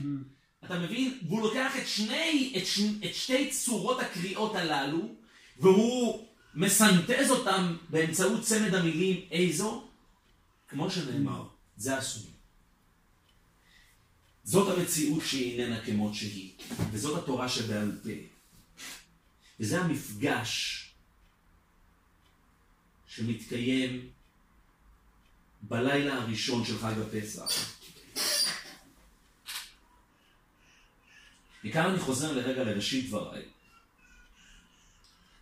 אתה 0.64 0.78
מבין? 0.78 1.18
והוא 1.28 1.42
לוקח 1.42 1.76
את 1.76 1.86
שני, 1.86 2.54
את, 2.56 2.66
ש, 2.66 2.80
את 3.04 3.14
שתי 3.14 3.50
צורות 3.50 4.00
הקריאות 4.00 4.54
הללו, 4.54 5.00
והוא 5.60 6.24
מסנטז 6.54 7.30
אותם 7.30 7.76
באמצעות 7.88 8.42
צמד 8.42 8.74
המילים 8.74 9.20
איזו, 9.30 9.83
כמו 10.74 10.90
שנאמר, 10.90 11.48
זה 11.76 11.98
הסוג. 11.98 12.30
זאת 14.44 14.78
המציאות 14.78 15.22
שהיא 15.24 15.60
איננה 15.60 15.84
כמות 15.84 16.14
שהיא, 16.14 16.52
וזאת 16.90 17.22
התורה 17.22 17.48
שבעל 17.48 18.00
פה. 18.02 18.08
וזה 19.60 19.80
המפגש 19.80 20.80
שמתקיים 23.06 24.10
בלילה 25.62 26.14
הראשון 26.14 26.64
של 26.64 26.78
חג 26.78 26.94
הפסח. 26.98 27.80
מכאן 31.64 31.86
אני 31.86 31.98
חוזר 31.98 32.32
לרגע 32.32 32.64
לראשית 32.64 33.08
דבריי. 33.08 33.44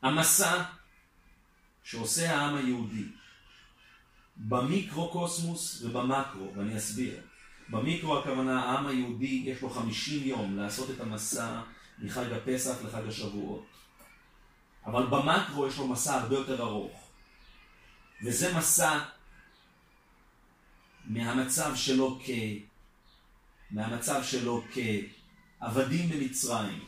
המסע 0.03 0.65
שעושה 1.85 2.37
העם 2.37 2.55
היהודי 2.57 3.22
במיקרו-קוסמוס 4.37 5.83
ובמקרו, 5.83 6.53
ואני 6.57 6.77
אסביר. 6.77 7.21
במיקרו 7.69 8.19
הכוונה, 8.19 8.65
העם 8.65 8.87
היהודי 8.87 9.43
יש 9.47 9.63
לו 9.63 9.71
50 9.71 10.23
יום 10.29 10.57
לעשות 10.57 10.91
את 10.91 11.01
המסע 11.01 11.61
מחג 11.99 12.33
הפסח 12.33 12.85
לחג 12.85 13.09
השבועות. 13.09 13.67
אבל 14.87 15.07
במקרו 15.07 15.67
יש 15.67 15.79
לו 15.79 15.89
מסע 15.89 16.15
הרבה 16.15 16.35
יותר 16.35 16.63
ארוך. 16.63 17.09
וזה 18.25 18.59
מסע 18.59 19.01
מהמצב 21.05 21.77
שלו 21.77 22.19
כ... 22.25 22.31
מהמצב 23.71 24.23
שלו 24.25 24.65
כעבדים 24.73 26.09
במצרים, 26.09 26.85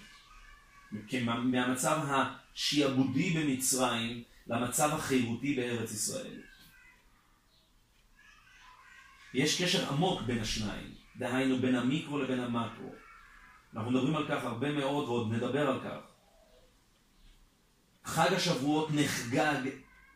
מהמצב 1.44 2.00
השיעבודי 2.08 3.30
במצרים 3.30 4.22
למצב 4.46 4.90
החירותי 4.92 5.54
בארץ 5.54 5.92
ישראל. 5.92 6.40
יש 9.34 9.62
קשר 9.62 9.92
עמוק 9.92 10.22
בין 10.22 10.40
השניים, 10.40 10.94
דהיינו 11.16 11.58
בין 11.58 11.74
המיקרו 11.74 12.18
לבין 12.18 12.40
המקרו. 12.40 12.94
אנחנו 13.74 13.90
מדברים 13.90 14.16
על 14.16 14.28
כך 14.28 14.44
הרבה 14.44 14.72
מאוד 14.72 15.08
ועוד 15.08 15.32
נדבר 15.32 15.70
על 15.70 15.80
כך. 15.80 16.00
חג 18.04 18.32
השבועות 18.32 18.88
נחגג 18.94 19.60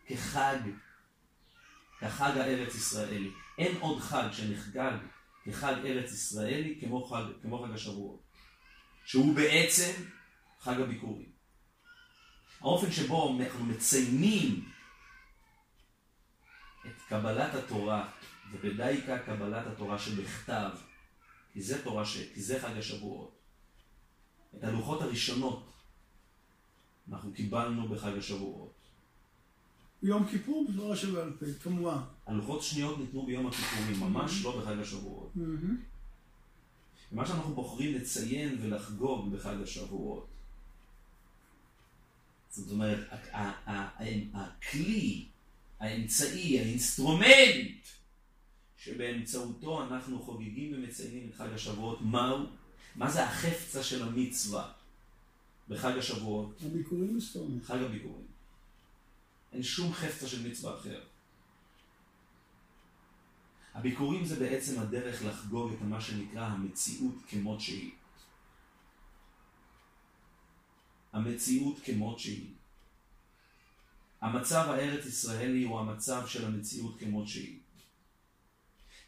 כחג, 0.07 0.59
כחג 2.01 2.39
הארץ 2.39 2.75
ישראלי. 2.75 3.31
אין 3.59 3.77
עוד 3.81 4.01
חג 4.01 4.29
שנחגג 4.33 4.93
כחג 5.45 5.75
ארץ 5.85 6.13
ישראלי 6.13 6.79
כמו 6.81 7.05
חג, 7.05 7.23
כמו 7.43 7.65
חג 7.65 7.75
השבועות, 7.75 8.23
שהוא 9.05 9.37
בעצם 9.37 9.93
חג 10.61 10.81
הביקורים. 10.81 11.33
האופן 12.61 12.93
שבו 12.93 13.39
אנחנו 13.41 13.67
מציינים 13.67 14.69
את 16.87 17.03
קבלת 17.09 17.55
התורה 17.55 18.09
ובדייקה 18.53 19.19
קבלת 19.19 19.67
התורה 19.67 19.99
שבכתב, 19.99 20.71
כי 21.53 21.63
זה 21.63 21.85
תורה 21.85 22.05
ש... 22.05 22.17
כי 22.35 22.43
זה 22.43 22.61
חג 22.61 22.77
השבועות. 22.77 23.39
את 24.59 24.65
הלוחות 24.65 25.03
הראשונות 25.03 25.73
אנחנו 27.13 27.33
קיבלנו 27.33 27.89
בחג 27.89 28.19
השבועות. 28.19 28.73
יום 30.03 30.29
כיפור 30.29 30.67
בתורה 30.69 30.97
שבעל 30.97 31.33
פה, 31.41 31.47
כמובן. 31.63 31.99
הלוחות 32.27 32.63
שניות 32.63 32.99
ניתנו 32.99 33.27
ביום 33.27 33.47
הכיפורים, 33.47 34.01
ממש 34.01 34.45
לא 34.45 34.61
בחג 34.61 34.79
השבועות. 34.79 35.33
ומה 37.13 37.27
שאנחנו 37.27 37.55
בוחרים 37.55 37.95
לציין 37.95 38.59
ולחגוג 38.63 39.33
בחג 39.33 39.57
השבועות, 39.63 40.27
זאת 42.51 42.71
אומרת, 42.71 43.09
הכלי, 44.35 45.27
האמצעי, 45.81 46.61
האינסטרומנט 46.61 47.87
שבאמצעותו 48.79 49.83
אנחנו 49.83 50.23
חוגגים 50.23 50.75
ומציינים 50.75 51.29
את 51.29 51.35
חג 51.35 51.53
השבועות, 51.53 52.01
מהו? 52.01 52.47
מה 52.97 53.11
זה 53.11 53.25
החפצא 53.25 53.83
של 53.83 54.03
המצווה 54.03 54.73
בחג 55.69 55.99
השבועות? 55.99 56.63
הביקורים 56.67 57.17
מסתובבים. 57.17 57.61
חג 57.65 57.83
הביקורים. 57.83 58.27
אין 59.53 59.63
שום 59.63 59.93
חפצא 59.93 60.29
של 60.29 60.49
מצווה 60.49 60.79
אחר. 60.79 61.05
הביקורים 63.75 64.25
זה 64.25 64.41
בעצם 64.41 64.81
הדרך 64.81 65.25
לחגוג 65.25 65.73
את 65.73 65.81
מה 65.81 66.01
שנקרא 66.01 66.47
המציאות 66.47 67.15
כמות 67.29 67.61
שהיא. 67.61 67.91
המציאות 71.13 71.79
כמות 71.85 72.19
שהיא. 72.19 72.51
המצב 74.21 74.67
הארץ 74.69 75.07
ישראלי 75.07 75.65
הוא 75.65 75.81
המצב 75.81 76.27
של 76.27 76.47
המציאות 76.47 76.99
כמות 76.99 77.29
שהיא. 77.29 77.59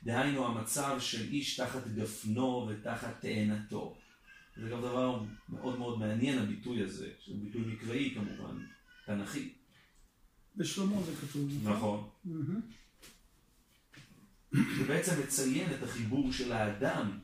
דהיינו 0.03 0.47
המצב 0.47 0.97
של 1.01 1.29
איש 1.29 1.61
תחת 1.61 1.89
גפנו 1.89 2.69
ותחת 2.69 3.21
תאנתו. 3.21 3.97
זה 4.57 4.69
גם 4.69 4.81
דבר 4.81 5.23
מאוד 5.49 5.79
מאוד 5.79 5.99
מעניין 5.99 6.39
הביטוי 6.39 6.83
הזה, 6.83 7.11
שהוא 7.21 7.43
ביטוי 7.43 7.63
מקראי 7.63 8.15
כמובן, 8.15 8.67
תנכי. 9.07 9.53
בשלמה 10.57 11.03
זה 11.03 11.13
כתוב. 11.17 11.69
נכון. 11.69 12.09
זה 14.53 14.85
בעצם 14.89 15.21
מציין 15.23 15.75
את 15.75 15.83
החיבור 15.83 16.33
של 16.33 16.53
האדם, 16.53 17.19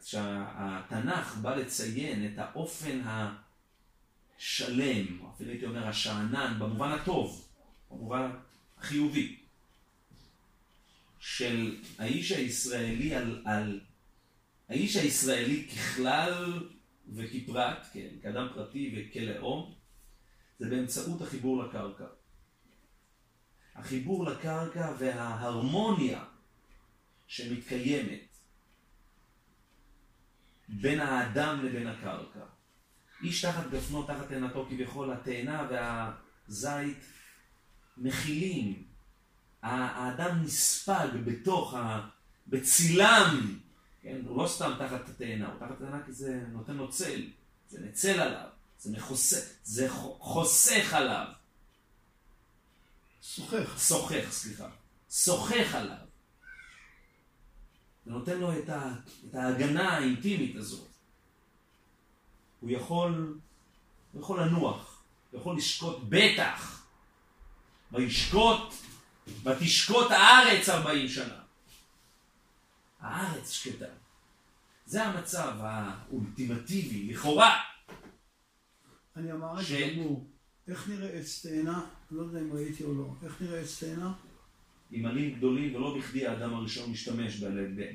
כשהתנ"ך 0.00 1.36
בא 1.42 1.54
לציין 1.54 2.26
את 2.26 2.38
האופן 2.38 3.00
השלם, 3.04 5.06
אפילו 5.34 5.50
הייתי 5.50 5.66
אומר 5.66 5.88
השאנן, 5.88 6.56
במובן 6.58 6.90
הטוב, 6.90 7.48
במובן 7.90 8.30
החיובי, 8.78 9.39
של 11.20 11.80
האיש 11.98 12.32
הישראלי 12.32 13.14
על, 13.14 13.42
על 13.46 13.80
האיש 14.68 14.96
הישראלי 14.96 15.68
ככלל 15.68 16.68
וכפרט, 17.14 17.86
כן, 17.92 18.08
כאדם 18.22 18.48
פרטי 18.54 18.94
וכלאום, 18.96 19.74
זה 20.58 20.70
באמצעות 20.70 21.22
החיבור 21.22 21.64
לקרקע. 21.64 22.06
החיבור 23.74 24.24
לקרקע 24.24 24.92
וההרמוניה 24.98 26.24
שמתקיימת 27.26 28.36
בין 30.68 31.00
האדם 31.00 31.64
לבין 31.64 31.86
הקרקע. 31.86 32.44
איש 33.22 33.44
תחת 33.44 33.70
גפנו, 33.70 34.02
תחת 34.02 34.30
עינתו 34.30 34.66
כביכול, 34.70 35.12
התאנה 35.12 35.68
והזית 35.70 37.04
מכילים 37.96 38.89
האדם 39.62 40.42
נספג 40.42 41.08
בתוך, 41.24 41.74
ה... 41.74 42.08
בצילם, 42.46 43.58
כן? 44.02 44.20
הוא 44.26 44.42
לא 44.42 44.48
סתם 44.48 44.72
תחת 44.78 45.08
התאנה, 45.08 45.46
הוא 45.46 45.58
תחת 45.58 45.70
התאנה 45.70 46.02
כי 46.06 46.12
זה 46.12 46.42
נותן 46.52 46.74
לו 46.74 46.90
צל, 46.90 47.22
זה 47.68 47.80
נצל 47.80 48.20
עליו, 48.20 48.48
זה 48.78 48.92
מחוסך, 48.92 49.44
זה 49.64 49.90
חוסך 50.18 50.94
עליו. 50.94 51.26
שוחך. 53.22 53.80
שוחך, 53.88 54.30
סליחה. 54.30 54.68
שוחך 55.10 55.74
עליו. 55.74 56.06
זה 58.04 58.10
נותן 58.10 58.38
לו 58.38 58.58
את, 58.58 58.68
ה... 58.68 58.92
את 59.28 59.34
ההגנה 59.34 59.90
האינטימית 59.90 60.56
הזאת. 60.56 60.88
הוא 62.60 62.70
יכול, 62.70 63.38
הוא 64.12 64.22
יכול 64.22 64.42
לנוח, 64.42 65.02
הוא 65.30 65.40
יכול 65.40 65.56
לשקוט 65.56 65.98
בטח. 66.08 66.86
וישקוט 67.92 68.74
ותשקוט 69.44 70.10
הארץ 70.10 70.68
ארבעים 70.68 71.08
שנה. 71.08 71.40
הארץ 73.00 73.50
שקטה. 73.50 73.84
זה 74.86 75.04
המצב 75.04 75.56
האולטימטיבי, 75.60 77.12
לכאורה. 77.12 77.56
אני 79.16 79.32
אמר 79.32 79.60
את 79.60 79.66
זה 79.66 79.90
גמור. 79.94 80.26
איך 80.68 80.88
נראה 80.88 81.08
עץ 81.08 81.46
תאנה? 81.46 81.86
לא 82.10 82.22
יודע 82.22 82.40
אם 82.40 82.52
ראיתי 82.52 82.84
או 82.84 82.94
לא. 82.94 83.14
איך 83.22 83.42
נראה 83.42 83.60
עץ 83.60 83.84
תאנה? 83.84 84.12
עם 84.90 85.06
עלים 85.06 85.34
גדולים, 85.38 85.74
ולא 85.74 85.98
בכדי 85.98 86.26
האדם 86.26 86.54
הראשון 86.54 86.90
משתמש 86.90 87.40
ב... 87.40 87.46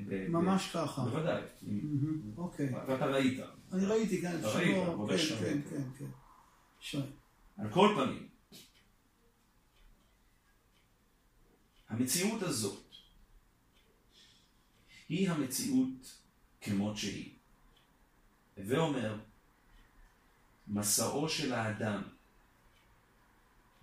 ב- 0.10 0.28
ממש 0.30 0.70
ככה. 0.74 1.02
בוודאי. 1.02 1.42
אוקיי. 2.38 2.70
ואתה 2.88 3.06
ראית. 3.06 3.40
אני 3.74 3.86
ראיתי 3.86 4.22
כאן, 4.22 4.40
אתה 4.40 4.48
ראית, 4.48 4.76
לא- 4.78 5.08
כן. 5.10 5.18
כן, 5.40 5.60
כן, 6.00 6.06
כן. 6.92 7.02
על 7.58 7.70
כל 7.72 7.94
פנים, 7.96 8.28
המציאות 11.90 12.44
הזאת 12.44 12.84
היא 15.10 15.30
המציאות 15.30 16.20
כמות 16.62 16.98
שהיא. 16.98 17.32
הווה 18.58 18.80
אומר, 18.80 19.18
מסעו 20.68 21.30
של 21.30 21.54
האדם 21.54 22.02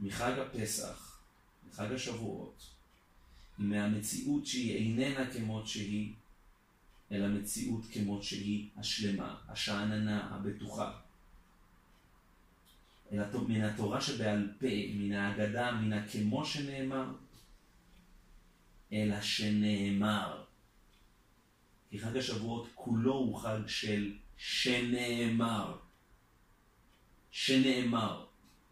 מחג 0.01 0.33
הפסח 0.39 1.21
לחג 1.69 1.93
השבועות 1.93 2.67
מהמציאות 3.59 4.47
שהיא 4.47 4.77
איננה 4.77 5.33
כמות 5.33 5.69
שהיא, 5.69 6.13
אלא 7.13 7.29
מציאות 7.29 7.85
כמות 7.93 8.23
שהיא 8.23 8.69
השלמה, 8.77 9.41
השאננה, 9.49 10.35
הבטוחה. 10.35 10.99
אלא 13.13 13.25
מן 13.49 13.61
התורה 13.61 14.01
שבעל 14.01 14.53
פה, 14.61 14.67
מן 14.95 15.13
ההגדה, 15.13 15.73
מן 15.73 15.93
הכמו 15.93 16.47
שנאמר, 16.47 17.13
אלא 18.93 19.21
שנאמר. 19.21 20.45
כי 21.91 21.99
חג 21.99 22.17
השבועות 22.17 22.69
כולו 22.75 23.15
הוא 23.15 23.41
חג 23.41 23.59
של 23.67 24.17
שנאמר. 24.37 25.77
שנאמר. 27.31 28.27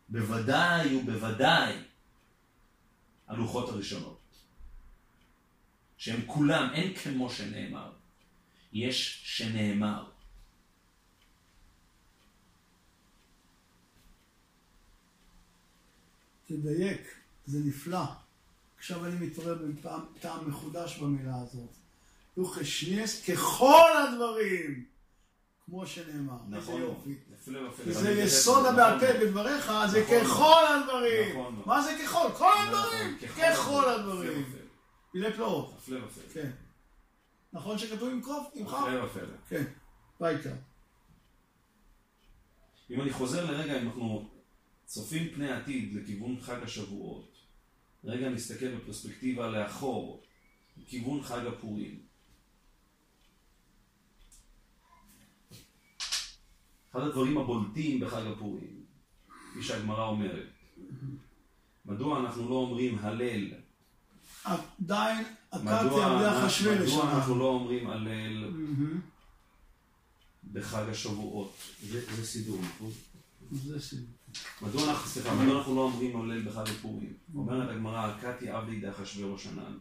בוודאי 0.08 0.96
ובוודאי 0.96 1.76
הלוחות 3.28 3.68
הראשונות. 3.68 4.20
שהם 5.96 6.26
כולם, 6.26 6.70
אין 6.74 6.94
כמו 6.94 7.30
שנאמר. 7.30 7.92
יש 8.72 9.20
שנאמר. 9.24 10.10
תדייק, 16.46 17.00
זה 17.46 17.58
נפלא. 17.64 18.29
עכשיו 18.80 19.06
אני 19.06 19.26
מתעורר 19.26 19.54
בפעם 19.54 20.00
טעם 20.20 20.48
מחודש 20.48 20.98
במילה 20.98 21.34
הזאת. 21.42 21.76
יוחשניאס 22.36 23.30
ככל 23.30 23.90
הדברים, 23.96 24.84
כמו 25.66 25.86
שנאמר. 25.86 26.36
איזה 26.46 26.58
נכון. 26.58 26.80
יופי. 26.80 27.14
כי 27.44 27.50
אבל 27.84 27.92
זה 27.92 28.10
יסוד 28.10 28.66
הבעל. 28.66 29.00
פה 29.00 29.06
בדבריך, 29.20 29.72
זה 29.90 30.02
נכון. 30.02 30.20
ככל 30.20 30.62
הדברים. 30.66 31.30
נכון. 31.30 31.62
מה 31.66 31.82
זה 31.82 31.98
ככל? 32.04 32.28
כל 32.38 32.52
הדברים. 32.58 33.16
נכון, 33.16 33.28
ככל 33.28 33.72
הפלא 33.72 33.90
הדברים. 33.90 34.44
מילי 35.14 35.32
פלאות. 35.32 35.74
הפלא 35.78 35.98
ופלא. 36.06 36.24
כן. 36.32 36.50
נכון 37.52 37.78
שכתוב 37.78 38.08
עם 38.08 38.22
קרוב? 38.22 38.50
עם 38.54 38.68
חם? 38.68 38.76
הפלא 38.76 39.04
ופלא. 39.04 39.36
כן. 39.48 39.64
ביתה. 40.20 40.50
אם 42.90 43.00
אני 43.00 43.12
חוזר 43.12 43.50
לרגע, 43.50 43.80
אם 43.80 43.86
אנחנו 43.86 44.28
צופים 44.84 45.28
פני 45.34 45.52
עתיד 45.52 45.94
לכיוון 45.94 46.40
חג 46.40 46.62
השבועות, 46.62 47.29
רגע 48.04 48.28
נסתכל 48.28 48.76
בפרספקטיבה 48.76 49.50
לאחור, 49.50 50.22
לכיוון 50.76 51.22
חג 51.22 51.46
הפורים. 51.46 52.00
אחד 56.90 57.00
הדברים 57.00 57.38
הבולטים 57.38 58.00
בחג 58.00 58.26
הפורים, 58.26 58.84
כפי 59.50 59.62
שהגמרא 59.62 60.06
אומרת, 60.06 60.48
מדוע 61.84 62.20
אנחנו 62.20 62.48
לא 62.48 62.54
אומרים 62.54 62.98
הלל? 62.98 63.52
עדיין 64.44 65.24
עקרתי 65.50 65.86
מדוע, 65.86 66.06
עבדי 66.06 66.46
אחשוורוש. 66.46 66.92
מדוע 66.92 67.12
אנחנו 67.12 67.38
לא 67.38 67.44
אומרים 67.44 67.90
הלל. 67.90 68.50
בחג 70.52 70.88
השבועות? 70.88 71.52
זה, 71.82 72.26
סידור, 72.26 72.60
נכון? 72.62 72.90
זה 73.52 73.80
סיום. 73.80 74.19
מדוע 74.62 74.90
אנחנו, 74.90 75.08
סליחה, 75.08 75.34
מדוע 75.34 75.58
אנחנו 75.58 75.74
לא 75.74 75.80
אומרים 75.80 76.20
הלל 76.20 76.42
בחג 76.42 76.68
הפורים? 76.68 77.12
אומרת 77.34 77.70
הגמרא, 77.70 78.06
הכתי 78.06 78.48
עבדי 78.48 78.80
דאחשוורוש 78.80 79.46
ענן. 79.46 79.76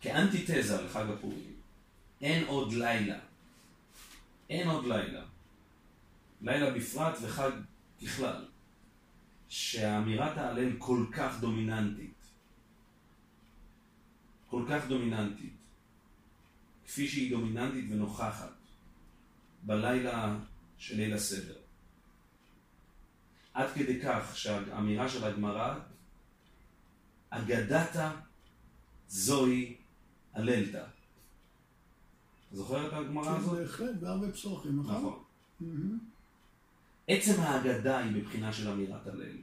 כאנטיתזה 0.00 0.82
לחג 0.82 1.04
הפורים, 1.10 1.54
אין 2.20 2.44
עוד 2.46 2.72
לילה. 2.72 3.18
אין 4.50 4.68
עוד 4.68 4.86
לילה. 4.86 5.24
לילה 6.42 6.70
בפרט 6.70 7.14
וחג 7.22 7.50
ככלל. 8.02 8.44
שאמירת 9.48 10.38
ההלל 10.38 10.78
כל 10.78 11.06
כך 11.12 11.40
דומיננטית. 11.40 12.14
כל 14.50 14.64
כך 14.70 14.86
דומיננטית. 14.88 15.61
כפי 16.92 17.08
שהיא 17.08 17.30
דומיננטית 17.30 17.84
ונוכחת 17.90 18.52
בלילה 19.62 20.38
של 20.78 20.96
ליל 20.96 21.14
הסדר. 21.14 21.56
עד 23.54 23.68
כדי 23.74 24.00
כך 24.02 24.36
שהאמירה 24.36 25.08
של 25.08 25.24
הגמרא, 25.24 25.78
אגדתה 27.30 28.12
זוהי 29.08 29.76
הללתא. 30.32 30.76
אתה 32.48 32.56
זוכר 32.56 32.88
את 32.88 32.92
הגמרא 32.92 33.24
כן, 33.24 33.40
הזאת? 33.40 33.58
בהחלט, 33.58 33.96
בהרבה 34.00 34.32
פסוחים, 34.32 34.80
נכון? 34.80 34.94
נכון. 34.94 35.98
עצם 37.08 37.40
ההגדה 37.40 37.98
היא 37.98 38.12
מבחינה 38.12 38.52
של 38.52 38.68
אמירת 38.68 39.06
הלל. 39.06 39.36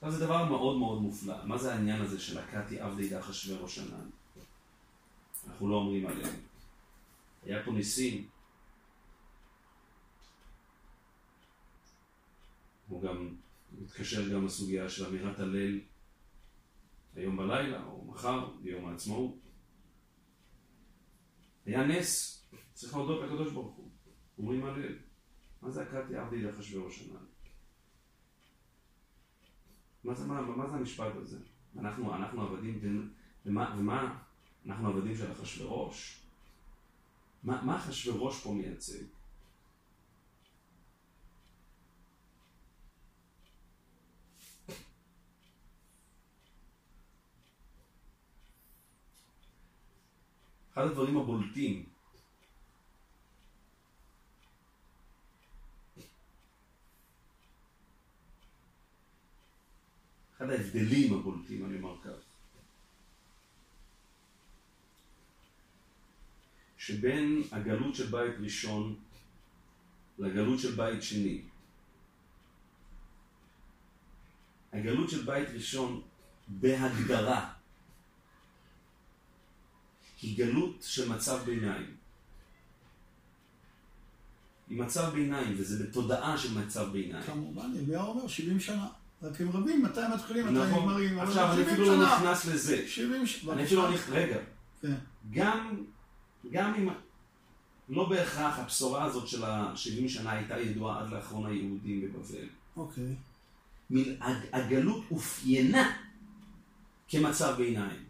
עכשיו 0.00 0.10
זה 0.10 0.24
דבר 0.24 0.44
מאוד 0.44 0.78
מאוד 0.78 1.02
מופלא. 1.02 1.44
מה 1.44 1.58
זה 1.58 1.74
העניין 1.74 2.02
הזה 2.02 2.20
של 2.20 2.38
הכתי 2.38 2.80
עבדי 2.80 3.08
דאחשוורוש 3.08 3.78
ענן? 3.78 4.21
אנחנו 5.62 5.74
לא 5.74 5.80
אומרים 5.80 6.06
הלל. 6.06 6.30
היה 7.42 7.64
פה 7.64 7.70
ניסים. 7.70 8.28
הוא 12.88 13.02
גם 13.02 13.36
מתקשר 13.72 14.28
גם 14.28 14.44
לסוגיה 14.44 14.88
של 14.88 15.06
אמירת 15.06 15.38
הלל 15.38 15.80
היום 17.14 17.36
בלילה, 17.36 17.84
או 17.84 18.04
מחר, 18.04 18.56
ביום 18.56 18.88
העצמאות. 18.88 19.34
היה 21.66 21.86
נס, 21.86 22.42
צריך 22.72 22.94
להודות 22.94 23.22
לקדוש 23.24 23.52
ברוך 23.52 23.76
הוא. 23.76 23.90
אומרים 24.38 24.64
הלל. 24.64 24.98
מה 25.62 25.70
זה 25.70 25.82
הכתי 25.82 26.16
עבדי 26.16 26.42
לאחשוורוש 26.42 27.02
ענן? 27.02 27.24
מה 30.04 30.14
מה, 30.26 30.40
מה 30.40 30.68
זה 30.70 30.76
המשפט 30.76 31.16
הזה? 31.16 31.38
אנחנו, 31.78 32.14
אנחנו 32.14 32.42
עבדים, 32.42 32.80
ומה, 33.46 33.76
ומה, 33.78 34.22
אנחנו 34.66 34.88
עבדים 34.88 35.16
של 35.16 35.32
אחשוורוש? 35.32 36.20
מה, 37.42 37.76
אחשוורוש 37.76 38.42
פה 38.42 38.52
מייצג? 38.52 39.04
אחד 50.72 50.82
הדברים 50.82 51.16
הבולטים 51.16 51.92
אחד 60.42 60.50
ההבדלים 60.50 61.14
הבולטים, 61.14 61.66
אני 61.66 61.76
אומר 61.76 62.00
כך, 62.04 62.31
שבין 66.86 67.42
הגלות 67.52 67.94
של 67.94 68.06
בית 68.06 68.34
ראשון 68.40 68.94
לגלות 70.18 70.60
של 70.60 70.74
בית 70.74 71.02
שני. 71.02 71.42
הגלות 74.72 75.10
של 75.10 75.22
בית 75.22 75.48
ראשון 75.54 76.02
בהגדרה 76.48 77.52
היא 80.22 80.38
גלות 80.38 80.76
של 80.80 81.08
מצב 81.08 81.44
ביניים. 81.44 81.96
היא 84.68 84.78
מצב 84.78 85.12
ביניים, 85.12 85.54
וזה 85.58 85.84
בתודעה 85.86 86.38
של 86.38 86.58
מצב 86.58 86.92
ביניים. 86.92 87.22
כמובן, 87.22 87.72
ירמיהו 87.74 88.08
אומר 88.08 88.28
70 88.28 88.60
שנה. 88.60 88.88
רק 89.22 89.40
הם 89.40 89.50
רבים, 89.50 89.82
מתי 89.82 90.00
מתחילים, 90.14 90.46
מתי 90.46 90.54
נכון. 90.54 90.82
נגמרים. 90.82 91.18
עכשיו, 91.18 91.52
אני 91.52 91.62
70 91.62 91.68
אפילו 91.68 91.86
לא. 91.86 92.06
נכנס 92.06 92.46
לזה. 92.46 92.88
70 92.88 93.26
שנה. 93.26 93.52
אני 93.52 93.64
אפילו 93.64 93.82
לא 93.82 93.94
נכנס... 93.94 94.14
רגע. 94.14 94.38
כן. 94.80 94.94
גם, 95.30 95.84
גם 96.50 96.74
אם... 96.74 96.88
לא 97.88 98.08
בהכרח 98.08 98.58
הבשורה 98.58 99.04
הזאת 99.04 99.28
של 99.28 99.44
ה-70 99.44 100.08
שנה 100.08 100.30
הייתה 100.32 100.58
ידועה 100.60 101.00
עד 101.00 101.10
לאחרון 101.10 101.46
היהודים 101.50 102.00
בבבל. 102.00 102.48
אוקיי. 102.76 103.14
הג- 104.20 104.46
הגלות 104.52 105.04
אופיינה 105.10 105.96
כמצב 107.08 107.54
ביניים. 107.56 108.04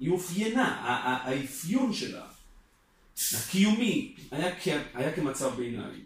היא 0.00 0.10
אופיינה, 0.10 0.64
האפיון 1.24 1.92
שלה, 1.92 2.26
הקיומי, 3.38 4.14
היה, 4.30 4.54
היה 4.94 5.16
כמצב 5.16 5.56
ביניים. 5.56 6.04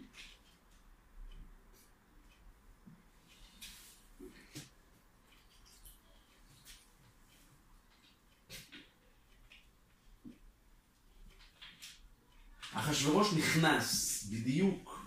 אחשוורוש 12.73 13.33
נכנס 13.33 14.23
בדיוק 14.31 15.05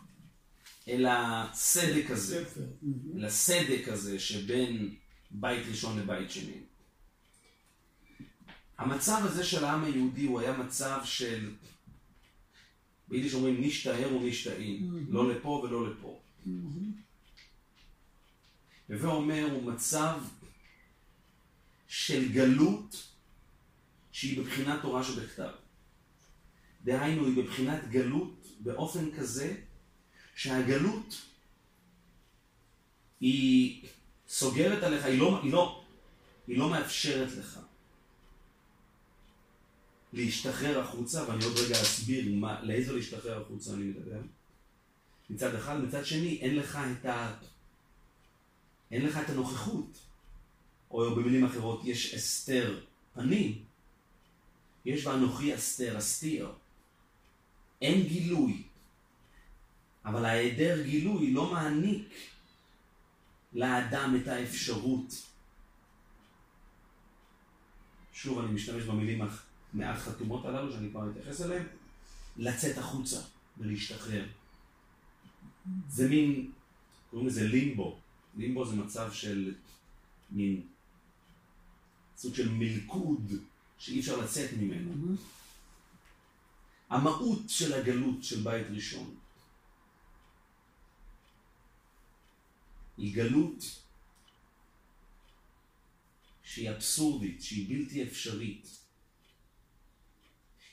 אל 0.88 1.06
הסדק 1.06 2.10
הזה, 2.10 2.44
הסדק 3.26 3.88
הזה 3.88 4.18
שבין 4.18 4.94
בית 5.30 5.66
ראשון 5.66 5.98
לבית 5.98 6.30
שני. 6.30 6.60
המצב 8.78 9.20
הזה 9.24 9.44
של 9.44 9.64
העם 9.64 9.84
היהודי 9.84 10.26
הוא 10.26 10.40
היה 10.40 10.56
מצב 10.56 11.00
של, 11.04 11.54
ביידיש 13.08 13.34
אומרים 13.34 13.60
נשתער 13.60 14.16
ונשתאים, 14.16 15.06
לא 15.08 15.34
לפה 15.34 15.48
ולא 15.64 15.90
לפה. 15.90 16.20
הווה 18.88 19.12
אומר, 19.12 19.48
הוא 19.52 19.72
מצב 19.72 20.20
של 21.88 22.32
גלות 22.32 23.08
שהיא 24.12 24.40
בבחינת 24.40 24.82
תורה 24.82 25.04
שבכתב. 25.04 25.63
דהיינו, 26.84 27.26
היא 27.26 27.44
בבחינת 27.44 27.90
גלות 27.90 28.46
באופן 28.60 29.10
כזה 29.18 29.56
שהגלות 30.34 31.22
היא 33.20 33.86
סוגרת 34.28 34.82
עליך, 34.82 35.04
היא 35.04 35.18
לא, 35.18 35.40
היא 35.42 35.52
לא, 35.52 35.84
היא 36.46 36.58
לא 36.58 36.70
מאפשרת 36.70 37.32
לך 37.32 37.60
להשתחרר 40.12 40.80
החוצה, 40.80 41.28
ואני 41.28 41.44
עוד 41.44 41.56
רגע 41.58 41.82
אסביר 41.82 42.34
מה, 42.34 42.62
לאיזה 42.62 42.92
להשתחרר 42.92 43.42
החוצה 43.42 43.74
אני 43.74 43.84
מדבר. 43.84 44.20
מצד 45.30 45.54
אחד, 45.54 45.80
מצד 45.80 46.06
שני, 46.06 46.38
אין 46.40 46.56
לך 46.56 46.78
את 47.00 47.06
ה... 47.06 47.34
אין 48.90 49.06
לך 49.06 49.18
את 49.24 49.30
הנוכחות. 49.30 49.98
או 50.90 51.14
במילים 51.14 51.44
אחרות, 51.44 51.80
יש 51.84 52.14
אסתר 52.14 52.80
פנים. 53.14 53.64
יש 54.84 55.04
באנוכי 55.04 55.54
אסתר, 55.54 55.98
אסתיר. 55.98 56.52
אין 57.84 58.02
גילוי. 58.08 58.62
אבל 60.04 60.24
ההיעדר 60.24 60.82
גילוי 60.82 61.32
לא 61.32 61.52
מעניק 61.52 62.14
לאדם 63.52 64.16
את 64.22 64.28
האפשרות. 64.28 65.26
שוב, 68.12 68.38
אני 68.38 68.52
משתמש 68.52 68.82
במילים 68.82 69.22
המעט 69.22 69.98
חתומות 69.98 70.44
הללו, 70.44 70.72
שאני 70.72 70.90
כבר 70.90 71.10
אתייחס 71.10 71.40
אליהן, 71.40 71.66
לצאת 72.36 72.78
החוצה 72.78 73.20
ולהשתחרר. 73.58 74.26
זה 75.88 76.08
מין, 76.08 76.52
קוראים 77.10 77.28
לזה 77.28 77.48
לימבו. 77.48 77.98
לימבו 78.36 78.66
זה 78.66 78.76
מצב 78.76 79.12
של 79.12 79.54
מין 80.30 80.60
סוג 82.16 82.34
של 82.34 82.48
מלכוד 82.52 83.32
שאי 83.78 84.00
אפשר 84.00 84.16
לצאת 84.20 84.50
ממנו. 84.60 85.16
המהות 86.90 87.48
של 87.48 87.74
הגלות 87.74 88.24
של 88.24 88.42
בית 88.42 88.66
ראשון 88.70 89.16
היא 92.96 93.14
גלות 93.14 93.84
שהיא 96.42 96.70
אבסורדית, 96.70 97.42
שהיא 97.42 97.68
בלתי 97.68 98.02
אפשרית. 98.02 98.78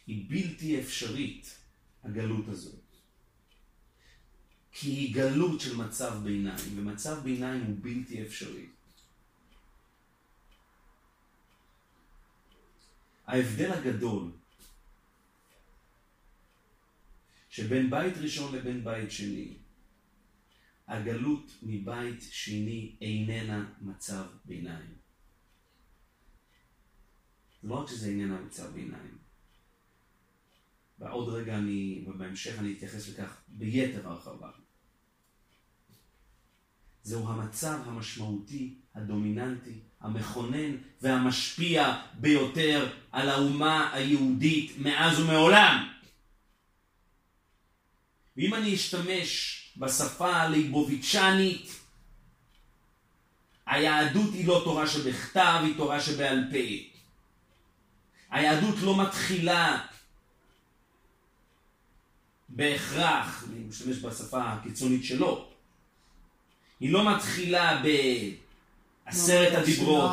היא 0.08 0.26
בלתי 0.30 0.82
אפשרית, 0.82 1.58
הגלות 2.04 2.48
הזאת. 2.48 2.82
כי 4.72 4.90
היא 4.90 5.16
גלות 5.16 5.60
של 5.60 5.78
מצב 5.78 6.22
ביניים, 6.24 6.80
ומצב 6.80 7.24
ביניים 7.24 7.64
הוא 7.64 7.76
בלתי 7.82 8.24
אפשרי. 8.24 8.66
ההבדל 13.28 13.72
הגדול 13.72 14.32
שבין 17.52 17.90
בית 17.90 18.18
ראשון 18.18 18.56
לבין 18.56 18.84
בית 18.84 19.12
שני, 19.12 19.58
הגלות 20.88 21.52
מבית 21.64 22.22
שני 22.22 22.96
איננה 23.02 23.70
מצב 23.82 24.24
ביניים. 24.46 24.96
לא 27.64 27.76
רק 27.76 27.90
שזה 27.90 28.10
איננה 28.10 28.42
מצב 28.42 28.74
ביניים. 28.74 29.18
ועוד 31.00 31.30
רגע 31.30 31.58
אני, 31.58 32.06
ובהמשך 32.08 32.60
אני 32.60 32.74
אתייחס 32.74 33.10
לכך 33.10 33.42
ביתר 33.48 34.08
הרחבה. 34.08 34.52
זהו 37.04 37.28
המצב 37.28 37.80
המשמעותי, 37.86 38.76
הדומיננטי, 38.96 39.80
המכונן 40.02 40.78
והמשפיע 41.02 42.02
ביותר 42.20 42.90
על 43.12 43.30
האומה 43.30 43.94
היהודית 43.94 44.72
מאז 44.78 45.20
ומעולם. 45.20 45.91
ואם 48.42 48.54
אני 48.54 48.76
אשתמש 48.76 49.62
בשפה 49.78 50.36
הליבוביצ'נית, 50.36 51.80
היהדות 53.66 54.34
היא 54.34 54.48
לא 54.48 54.62
תורה 54.64 54.88
שבכתב, 54.88 55.62
היא 55.64 55.78
תורה 55.78 56.02
שבעל 56.02 56.44
פה. 56.52 56.58
היהדות 58.32 58.76
לא 58.82 59.02
מתחילה 59.02 59.82
בהכרח, 62.50 63.44
אני 63.50 63.60
משתמש 63.60 63.98
בשפה 63.98 64.44
הקיצונית 64.44 65.06
שלו, 65.06 65.48
היא 66.80 66.94
לא 66.94 67.16
מתחילה 67.16 67.82
בעשרת 69.06 69.54
הדיברות, 69.54 70.12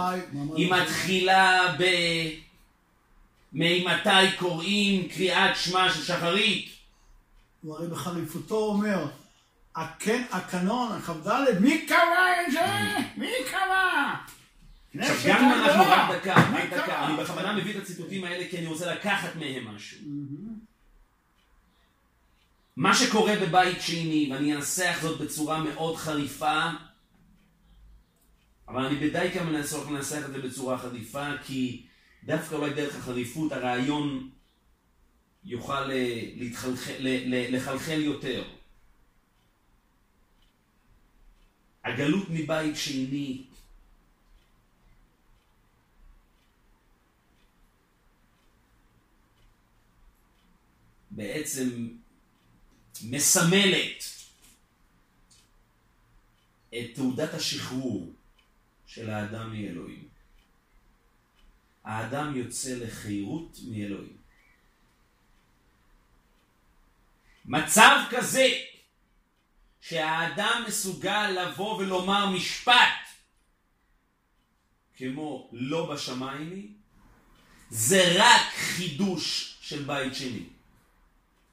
היא 0.57 0.73
מתחילה 0.73 1.77
ב... 1.79 1.85
ממתי 3.53 4.37
קוראים 4.39 5.09
קריאת 5.09 5.57
שמע 5.57 5.93
של 5.93 6.03
שחרית. 6.05 6.78
הוא 7.63 7.75
הרי 7.75 7.89
בחריפותו 7.89 8.57
אומר, 8.57 9.07
הכן, 9.75 10.23
הקנון, 10.31 10.93
הכ"ד, 10.93 11.59
מי 11.61 11.87
קבע 11.87 12.47
את 12.47 12.53
זה? 12.53 12.67
מי 13.17 13.31
קבע? 13.51 14.15
עכשיו 14.99 15.17
גם 15.29 15.45
אם 15.45 15.53
אנחנו 15.53 15.83
רק 15.83 16.21
דקה, 16.21 16.35
רק 16.35 16.71
דקה, 16.71 17.07
אני 17.07 17.17
בכוונה 17.17 17.57
מביא 17.57 17.77
את 17.77 17.83
הציטוטים 17.83 18.25
האלה 18.25 18.49
כי 18.51 18.59
אני 18.59 18.67
רוצה 18.67 18.95
לקחת 18.95 19.37
מהם 19.37 19.75
משהו. 19.75 19.99
מה 22.77 22.95
שקורה 22.95 23.35
בבית 23.43 23.81
שני, 23.81 24.29
ואני 24.33 24.57
אנסח 24.57 24.99
זאת 25.03 25.21
בצורה 25.21 25.63
מאוד 25.63 25.97
חריפה, 25.97 26.63
אבל 28.69 28.85
אני 28.85 28.97
בדי 28.97 29.31
כמה 29.35 29.51
מנסה 29.51 29.79
לנסח 29.91 30.23
את 30.27 30.33
זה 30.33 30.39
בצורה 30.43 30.79
חריפה, 30.79 31.27
כי 31.45 31.87
דווקא 32.25 32.55
אולי 32.55 32.75
דרך 32.75 32.97
החריפות 32.97 33.53
הרעיון 33.53 34.31
יוכל 35.45 35.85
להתחלחל, 36.37 36.95
לחלחל 37.29 38.01
יותר. 38.01 38.45
הגלות 41.85 42.27
מבית 42.31 42.77
שני 42.77 43.45
בעצם 51.11 51.89
מסמלת 53.05 54.05
את 56.69 56.95
תעודת 56.95 57.35
השחרור 57.35 58.13
של 58.87 59.11
האדם 59.11 59.53
מאלוהים. 59.53 60.09
האדם 61.85 62.37
יוצא 62.37 62.75
לחירות 62.75 63.59
מאלוהים. 63.71 64.18
מצב 67.49 67.97
כזה 68.11 68.47
שהאדם 69.81 70.65
מסוגל 70.69 71.31
לבוא 71.31 71.77
ולומר 71.77 72.31
משפט 72.31 73.09
כמו 74.97 75.51
לא 75.53 75.95
בשמיים 75.95 76.75
זה 77.71 78.15
רק 78.17 78.53
חידוש 78.55 79.57
של 79.61 79.85
בית 79.85 80.15
שני. 80.15 80.43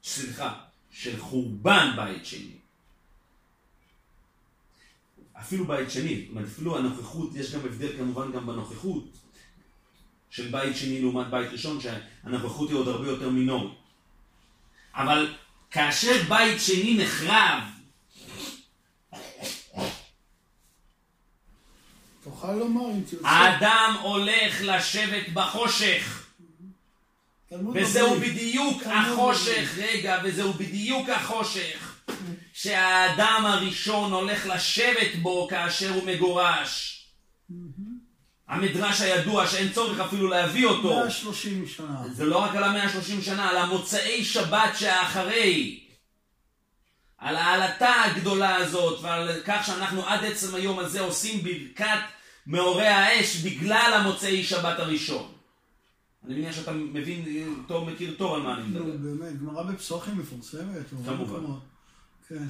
סליחה, 0.02 0.60
של 0.90 1.20
חורבן 1.20 1.92
בית 1.96 2.26
שני. 2.26 2.56
אפילו 5.40 5.66
בית 5.66 5.90
שני, 5.90 6.20
זאת 6.20 6.30
אומרת, 6.30 6.46
אפילו 6.46 6.78
הנוכחות, 6.78 7.30
יש 7.34 7.54
גם 7.54 7.60
הבדל 7.60 7.96
כמובן 7.96 8.32
גם 8.32 8.46
בנוכחות 8.46 9.04
של 10.30 10.48
בית 10.48 10.76
שני 10.76 11.00
לעומת 11.00 11.26
בית 11.30 11.50
ראשון, 11.52 11.78
שהנוכחות 11.80 12.68
היא 12.68 12.76
עוד 12.76 12.88
הרבה 12.88 13.08
יותר 13.08 13.30
מינורית. 13.30 13.78
אבל 14.94 15.36
כאשר 15.76 16.22
בית 16.28 16.60
שני 16.60 16.94
נחרב, 17.04 17.62
תוכל 22.24 22.52
לומר 22.52 22.90
אם 22.90 23.02
תרצה. 23.10 23.28
האדם 23.28 23.96
הולך 24.02 24.60
לשבת 24.60 25.28
בחושך. 25.32 26.26
וזהו 27.74 28.20
בדיוק 28.20 28.82
החושך, 28.86 29.74
רגע, 29.78 30.20
וזהו 30.24 30.52
בדיוק 30.52 31.08
החושך 31.08 32.00
שהאדם 32.52 33.42
הראשון 33.46 34.12
הולך 34.12 34.46
לשבת 34.46 35.14
בו 35.22 35.48
כאשר 35.50 35.94
הוא 35.94 36.06
מגורש. 36.06 37.06
המדרש 38.48 39.00
הידוע 39.00 39.46
שאין 39.46 39.72
צורך 39.72 40.00
אפילו 40.00 40.28
להביא 40.28 40.66
אותו. 40.66 40.88
130 40.88 41.66
שנה. 41.66 42.02
זה 42.12 42.24
לא 42.24 42.38
רק 42.38 42.56
על 42.56 42.64
המאה 42.64 42.84
ה-30 42.84 43.22
שנה, 43.22 43.50
על 43.50 43.56
המוצאי 43.56 44.24
שבת 44.24 44.76
שאחרי. 44.78 45.80
על 47.18 47.36
העלתה 47.36 47.90
הגדולה 48.04 48.56
הזאת 48.56 49.00
ועל 49.02 49.40
כך 49.44 49.66
שאנחנו 49.66 50.06
עד 50.06 50.24
עצם 50.24 50.54
היום 50.54 50.78
הזה 50.78 51.00
עושים 51.00 51.44
ברכת 51.44 51.98
מאורי 52.46 52.86
האש 52.86 53.36
בגלל 53.36 53.92
המוצאי 53.94 54.44
שבת 54.44 54.78
הראשון. 54.78 55.32
אני 56.26 56.34
מניח 56.34 56.54
שאתה 56.54 56.72
מבין 56.72 57.24
טוב, 57.68 57.90
מכיר 57.90 58.14
טוב 58.18 58.34
על 58.34 58.42
מה 58.42 58.54
אני 58.54 58.62
מדבר. 58.62 58.96
באמת, 58.96 59.40
גמרא 59.40 59.62
בפסוחים 59.62 60.18
מפורסמת. 60.18 60.90
כמובן. 61.06 61.40
כן. 62.28 62.44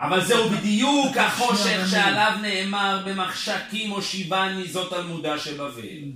אבל 0.00 0.24
זהו 0.24 0.50
בדיוק 0.50 1.16
החושך 1.16 1.86
שעליו 1.90 2.38
נאמר 2.42 3.02
במחשכים 3.06 3.90
הושיבני 3.90 4.68
זאת 4.68 4.90
תלמודה 4.92 5.38
שבבל. 5.38 6.12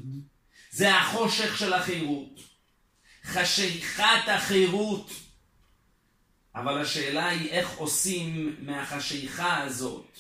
זה 0.71 0.95
החושך 0.97 1.59
של 1.59 1.73
החירות. 1.73 2.41
חשיכת 3.25 4.29
החירות. 4.37 5.11
אבל 6.55 6.81
השאלה 6.81 7.29
היא 7.29 7.51
איך 7.51 7.71
עושים 7.77 8.57
מהחשיכה 8.63 9.63
הזאת, 9.63 10.19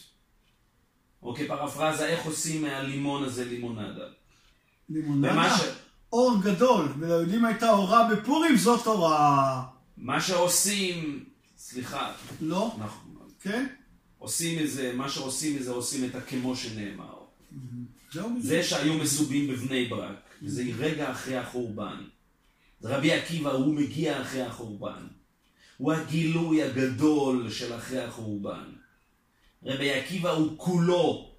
או 1.22 1.34
כפרפרזה, 1.34 2.06
איך 2.06 2.24
עושים 2.24 2.62
מהלימון 2.62 3.24
הזה 3.24 3.44
לימונדה. 3.44 4.04
לימונדה. 4.88 5.56
ש- 5.58 5.62
אור 6.12 6.36
גדול, 6.42 6.92
וליהודים 7.00 7.44
הייתה 7.44 7.70
אורה 7.70 8.08
בפורים, 8.12 8.56
זאת 8.56 8.86
אורה. 8.86 9.62
מה 9.96 10.20
שעושים, 10.20 11.24
סליחה, 11.58 12.12
לא? 12.40 12.76
אנחנו 12.80 13.13
כן? 13.44 13.66
עושים 14.18 14.58
איזה, 14.58 14.92
מה 14.92 15.08
שעושים 15.08 15.56
איזה, 15.56 15.70
עושים 15.70 16.04
את 16.04 16.14
הכמו 16.14 16.56
שנאמר. 16.56 17.14
בדיוק. 17.52 18.32
זה 18.40 18.62
שהיו 18.62 18.94
מסובים 18.94 19.48
בבני 19.48 19.84
ברק, 19.84 20.16
זה 20.42 20.64
רגע 20.78 21.12
אחרי 21.12 21.36
החורבן. 21.36 22.04
רבי 22.82 23.12
עקיבא, 23.12 23.50
הוא 23.50 23.74
מגיע 23.74 24.22
אחרי 24.22 24.42
החורבן. 24.42 25.06
הוא 25.76 25.92
הגילוי 25.92 26.62
הגדול 26.62 27.50
של 27.50 27.76
אחרי 27.76 28.00
החורבן. 28.00 28.72
רבי 29.62 29.90
עקיבא 29.92 30.30
הוא 30.30 30.54
כולו 30.56 31.30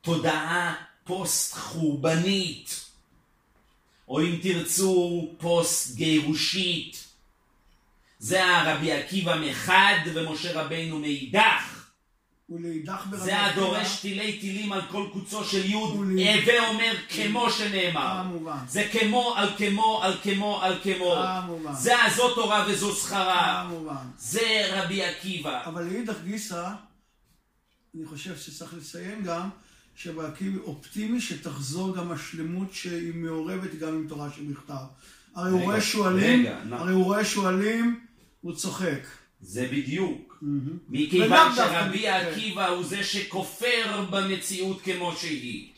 תודעה 0.00 0.74
פוסט 1.04 1.54
חורבנית, 1.54 2.84
או 4.08 4.20
אם 4.20 4.38
תרצו 4.42 5.28
פוסט 5.38 5.96
גירושית. 5.96 7.07
זה 8.18 8.56
הרבי 8.56 8.92
עקיבא 8.92 9.36
מחד 9.40 9.98
ומשה 10.14 10.62
רבינו 10.62 10.98
מאידך. 10.98 11.78
ולאידך 12.50 13.06
ברבי 13.10 13.24
זה 13.24 13.46
הדורש 13.46 14.00
תילי 14.00 14.38
תילים 14.38 14.72
על 14.72 14.80
כל 14.90 15.06
קוצו 15.12 15.44
של 15.44 15.70
יוד, 15.70 15.94
הווה 15.94 16.68
אומר 16.68 16.92
כמו 17.08 17.50
שנאמר. 17.50 18.22
כמובן. 18.22 18.56
זה 18.68 18.88
כמו 18.92 19.34
על 19.36 19.48
כמו 19.58 20.02
על 20.02 20.12
כמו 20.22 20.62
על 20.62 20.74
כמו. 20.82 21.16
זה 21.72 22.02
הזו 22.02 22.34
תורה 22.34 22.66
וזו 22.68 22.94
שכרה. 22.94 23.70
זה 24.18 24.70
רבי 24.72 25.04
עקיבא. 25.04 25.64
אבל 25.66 25.84
לאידך 25.84 26.16
גיסא, 26.24 26.70
אני 27.96 28.06
חושב 28.06 28.36
שצריך 28.36 28.74
לציין 28.74 29.22
גם, 29.22 29.48
שבעקיבא 29.94 30.60
אופטימי 30.60 31.20
שתחזור 31.20 31.96
גם 31.96 32.12
השלמות 32.12 32.72
שהיא 32.72 33.14
מעורבת 33.14 33.74
גם 33.74 33.88
עם 33.88 34.08
תורה 34.08 34.28
שבכתב. 34.36 34.74
הרי 35.34 35.50
הוא 35.50 35.60
רואה 35.60 35.80
שועלים, 35.80 36.46
הרי 36.72 36.92
הוא 36.92 37.04
רואה 37.04 37.24
שועלים, 37.24 38.07
הוא 38.40 38.54
צוחק. 38.54 39.00
זה 39.40 39.68
בדיוק. 39.72 40.42
מכיוון 40.88 41.52
שרבי. 41.56 42.08
עקיבא 42.08 42.68
הוא 42.68 42.84
זה 42.84 43.04
שכופר 43.04 44.04
במציאות 44.10 44.82
כמו 44.82 45.12
שהיא. 45.16 45.68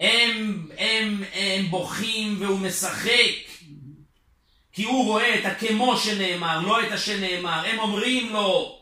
הם, 0.00 0.68
הם, 0.78 1.22
הם 1.32 1.66
בוכים 1.70 2.36
והוא 2.38 2.58
משחק. 2.58 3.46
כי 4.72 4.84
הוא 4.84 5.04
רואה 5.04 5.38
את 5.38 5.44
הכמו 5.44 5.96
שנאמר, 5.96 6.60
לא 6.60 6.86
את 6.86 6.92
השנאמר. 6.92 7.66
הם 7.66 7.78
אומרים 7.78 8.32
לו, 8.32 8.78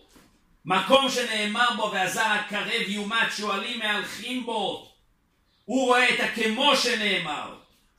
מקום 0.64 1.11
שנאמר 1.11 1.68
בו 1.76 1.90
והזר 1.92 2.26
הקרב 2.26 2.88
יומת 2.88 3.32
שועלים 3.36 3.78
מהלכים 3.78 4.46
בו. 4.46 4.90
הוא 5.64 5.86
רואה 5.86 6.14
את 6.14 6.20
הכמו 6.20 6.76
שנאמר. 6.76 7.55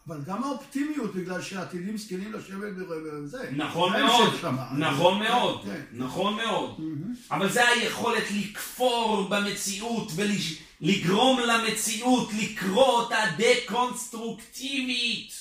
אבל 0.08 0.22
גם 0.26 0.44
האופטימיות, 0.44 1.16
בגלל 1.16 1.42
שעתידים 1.42 1.98
זקנים 1.98 2.34
לשבת 2.34 2.74
בזה. 2.76 3.50
נכון 3.56 3.94
זה 3.94 4.04
מאוד, 4.04 4.34
שמה. 4.42 4.68
נכון 4.78 5.24
כן, 5.24 5.24
מאוד, 5.32 5.64
כן. 5.64 5.82
נכון 5.92 6.36
מאוד. 6.36 6.82
אבל 7.32 7.50
זה 7.50 7.68
היכולת 7.68 8.24
לכפור 8.32 9.28
במציאות 9.30 10.12
ולגרום 10.16 11.40
למציאות 11.40 12.30
לקרוא 12.34 12.86
אותה 12.86 13.18
דקונסטרוקטיבית. 13.38 15.34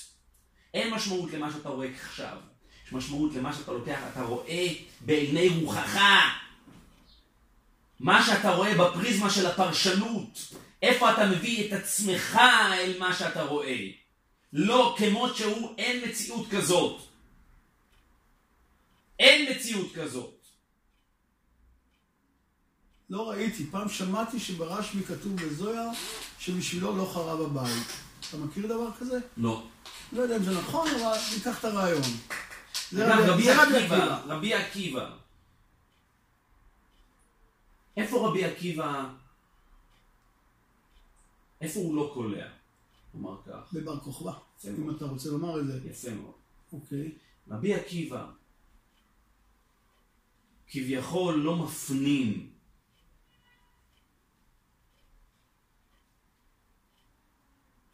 אין 0.75 0.95
משמעות 0.95 1.33
למה 1.33 1.53
שאתה 1.53 1.69
רואה 1.69 1.89
עכשיו. 2.03 2.37
יש 2.87 2.93
משמעות 2.93 3.35
למה 3.35 3.53
שאתה 3.53 3.73
לוקח, 3.73 3.99
אתה 4.13 4.23
רואה 4.23 4.67
בעיני 5.01 5.49
רוחך. 5.49 5.99
מה 8.01 8.27
שאתה 8.27 8.55
רואה 8.55 8.75
בפריזמה 8.75 9.31
של 9.31 9.47
הפרשנות. 9.47 10.55
איפה 10.83 11.13
אתה 11.13 11.27
מביא 11.27 11.67
את 11.67 11.73
עצמך 11.73 12.39
אל 12.73 12.99
מה 12.99 13.15
שאתה 13.15 13.43
רואה. 13.43 14.04
לא 14.55 14.95
כמות 14.99 15.37
שהוא, 15.37 15.75
אין 15.79 16.09
מציאות 16.09 16.47
כזאת. 16.51 17.01
אין 19.19 19.51
מציאות 19.51 19.93
כזאת. 19.95 20.35
לא 23.11 23.31
ראיתי, 23.31 23.67
פעם 23.71 23.89
שמעתי 23.89 24.41
שברשמי 24.41 25.03
כתוב 25.03 25.37
בזויה 25.37 25.91
שבשבילו 26.39 26.97
לא 26.97 27.11
חרב 27.13 27.41
הבית. 27.41 27.87
אתה 28.29 28.37
מכיר 28.37 28.67
דבר 28.67 28.93
כזה? 29.01 29.19
לא. 29.37 29.67
לא 30.13 30.23
יודע 30.23 30.37
אם 30.37 30.43
זה 30.43 30.59
נכון, 30.59 30.89
אבל 30.89 31.19
ניקח 31.35 31.59
את 31.59 31.65
הרעיון. 31.65 32.03
זה 32.91 33.15
רבי 33.15 33.51
עקיבא, 33.51 34.21
רבי 34.27 34.55
עקיבא. 34.55 35.11
איפה 37.97 38.29
רבי 38.29 38.45
עקיבא, 38.45 39.05
איפה 41.61 41.81
הוא 41.81 41.97
לא 41.97 42.11
קולע? 42.15 42.47
נאמר 43.15 43.43
כך. 43.47 43.73
בבר 43.73 44.01
כוכבא, 44.01 44.33
אם 44.69 44.85
מאוד. 44.85 44.97
אתה 44.97 45.05
רוצה 45.05 45.31
לומר 45.31 45.61
את 45.61 45.67
זה. 45.67 45.81
יפה 45.91 46.11
מאוד. 46.11 46.35
אוקיי. 46.73 47.13
רבי 47.49 47.75
עקיבא 47.75 48.31
כביכול 50.67 51.35
לא 51.35 51.57
מפנים 51.57 52.53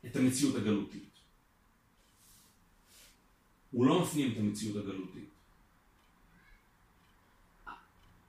את 0.07 0.17
המציאות 0.17 0.57
הגלותית. 0.57 1.11
הוא 3.71 3.87
לא 3.87 4.03
מפנים 4.03 4.33
את 4.33 4.37
המציאות 4.37 4.77
הגלותית. 4.77 5.29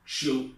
כשהוא 0.05 0.49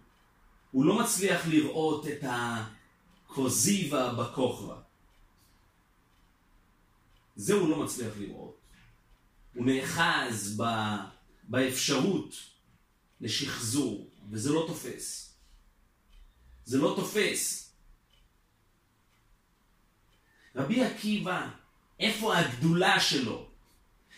הוא 0.71 0.86
לא 0.86 0.99
מצליח 0.99 1.47
לראות 1.47 2.07
את 2.07 2.23
הקוזיבה 2.23 4.13
בכוכבא. 4.13 4.82
זה 7.36 7.53
הוא 7.53 7.69
לא 7.69 7.84
מצליח 7.84 8.13
לראות. 8.19 8.59
הוא 9.55 9.65
נאחז 9.65 10.61
ב, 10.61 10.63
באפשרות 11.43 12.36
לשחזור, 13.21 14.09
וזה 14.29 14.53
לא 14.53 14.65
תופס. 14.67 15.34
זה 16.65 16.77
לא 16.77 16.93
תופס. 16.95 17.71
רבי 20.55 20.84
עקיבא, 20.84 21.49
איפה 21.99 22.38
הגדולה 22.38 22.99
שלו? 22.99 23.47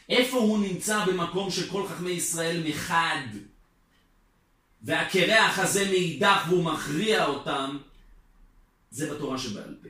איפה 0.10 0.38
הוא 0.38 0.60
נמצא 0.60 1.06
במקום 1.06 1.52
שכל 1.52 1.88
חכמי 1.88 2.12
ישראל 2.12 2.64
מחד, 2.68 3.28
והקרח 4.82 5.60
הזה 5.60 5.86
מאידך 5.86 6.46
והוא 6.50 6.64
מכריע 6.64 7.26
אותם? 7.26 7.78
זה 8.92 9.14
בתורה 9.14 9.38
שבעל 9.38 9.78
פה. 9.82 9.90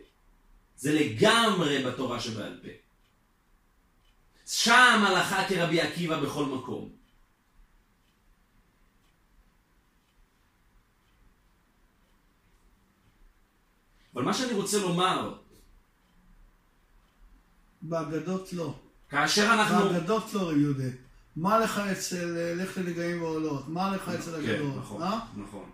זה 0.77 0.93
לגמרי 0.93 1.83
בתורה 1.83 2.19
שבעל 2.19 2.59
פה. 2.63 2.84
שם 4.45 5.03
הלכה 5.07 5.47
כרבי 5.49 5.81
עקיבא 5.81 6.19
בכל 6.19 6.45
מקום. 6.45 6.89
אבל 14.15 14.23
מה 14.23 14.33
שאני 14.33 14.53
רוצה 14.53 14.79
לומר, 14.79 15.37
באגדות 17.81 18.53
לא. 18.53 18.75
כאשר 19.09 19.53
אנחנו... 19.53 19.89
באגדות 19.89 20.33
לא, 20.33 20.49
רבי 20.49 20.59
יהודה. 20.59 20.89
מה 21.35 21.59
לך 21.59 21.77
אצל 21.77 22.55
לך 22.55 22.77
לנגעים 22.77 23.21
ועולות? 23.21 23.67
מה 23.67 23.95
לך 23.95 24.09
אצל 24.09 24.31
כן, 24.31 24.53
אגדות? 24.53 24.75
נכון, 24.77 25.01
אה? 25.01 25.19
נכון. 25.37 25.69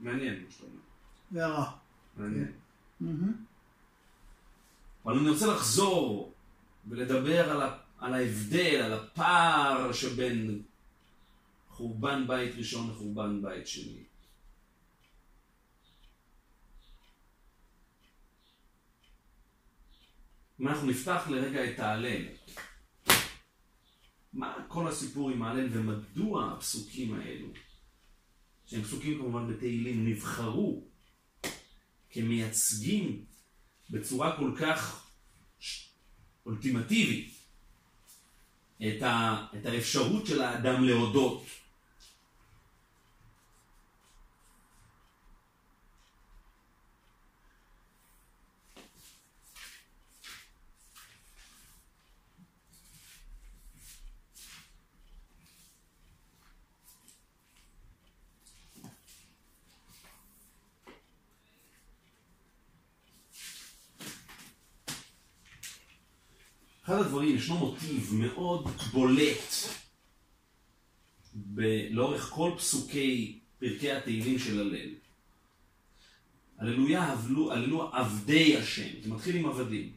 מעניין 0.00 0.44
מה 0.44 0.50
שאתה 0.50 0.64
אומר. 0.64 1.44
הערה. 1.44 1.72
מעניין. 2.16 2.52
מהמם. 3.00 3.32
אבל 5.04 5.18
אני 5.18 5.30
רוצה 5.30 5.46
לחזור 5.46 6.33
ולדבר 6.88 7.50
על, 7.50 7.62
ה, 7.62 7.76
על 7.98 8.14
ההבדל, 8.14 8.80
על 8.84 8.92
הפער 8.92 9.92
שבין 9.92 10.62
חורבן 11.68 12.26
בית 12.26 12.54
ראשון 12.54 12.90
לחורבן 12.90 13.42
בית 13.42 13.66
שני. 13.66 14.04
אם 20.60 20.68
אנחנו 20.68 20.86
נפתח 20.86 21.24
לרגע 21.30 21.70
את 21.70 21.78
ההלל, 21.78 22.22
מה 24.32 24.56
כל 24.68 24.88
הסיפור 24.88 25.30
עם 25.30 25.42
ההלל 25.42 25.68
ומדוע 25.72 26.52
הפסוקים 26.52 27.14
האלו, 27.14 27.48
שהם 28.66 28.82
פסוקים 28.82 29.18
כמובן 29.18 29.54
בתהילים, 29.54 30.08
נבחרו 30.08 30.84
כמייצגים 32.10 33.24
בצורה 33.90 34.36
כל 34.36 34.52
כך 34.60 35.03
אולטימטיבית 36.46 37.34
את, 38.78 39.02
ה, 39.02 39.46
את 39.56 39.66
האפשרות 39.66 40.26
של 40.26 40.42
האדם 40.42 40.84
להודות. 40.84 41.44
אחד 66.84 67.03
הדברים, 67.14 67.36
ישנו 67.36 67.58
מוטיב 67.58 68.10
מאוד 68.14 68.66
בולט 68.92 69.52
ב- 71.54 71.88
לאורך 71.90 72.30
כל 72.30 72.50
פסוקי 72.56 73.38
פרקי 73.58 73.92
התהילים 73.92 74.38
של 74.38 74.60
הלל. 74.60 74.90
הללויה 76.58 77.02
הבלו, 77.02 77.52
הללו 77.52 77.82
עבדי 77.82 78.56
השם, 78.56 78.88
זה 79.02 79.10
מתחיל 79.10 79.36
עם 79.36 79.46
עבדים. 79.46 79.92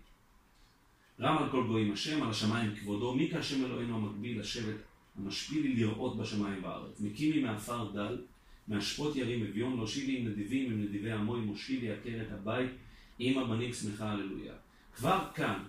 רם 1.20 1.38
על 1.38 1.50
כל 1.52 1.64
גויים 1.68 1.94
השם, 1.94 2.24
על 2.24 2.30
השמיים 2.30 2.76
כבודו, 2.76 3.16
מי 3.16 3.30
כהשם 3.32 3.66
אלוהינו 3.66 3.96
המקביל 3.96 4.40
לשבת, 4.40 4.76
המשפיל 5.18 5.62
לי 5.62 5.76
לראות 5.76 6.18
בשמיים 6.18 6.62
בארץ. 6.62 7.00
מקימי 7.00 7.42
מעפר 7.42 7.92
דל, 7.94 8.18
מהשפוט 8.68 9.16
ירים 9.16 9.46
אביון, 9.46 9.78
להושיבי 9.78 10.18
עם 10.18 10.28
נדיבים, 10.28 10.72
עם 10.72 10.82
נדיבי 10.82 11.12
עמו, 11.12 11.36
עם 11.36 11.44
מושיבי 11.44 11.92
עקר 11.92 12.22
את 12.28 12.32
הבית, 12.32 12.70
עם 13.20 13.38
הבנים 13.38 13.74
שמחה 13.74 14.12
הללויה. 14.12 14.54
כבר 14.96 15.28
כאן, 15.36 15.64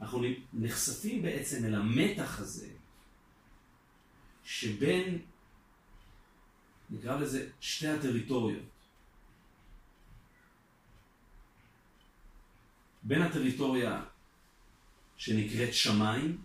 אנחנו 0.00 0.22
נחשפים 0.52 1.22
בעצם 1.22 1.64
אל 1.64 1.74
המתח 1.74 2.40
הזה 2.40 2.68
שבין, 4.44 5.18
נקרא 6.90 7.20
לזה, 7.20 7.50
שתי 7.60 7.88
הטריטוריות. 7.88 8.64
בין 13.02 13.22
הטריטוריה 13.22 14.04
שנקראת 15.16 15.74
שמיים 15.74 16.42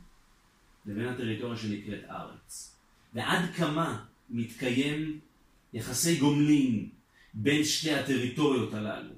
לבין 0.86 1.08
הטריטוריה 1.08 1.58
שנקראת 1.58 2.04
ארץ. 2.04 2.78
ועד 3.14 3.54
כמה 3.56 4.06
מתקיים 4.30 5.20
יחסי 5.74 6.20
גומלין 6.20 6.90
בין 7.34 7.64
שתי 7.64 7.94
הטריטוריות 7.94 8.74
הללו. 8.74 9.13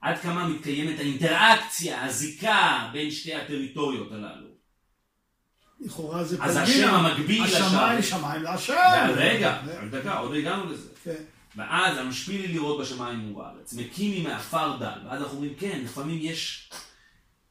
עד 0.00 0.18
כמה 0.18 0.48
מתקיימת 0.48 0.98
האינטראקציה, 0.98 2.04
הזיקה 2.04 2.88
בין 2.92 3.10
שתי 3.10 3.34
הטריטוריות 3.34 4.12
הללו. 4.12 4.48
לכאורה 5.80 6.24
זה 6.24 6.36
אז 6.42 6.56
פלגינה. 6.56 6.86
השם 6.86 6.94
המקביל 6.94 7.42
השמיים, 7.42 7.98
לשם. 7.98 8.18
שמיים 8.18 8.42
להשם. 8.42 8.74
רגע, 9.16 9.62
רק 9.66 9.90
דקה, 9.90 10.18
עוד 10.18 10.34
הגענו 10.34 10.72
לזה. 10.72 10.88
כן. 11.04 11.22
ואז 11.56 11.98
המשפיל 11.98 12.40
לי 12.40 12.48
לראות 12.48 12.80
בשמיים 12.80 13.30
ובארץ, 13.30 13.74
מקימי 13.74 14.22
מעפר 14.22 14.76
דל, 14.76 14.98
ואז 15.04 15.22
אנחנו 15.22 15.36
אומרים, 15.36 15.54
כן, 15.54 15.80
לפעמים 15.84 16.18
יש 16.22 16.70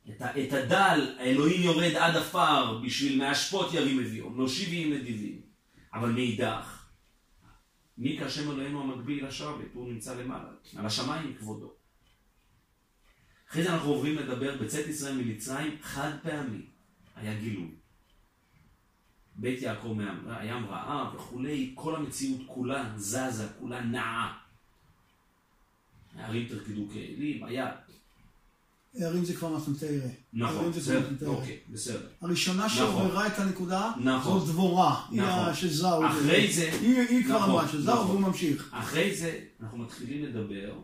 את, 0.10 0.22
את 0.22 0.54
הדל, 0.54 1.16
האלוהים 1.20 1.62
יורד 1.62 1.95
עד 1.95 2.16
עפר 2.16 2.78
בשביל 2.78 3.18
מהשפוט 3.18 3.74
ירים 3.74 4.00
אביון, 4.00 4.38
להושיבי 4.38 4.84
עם 4.84 4.93
נדיבים. 4.93 5.41
אבל 5.93 6.10
מאידך, 6.10 6.84
מי 7.98 8.18
כהשם 8.20 8.52
אלוהינו 8.52 8.82
המקביל 8.82 9.26
לשבת, 9.26 9.74
הוא 9.74 9.89
נמצא 9.93 10.16
למעלה, 10.16 10.50
על 10.78 10.86
השמיים 10.86 11.36
כבודו. 11.39 11.76
אחרי 13.52 13.64
זה 13.64 13.74
אנחנו 13.74 13.89
עוברים 13.89 14.16
לדבר 14.16 14.58
בצאת 14.62 14.88
ישראל 14.88 15.22
ממצרים, 15.22 15.72
חד 15.82 16.12
פעמי, 16.24 16.62
היה 17.16 17.39
גילוי. 17.39 17.68
בית 19.36 19.62
יעקב 19.62 19.98
הים 20.30 20.66
רעה 20.66 21.12
וכולי, 21.16 21.72
כל 21.76 21.95
המציאות 21.95 22.41
כולה 22.48 22.93
זזה, 22.98 23.48
כולה 23.60 23.82
נעה. 23.82 24.38
הערים 26.16 26.48
תרקדו 26.48 26.82
כאלים, 26.93 27.43
היה, 27.43 27.72
הערים 29.00 29.26
זה 29.26 29.34
כבר 29.36 29.58
מתנתרא. 29.58 29.89
נכון, 30.34 30.72
בסדר. 30.72 31.28
אוקיי, 31.28 31.60
בסדר. 31.70 32.08
הראשונה 32.22 32.66
נכון. 32.66 32.78
שעוררה 32.78 33.28
את 33.28 33.39
הנקודה, 33.39 33.91
נכון. 34.04 34.39
זו 34.39 34.45
דבורה. 34.54 35.06
היא 35.12 35.22
נכון. 35.22 35.54
שזהו. 35.54 36.06
אחרי 36.08 36.52
זה- 36.54 36.72
היא 36.82 37.26
כבר 37.26 37.45
אמרה 37.45 37.68
שזהו. 37.68 38.08
והוא 38.08 38.20
ממשיך. 38.22 38.70
אחרי 38.74 39.16
זה 39.16 39.39
אנחנו 39.62 39.78
מתחילים 39.78 40.24
לדבר 40.26 40.80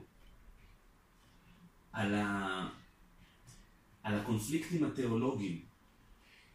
על, 1.93 2.15
ה... 2.15 2.67
על 4.03 4.19
הקונפליקטים 4.19 4.83
התיאולוגיים 4.83 5.59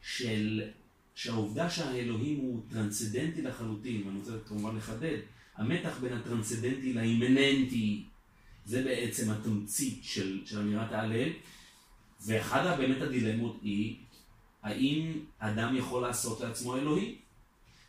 של 0.02 0.62
שהעובדה 1.14 1.70
שהאלוהים 1.70 2.38
הוא 2.38 2.62
טרנסצדנטי 2.70 3.42
לחלוטין, 3.42 4.06
ואני 4.06 4.18
רוצה 4.18 4.32
כמובן 4.46 4.76
לחדד, 4.76 5.18
המתח 5.56 5.98
בין 6.00 6.12
הטרנסצדנטי 6.12 6.92
לאימננטי, 6.92 8.04
זה 8.64 8.84
בעצם 8.84 9.30
התמצית 9.30 10.00
של, 10.02 10.42
של 10.46 10.58
אמירת 10.58 10.92
ההלל, 10.92 11.28
ואחד 12.26 12.76
באמת 12.78 13.02
הדילמות 13.02 13.58
היא, 13.62 13.96
האם 14.62 15.12
אדם 15.38 15.76
יכול 15.76 16.02
לעשות 16.02 16.40
לעצמו 16.40 16.76
אלוהים? 16.76 17.14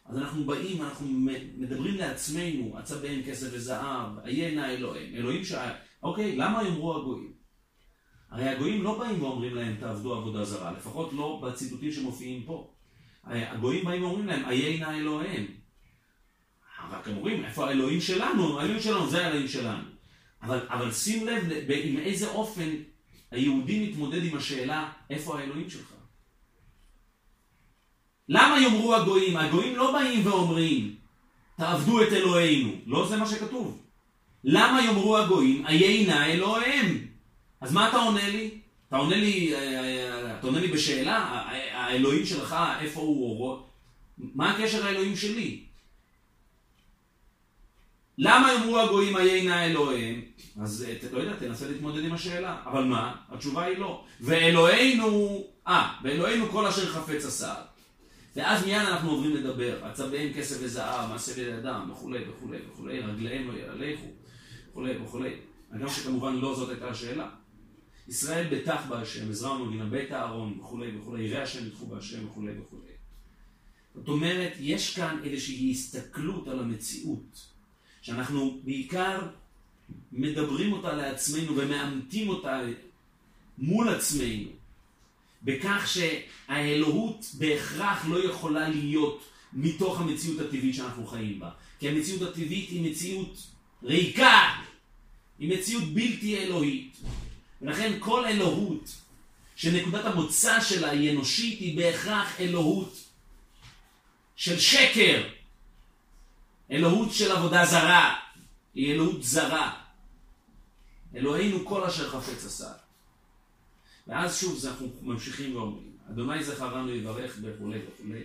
אז 0.06 0.18
אנחנו 0.18 0.44
באים, 0.44 0.82
אנחנו 0.82 1.08
מדברים 1.58 1.96
לעצמנו, 1.96 2.78
עצביהם 2.78 3.24
כסף 3.24 3.48
וזהב, 3.52 4.20
עיין 4.24 4.60
נא 4.60 4.66
אלוהים, 4.66 5.16
אלוהים 5.16 5.44
ש... 5.44 5.54
אוקיי, 6.04 6.36
למה 6.36 6.64
יאמרו 6.64 6.98
הגויים? 6.98 7.39
הרי 8.32 8.50
הגויים 8.50 8.84
לא 8.84 9.00
באים 9.00 9.24
ואומרים 9.24 9.56
להם 9.56 9.76
תעבדו 9.80 10.16
עבודה 10.16 10.46
זרה, 10.46 10.72
לפחות 10.72 11.14
לא 11.14 11.42
בציטוטים 11.44 11.92
שמופיעים 11.92 12.44
פה. 12.44 12.72
הגויים 13.24 13.86
באים 13.86 14.04
ואומרים 14.04 14.28
להם 14.28 14.46
עיין 14.46 14.84
נא 14.84 14.98
אלוהים. 14.98 15.48
רק 16.92 17.08
הם 17.08 17.18
אומרים, 17.18 17.46
איפה 17.46 17.68
האלוהים 17.68 18.02
שלנו? 18.02 18.60
האלוהים 18.60 18.82
שלנו 18.82 19.10
זה 19.10 19.26
האלוהים 19.26 19.48
שלנו. 19.48 19.84
אבל, 20.42 20.60
אבל 20.70 20.92
שים 20.92 21.28
לב 21.28 21.44
עם 21.84 21.98
איזה 21.98 22.30
אופן 22.30 22.70
היהודי 23.32 23.90
מתמודד 23.90 24.24
עם 24.24 24.38
השאלה, 24.38 24.92
איפה 25.10 25.40
האלוהים 25.40 25.70
שלך? 25.70 25.94
למה 28.30 28.62
יאמרו 28.62 28.96
הגויים? 28.96 29.38
הגויים 29.38 29.76
לא 29.76 29.94
באים 29.94 30.28
ואומרים, 30.28 30.96
תעבדו 31.58 32.04
את 32.04 32.14
אלוהינו. 32.14 32.72
לא 32.86 33.08
זה 33.08 33.18
מה 33.18 33.26
שכתוב. 33.26 33.82
למה 34.44 34.86
יאמרו 34.86 35.18
הגויים, 35.18 35.68
איה 35.68 36.08
נא 36.08 36.26
אלוהיהם? 36.26 37.09
אז 37.62 37.74
מה 37.74 37.90
אתה 37.90 37.98
עונה 37.98 38.30
לי? 38.30 38.50
אתה 38.88 38.98
עונה 38.98 39.16
לי, 39.16 39.56
אה, 39.56 39.60
אה, 39.60 40.40
אתה 40.40 40.48
עונה 40.48 40.60
לי 40.60 40.68
בשאלה, 40.68 41.18
האלוהים 41.74 42.26
שלך, 42.26 42.56
איפה 42.80 43.00
הוא 43.00 43.30
אורו? 43.30 43.64
מה 44.18 44.52
הקשר 44.52 44.86
האלוהים 44.86 45.16
שלי? 45.16 45.64
למה 48.18 48.52
יאמרו 48.54 48.80
הגויים 48.80 49.18
איה 49.18 49.44
נא 49.44 49.66
אלוהיהם? 49.66 50.22
אז 50.62 50.86
ת- 51.02 51.14
לא 51.14 51.20
יודע, 51.20 51.36
תנסה 51.36 51.68
להתמודד 51.68 52.04
עם 52.04 52.14
השאלה. 52.14 52.62
אבל 52.66 52.84
מה? 52.84 53.16
התשובה 53.30 53.64
היא 53.64 53.78
לא. 53.78 54.04
ואלוהינו, 54.22 55.44
אה, 55.68 55.94
ואלוהינו 56.04 56.50
כל 56.50 56.68
אשר 56.68 56.86
חפץ 56.86 57.26
עשה. 57.26 57.56
ואז 58.36 58.66
מיד 58.66 58.82
אנחנו 58.82 59.12
עוברים 59.12 59.36
לדבר, 59.36 59.86
עצביהם 59.86 60.34
כסף 60.34 60.58
וזהב, 60.62 61.10
מעשה 61.10 61.34
בידם, 61.34 61.90
וכולי 61.92 62.20
וכולי 62.30 62.58
וכולי, 62.72 63.00
רגליהם 63.00 63.52
לא 63.80 63.86
ילכו, 63.86 64.06
וכולי 64.72 64.98
וכולי. 64.98 65.34
אגב 65.76 65.90
שכמובן 65.90 66.36
לא 66.36 66.56
זאת 66.56 66.70
הייתה 66.70 66.90
השאלה. 66.90 67.30
ישראל 68.10 68.60
בטח 68.60 68.82
בהשם, 68.90 69.30
עזרא 69.30 69.52
ומגינה, 69.52 69.86
בית 69.86 70.12
אהרון, 70.12 70.60
וכולי 70.60 70.98
וכולי, 70.98 71.24
ירא 71.24 71.42
השם 71.42 71.68
ידחו 71.68 71.86
בהשם, 71.86 72.28
וכולי 72.28 72.52
וכולי. 72.60 72.92
זאת 73.96 74.08
אומרת, 74.08 74.54
יש 74.60 74.96
כאן 74.96 75.20
איזושהי 75.24 75.72
הסתכלות 75.72 76.48
על 76.48 76.60
המציאות, 76.60 77.48
שאנחנו 78.02 78.60
בעיקר 78.64 79.28
מדברים 80.12 80.74
אותה 80.74 80.94
לעצמנו 80.94 81.58
ומאמתים 81.58 82.30
אותה 82.30 82.62
מול 83.58 83.90
עצמנו. 83.90 84.50
בכך 85.44 85.88
שהאלוהות 85.88 87.26
בהכרח 87.38 88.06
לא 88.06 88.24
יכולה 88.26 88.70
להיות 88.70 89.24
מתוך 89.54 90.02
המציאות 90.02 90.40
הטבעית 90.40 90.76
שאנחנו 90.76 91.08
חיים 91.08 91.40
בה. 91.40 91.50
כי 91.80 91.90
המציאות 91.90 92.22
הטבעית 92.22 92.70
היא 92.70 92.92
מציאות 92.92 93.48
ריקה, 93.84 94.42
היא 95.40 95.60
מציאות 95.60 95.84
בלתי 95.84 96.38
אלוהית. 96.38 96.98
ולכן 97.62 97.98
כל 98.00 98.26
אלוהות 98.26 98.96
שנקודת 99.56 100.06
המוצא 100.06 100.62
שלה 100.62 100.90
היא 100.90 101.12
אנושית, 101.12 101.60
היא 101.60 101.78
בהכרח 101.78 102.40
אלוהות 102.40 102.98
של 104.36 104.60
שקר. 104.60 105.30
אלוהות 106.72 107.14
של 107.14 107.32
עבודה 107.32 107.66
זרה, 107.66 108.16
היא 108.74 108.94
אלוהות 108.94 109.24
זרה. 109.24 109.82
אלוהינו 111.16 111.66
כל 111.66 111.84
אשר 111.84 112.10
חפץ 112.10 112.46
עשה. 112.46 112.72
ואז 114.08 114.40
שוב 114.40 114.66
אנחנו 114.66 114.88
ממשיכים 115.02 115.56
ואומרים, 115.56 115.98
אדוני 116.10 116.44
זכרנו 116.44 116.90
יברך 116.90 117.38
וכולי 117.42 117.80
וכולי. 117.88 118.24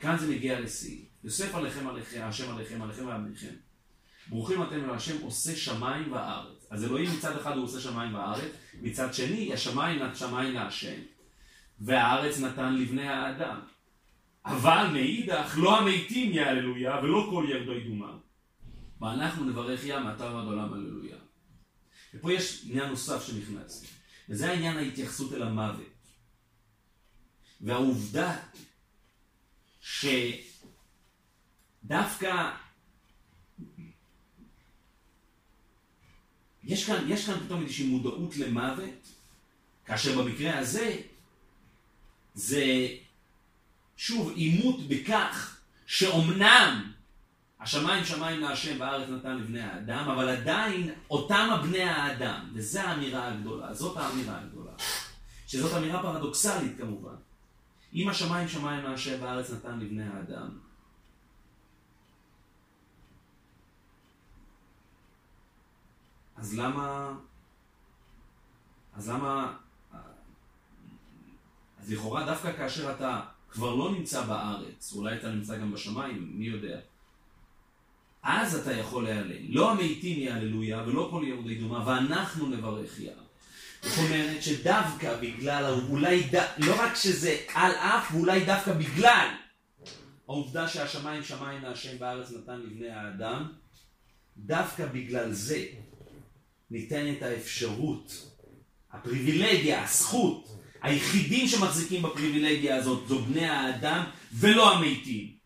כאן 0.00 0.18
זה 0.18 0.26
מגיע 0.26 0.60
לשיא. 0.60 0.98
יוסף 1.24 1.54
עליכם 1.54 1.88
עליכם, 1.88 2.20
השם 2.24 2.54
עליכם, 2.54 2.82
עליכם 2.82 3.06
ועליכם. 3.06 3.54
ברוכים 4.28 4.62
אתם 4.62 4.84
אל 4.84 4.90
השם 4.90 5.22
עושה 5.22 5.56
שמיים 5.56 6.12
וארץ. 6.12 6.66
אז 6.70 6.84
אלוהים 6.84 7.10
מצד 7.16 7.36
אחד 7.36 7.56
הוא 7.56 7.64
עושה 7.64 7.80
שמיים 7.80 8.14
וארץ, 8.14 8.52
מצד 8.82 9.14
שני 9.14 9.52
השמיים 9.52 10.00
שמיים 10.14 10.54
להשם, 10.54 11.00
והארץ 11.80 12.38
נתן 12.38 12.74
לבני 12.74 13.08
האדם. 13.08 13.60
אבל 14.44 14.86
מאידך 14.92 15.54
לא 15.58 15.78
המתים 15.78 16.32
יהללויה 16.32 17.00
ולא 17.02 17.26
כל 17.30 17.46
ירדו 17.48 17.72
ידומה. 17.72 18.16
ואנחנו 19.00 19.44
נברך 19.44 19.80
ים 19.84 20.02
מעתה 20.02 20.24
ועד 20.34 20.46
עולם 20.46 20.72
הללויה. 20.72 21.16
ופה 22.14 22.32
יש 22.32 22.64
עניין 22.66 22.88
נוסף 22.88 23.26
שנכנס, 23.26 23.84
וזה 24.28 24.50
העניין 24.50 24.76
ההתייחסות 24.76 25.32
אל 25.32 25.42
המוות. 25.42 25.96
והעובדה 27.60 28.36
שדווקא 31.84 32.50
יש 36.66 36.86
כאן, 36.86 37.04
יש 37.08 37.26
כאן 37.26 37.40
פתאום 37.46 37.62
איזושהי 37.62 37.86
מודעות 37.86 38.36
למוות, 38.36 39.08
כאשר 39.84 40.22
במקרה 40.22 40.58
הזה 40.58 40.96
זה 42.34 42.88
שוב 43.96 44.32
עימות 44.34 44.88
בכך 44.88 45.56
שאומנם 45.86 46.92
השמיים 47.60 48.04
שמיים 48.04 48.40
להשם 48.40 48.80
והארץ 48.80 49.08
נתן 49.08 49.36
לבני 49.36 49.60
האדם, 49.60 50.08
אבל 50.08 50.28
עדיין 50.28 50.90
אותם 51.10 51.48
הבני 51.52 51.82
האדם, 51.82 52.50
וזו 52.54 52.80
האמירה 52.80 53.28
הגדולה, 53.28 53.74
זאת 53.74 53.96
האמירה 53.96 54.40
הגדולה, 54.40 54.72
שזאת 55.46 55.76
אמירה 55.76 56.02
פרדוקסלית 56.02 56.78
כמובן. 56.78 57.14
אם 57.94 58.08
השמיים 58.08 58.48
שמיים 58.48 58.84
להשם 58.84 59.22
והארץ 59.22 59.50
נתן 59.50 59.80
לבני 59.80 60.04
האדם, 60.04 60.48
אז 66.36 66.58
למה... 66.58 67.12
אז 68.94 69.08
למה... 69.08 69.56
אז 71.80 71.92
לכאורה 71.92 72.26
דווקא 72.26 72.52
כאשר 72.52 72.90
אתה 72.90 73.20
כבר 73.50 73.74
לא 73.74 73.92
נמצא 73.92 74.22
בארץ, 74.22 74.92
אולי 74.92 75.16
אתה 75.16 75.30
נמצא 75.30 75.58
גם 75.58 75.72
בשמיים, 75.72 76.30
מי 76.34 76.46
יודע. 76.46 76.78
אז 78.22 78.54
אתה 78.54 78.72
יכול 78.72 79.04
להיעלל. 79.04 79.46
לא 79.48 79.70
המתים 79.70 80.18
יהללויה 80.18 80.82
ולא 80.86 81.08
כל 81.10 81.24
יהודי 81.26 81.54
דומה, 81.54 81.86
ואנחנו 81.86 82.46
נברך 82.46 83.00
יה. 83.00 83.12
זאת 83.82 83.98
אומרת 83.98 84.42
שדווקא 84.42 85.16
בגלל, 85.20 85.80
אולי, 85.88 86.22
ד... 86.22 86.34
לא 86.58 86.82
רק 86.82 86.94
שזה 86.94 87.36
על 87.54 87.72
אף, 87.72 88.14
ואולי 88.14 88.44
דווקא 88.44 88.72
בגלל 88.72 89.28
העובדה 90.28 90.68
שהשמיים 90.68 91.22
שמיים 91.22 91.62
להשם 91.62 91.98
בארץ 91.98 92.30
נתן 92.30 92.60
לבני 92.60 92.90
האדם, 92.90 93.52
דווקא 94.36 94.86
בגלל 94.86 95.32
זה 95.32 95.64
ניתנת 96.70 97.22
האפשרות, 97.22 98.36
הפריבילגיה, 98.92 99.84
הזכות, 99.84 100.56
היחידים 100.82 101.48
שמחזיקים 101.48 102.02
בפריבילגיה 102.02 102.76
הזאת 102.76 103.08
זו 103.08 103.22
בני 103.22 103.46
האדם 103.46 104.04
ולא 104.32 104.74
המתים. 104.74 105.36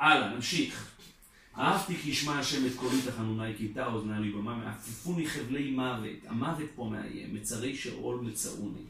הלאה, 0.00 0.34
נמשיך. 0.34 0.94
אהבתי 1.56 1.96
כי 1.96 2.10
ישמע 2.10 2.38
השם 2.38 2.66
את 2.66 2.72
קולי 2.76 3.02
תחנוני 3.02 3.54
כי 3.56 3.64
איתה 3.64 3.86
אוזני 3.86 4.20
לי 4.20 4.30
במה 4.30 4.54
מעפיפוני 4.56 5.26
חבלי 5.26 5.70
מוות. 5.70 6.18
המוות 6.26 6.70
פה 6.74 6.84
מאיים, 6.84 7.34
מצרי 7.34 7.76
שאול 7.76 8.20
מצאוני. 8.20 8.82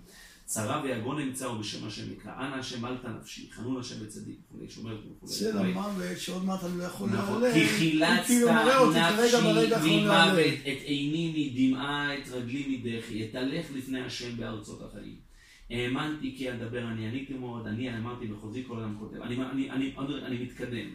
צרה 0.48 0.82
ויגון 0.84 1.20
אמצאו 1.20 1.58
בשם 1.58 1.86
השם 1.86 2.12
יקרא. 2.12 2.32
אנא 2.38 2.54
השם 2.54 2.86
אל 2.86 2.96
תנפשי, 2.96 3.48
חנון 3.52 3.80
השם 3.80 4.04
בצדיק 4.04 4.36
וכולי, 4.44 4.68
שומר 4.68 4.98
וכולי. 4.98 5.32
צל 5.32 5.58
המוות 5.58 6.18
שעוד 6.18 6.44
מעט 6.44 6.64
אני 6.64 6.78
לא 6.78 6.84
יכול 6.84 7.10
נכון, 7.10 7.42
להעלה. 7.42 7.54
כי 7.54 7.66
חילצת 7.66 8.20
נפשי 8.20 8.44
ממוות, 8.44 8.96
את 10.62 10.82
עיני 10.84 11.32
מדמעה, 11.36 12.18
את 12.18 12.28
רגלי 12.28 12.78
מדחי, 12.78 13.24
אתהלך 13.24 13.66
לפני 13.74 14.00
השם 14.00 14.36
בארצות 14.36 14.82
החיים. 14.82 15.16
האמנתי 15.70 16.34
כי 16.38 16.52
אדבר, 16.52 16.88
אני 16.88 17.08
עניתי 17.08 17.34
מאוד, 17.34 17.66
אני 17.66 17.96
אמרתי 17.96 18.26
בחוזי 18.26 18.64
כל 18.68 18.80
אדם 18.80 18.96
כותב. 18.98 19.16
אני 20.26 20.38
מתקדם. 20.42 20.88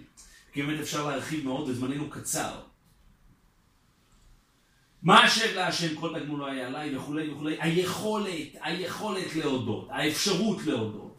כי 0.53 0.61
באמת 0.61 0.79
אפשר 0.79 1.07
להרחיב 1.07 1.43
מאוד 1.43 1.69
וזמננו 1.69 2.09
קצר. 2.09 2.59
מה 5.03 5.25
אשב 5.25 5.55
להשם 5.55 5.95
כל 5.95 6.19
תגמולו 6.19 6.47
היה 6.47 6.67
עליי 6.67 6.97
וכולי 6.97 7.31
וכולי. 7.31 7.57
היכולת, 7.59 8.47
היכולת 8.61 9.35
להודות, 9.35 9.87
האפשרות 9.91 10.57
להודות. 10.65 11.17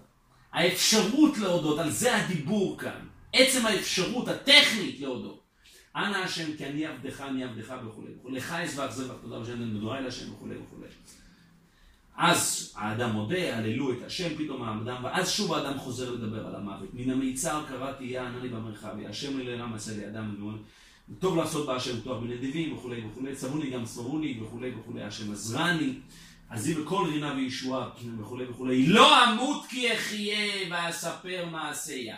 האפשרות 0.52 1.38
להודות, 1.38 1.78
על 1.78 1.90
זה 1.90 2.16
הדיבור 2.16 2.78
כאן. 2.78 3.06
עצם 3.32 3.66
האפשרות 3.66 4.28
הטכנית 4.28 5.00
להודות. 5.00 5.40
אנא 5.96 6.16
השם 6.16 6.56
כי 6.56 6.66
אני 6.66 6.86
עבדך, 6.86 7.20
אני 7.20 7.44
עבדך 7.44 7.74
וכולי 7.86 8.08
וכולי. 8.18 8.36
לך 8.36 8.52
אשבח 8.52 8.90
זבח 8.90 9.14
תודה 9.22 9.38
ושם 9.38 9.74
בדברי 9.74 10.02
להשם 10.02 10.32
וכולי 10.32 10.54
וכולי. 10.56 10.86
אז 12.16 12.72
האדם 12.76 13.10
מודה, 13.10 13.56
הללו 13.56 13.92
את 13.92 14.02
השם, 14.06 14.28
פתאום 14.38 14.62
האדם, 14.62 15.04
ואז 15.04 15.30
שוב 15.30 15.54
האדם 15.54 15.78
חוזר 15.78 16.10
לדבר 16.10 16.46
על 16.46 16.54
המוות. 16.54 16.88
מן 16.94 17.10
המיצר 17.10 17.62
קראתי, 17.68 18.04
יא 18.04 18.20
ענה 18.20 18.38
לי 18.42 18.48
במרחב, 18.48 18.98
יא 18.98 19.08
השם 19.08 19.40
אלי 19.40 19.54
רם 19.54 19.74
עשה 19.74 19.96
לי 19.96 20.06
אדם, 20.06 20.36
טוב 21.18 21.36
לעשות 21.36 21.66
בה 21.66 21.76
השם 21.76 22.00
תואר 22.00 22.20
בנדיבים 22.20 22.76
וכולי 22.76 23.02
וכולי, 23.06 23.34
צבוני 23.34 23.70
גם 23.70 23.86
סברוני 23.86 24.40
וכולי 24.42 24.74
וכולי, 24.74 25.02
השם 25.02 25.32
עזרני, 25.32 25.94
עזי 26.50 26.74
בכל 26.74 27.06
רינה 27.12 27.34
וישועה 27.36 27.90
וכולי 28.20 28.44
וכולי. 28.44 28.86
לא 28.86 29.24
אמות 29.24 29.66
כי 29.66 29.94
אחיה 29.94 30.68
ואספר 30.70 31.46
מעשיה. 31.50 32.16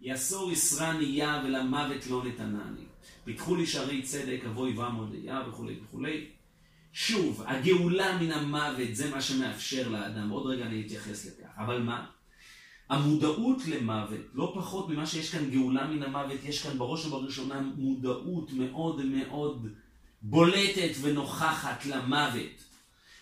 יסור 0.00 0.52
ישרני 0.52 1.04
יא 1.04 1.28
ולמוות 1.44 2.06
לא 2.06 2.24
נתנני. 2.24 2.84
פיתחו 3.24 3.56
לי 3.56 3.66
שערי 3.66 4.02
צדק, 4.02 4.40
אבוי 4.46 4.72
ועמודיה 4.76 5.42
וכולי 5.48 5.74
וכולי. 5.84 6.26
שוב, 6.92 7.42
הגאולה 7.46 8.18
מן 8.18 8.32
המוות 8.32 8.88
זה 8.94 9.10
מה 9.10 9.20
שמאפשר 9.20 9.88
לאדם, 9.88 10.28
עוד 10.30 10.46
רגע 10.46 10.66
אני 10.66 10.86
אתייחס 10.86 11.26
לכך, 11.26 11.48
אבל 11.56 11.82
מה? 11.82 12.06
המודעות 12.88 13.66
למוות, 13.66 14.20
לא 14.34 14.52
פחות 14.54 14.88
ממה 14.88 15.06
שיש 15.06 15.30
כאן 15.30 15.50
גאולה 15.50 15.86
מן 15.86 16.02
המוות, 16.02 16.38
יש 16.44 16.62
כאן 16.62 16.78
בראש 16.78 17.06
ובראשונה 17.06 17.60
מודעות 17.76 18.52
מאוד 18.52 19.04
מאוד 19.04 19.68
בולטת 20.22 20.90
ונוכחת 21.00 21.86
למוות. 21.86 22.68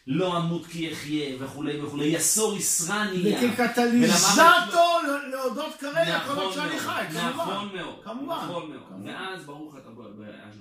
לא 0.07 0.39
אמות 0.39 0.67
כי 0.67 0.93
אחיה 0.93 1.37
וכולי 1.39 1.81
וכולי, 1.81 2.05
יסור 2.05 2.57
ישרני 2.57 3.17
יא. 3.17 3.49
וכקטליזטור 3.53 5.01
להודות 5.31 5.75
כרגע 5.81 6.21
כל 6.27 6.39
עוד 6.39 6.55
שאני 6.55 6.79
חי, 6.79 7.05
נכון 7.35 7.69
מאוד, 7.77 8.05
כמובן. 8.05 8.37
נכון 8.37 8.71
מאוד. 8.71 9.03
ואז 9.05 9.45
ברוך 9.45 9.77
אתה 9.77 9.89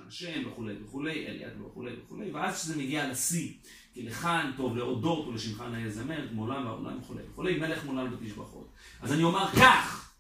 השם 0.07 0.47
וכולי 0.47 0.73
וכולי, 0.83 1.27
אל 1.27 1.35
יד 1.41 1.61
וכולי 1.61 1.91
וכולי, 2.05 2.31
ואז 2.31 2.55
כשזה 2.55 2.77
מגיע 2.77 3.09
לשיא, 3.09 3.51
כי 3.95 4.03
לכאן 4.03 4.51
טוב 4.57 4.77
להודות 4.77 5.27
ולשמך 5.27 5.61
נאה 5.61 5.89
זמר, 5.89 6.27
מעולם 6.31 6.65
והעולם 6.65 6.99
וכולי 6.99 7.23
וכולי, 7.31 7.57
מלך 7.57 7.83
מולל 7.83 8.13
ותשבחות. 8.13 8.67
אז 9.01 9.13
אני 9.13 9.23
אומר 9.23 9.51
כך, 9.51 10.11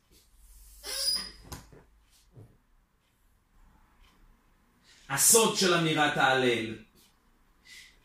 הסוד 5.09 5.57
של 5.57 5.73
אמירת 5.73 6.17
ההלל 6.17 6.77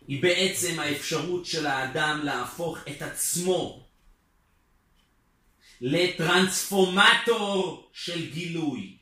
היא 0.09 0.23
בעצם 0.23 0.81
האפשרות 0.81 1.47
של 1.47 1.67
האדם 1.67 2.21
להפוך 2.25 2.79
את 2.91 3.03
עצמו 3.03 3.87
לטרנספורמטור 5.81 7.91
של 7.93 8.31
גילוי. 8.31 8.97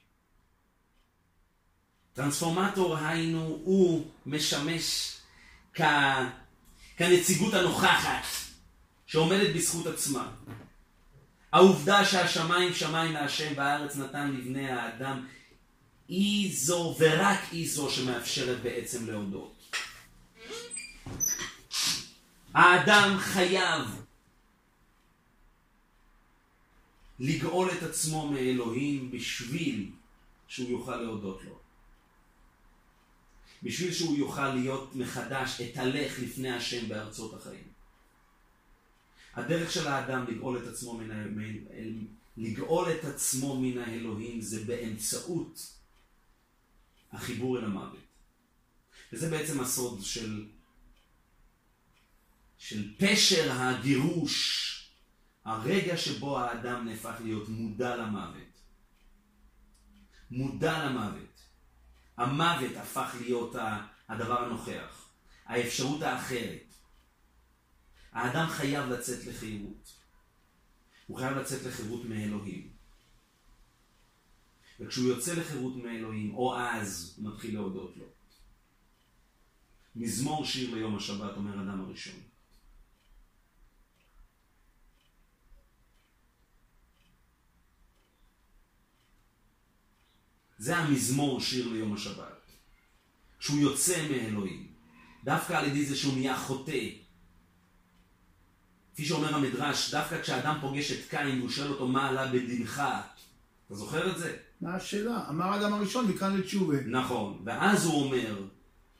טרנספורמטור 2.12 2.96
היינו, 2.96 3.60
הוא 3.64 4.06
משמש 4.26 5.16
כ... 5.74 5.80
כנציגות 6.98 7.54
הנוכחת 7.54 8.26
שעומדת 9.06 9.56
בזכות 9.56 9.86
עצמה. 9.86 10.30
העובדה 11.52 12.04
שהשמיים 12.04 12.74
שמיים 12.74 13.12
מהשם 13.12 13.52
והארץ 13.56 13.96
נתן 13.96 14.32
לבני 14.32 14.70
האדם 14.70 15.26
היא 16.08 16.56
זו 16.56 16.96
ורק 16.98 17.38
היא 17.52 17.70
זו 17.70 17.90
שמאפשרת 17.90 18.62
בעצם 18.62 19.06
להודות. 19.06 19.74
האדם 22.54 23.18
חייב 23.18 23.82
לגאול 27.18 27.70
את 27.72 27.82
עצמו 27.82 28.30
מאלוהים 28.30 29.10
בשביל 29.10 29.90
שהוא 30.48 30.70
יוכל 30.70 30.96
להודות 30.96 31.44
לו. 31.44 31.57
בשביל 33.62 33.92
שהוא 33.92 34.16
יוכל 34.16 34.54
להיות 34.54 34.94
מחדש, 34.94 35.60
אתהלך 35.60 36.18
לפני 36.18 36.50
השם 36.50 36.88
בארצות 36.88 37.34
החיים. 37.34 37.68
הדרך 39.34 39.72
של 39.72 39.86
האדם 39.86 40.24
לגאול 40.28 40.58
את 40.58 40.68
עצמו 40.68 40.98
מן, 40.98 41.10
ה... 41.10 41.24
לגאול 42.36 42.92
את 42.92 43.04
עצמו 43.04 43.60
מן 43.60 43.78
האלוהים 43.78 44.40
זה 44.40 44.64
באמצעות 44.64 45.72
החיבור 47.12 47.58
אל 47.58 47.64
המוות. 47.64 47.98
וזה 49.12 49.30
בעצם 49.30 49.60
הסוד 49.60 50.02
של 50.02 50.46
של 52.58 52.94
פשר 52.98 53.52
הגירוש, 53.52 54.64
הרגע 55.44 55.96
שבו 55.96 56.38
האדם 56.38 56.84
נהפך 56.88 57.14
להיות 57.24 57.48
מודע 57.48 57.96
למוות. 57.96 58.60
מודע 60.30 60.84
למוות. 60.84 61.27
המוות 62.18 62.76
הפך 62.76 63.14
להיות 63.20 63.56
הדבר 64.08 64.44
הנוכח, 64.44 65.08
האפשרות 65.46 66.02
האחרת. 66.02 66.74
האדם 68.12 68.46
חייב 68.48 68.88
לצאת 68.88 69.26
לחירות. 69.26 69.98
הוא 71.06 71.18
חייב 71.18 71.36
לצאת 71.36 71.62
לחירות 71.62 72.04
מאלוהים. 72.04 72.70
וכשהוא 74.80 75.08
יוצא 75.08 75.34
לחירות 75.34 75.76
מאלוהים, 75.76 76.34
או 76.34 76.58
אז, 76.58 77.14
הוא 77.16 77.32
מתחיל 77.32 77.54
להודות 77.54 77.96
לו. 77.96 78.04
מזמור 79.96 80.44
שיר 80.44 80.74
ליום 80.74 80.96
השבת, 80.96 81.36
אומר 81.36 81.54
אדם 81.54 81.80
הראשון. 81.80 82.20
זה 90.58 90.76
המזמור 90.76 91.40
שיר 91.40 91.68
ליום 91.68 91.94
השבת. 91.94 92.38
כשהוא 93.38 93.60
יוצא 93.60 94.08
מאלוהים. 94.10 94.66
דווקא 95.24 95.52
על 95.52 95.66
ידי 95.66 95.84
זה 95.84 95.96
שהוא 95.96 96.14
נהיה 96.14 96.36
חוטא. 96.36 96.88
כפי 98.94 99.04
שאומר 99.04 99.34
המדרש, 99.34 99.90
דווקא 99.90 100.22
כשאדם 100.22 100.58
פוגש 100.60 100.92
את 100.92 101.10
קין 101.10 101.38
והוא 101.38 101.50
שואל 101.50 101.70
אותו 101.70 101.88
מה 101.88 102.08
עלה 102.08 102.26
בדינך, 102.26 102.82
אתה 103.66 103.74
זוכר 103.74 104.10
את 104.10 104.18
זה? 104.18 104.36
מה 104.60 104.74
השאלה? 104.74 105.28
אמר 105.28 105.44
האדם 105.44 105.72
הראשון, 105.72 106.06
מכאן 106.06 106.36
לתשובה. 106.36 106.76
נכון, 106.86 107.42
ואז 107.44 107.86
הוא 107.86 108.04
אומר, 108.04 108.42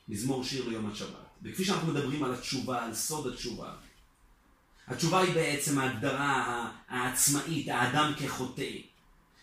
מזמור 0.07 0.43
שיר 0.43 0.69
ליום 0.69 0.91
השבת. 0.91 1.29
וכפי 1.43 1.65
שאנחנו 1.65 1.93
מדברים 1.93 2.23
על 2.23 2.33
התשובה, 2.33 2.85
על 2.85 2.93
סוד 2.93 3.33
התשובה, 3.33 3.73
התשובה 4.87 5.19
היא 5.19 5.33
בעצם 5.33 5.79
ההגדרה 5.79 6.71
העצמאית, 6.87 7.67
האדם 7.67 8.13
כחוטא. 8.17 8.71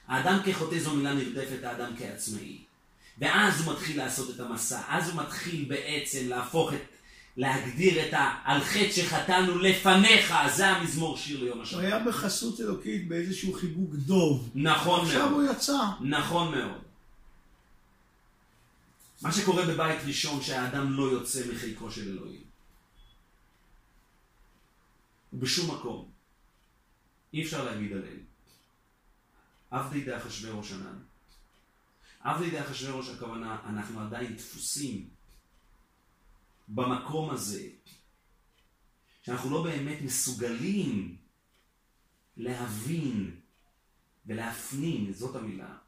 האדם 0.09 0.39
כחוטא 0.45 0.79
זו 0.79 0.95
מילה 0.95 1.15
נרדפת, 1.15 1.65
האדם 1.65 1.97
כעצמאי. 1.99 2.59
ואז 3.19 3.61
הוא 3.61 3.73
מתחיל 3.73 3.99
לעשות 3.99 4.35
את 4.35 4.41
המסע, 4.41 4.81
אז 4.89 5.09
הוא 5.09 5.23
מתחיל 5.23 5.65
בעצם 5.69 6.29
להפוך 6.29 6.73
את, 6.73 6.81
להגדיר 7.37 8.09
את 8.09 8.15
ה... 8.15 8.35
על 8.45 8.61
חטא 8.61 8.93
שחטאנו 8.93 9.59
לפניך, 9.59 10.35
זה 10.55 10.69
המזמור 10.69 11.17
שיר 11.17 11.45
ליום 11.45 11.61
השבת. 11.61 11.81
הוא 11.81 11.89
היה 11.89 11.99
בחסות 11.99 12.61
אלוקית 12.61 13.09
באיזשהו 13.09 13.53
חיבוק 13.53 13.95
דוב. 13.95 14.51
נכון 14.55 15.01
מאוד. 15.01 15.07
עכשיו 15.07 15.33
הוא 15.33 15.43
יצא. 15.51 15.79
נכון 16.01 16.59
מאוד. 16.59 16.81
מה 19.23 19.33
שקורה 19.33 19.67
בבית 19.67 20.01
ראשון, 20.07 20.43
שהאדם 20.43 20.93
לא 20.93 21.03
יוצא 21.03 21.53
מחיקו 21.53 21.91
של 21.91 22.09
אלוהים. 22.09 22.41
בשום 25.33 25.75
מקום. 25.75 26.09
אי 27.35 27.43
אפשר 27.43 27.65
להגיד 27.65 27.93
עליהם. 29.77 29.87
עבדי 29.87 30.05
דאחשוורוש 30.05 30.72
ענן. 30.72 30.99
עבדי 32.20 32.51
דאחשוורוש 32.51 33.09
הכוונה, 33.09 33.61
אנחנו 33.66 34.01
עדיין 34.01 34.37
דפוסים 34.37 35.09
במקום 36.68 37.31
הזה, 37.31 37.68
שאנחנו 39.22 39.51
לא 39.51 39.62
באמת 39.62 39.99
מסוגלים 40.03 41.16
להבין 42.37 43.41
ולהפנים, 44.27 45.12
זאת 45.12 45.37
המילה, 45.37 45.79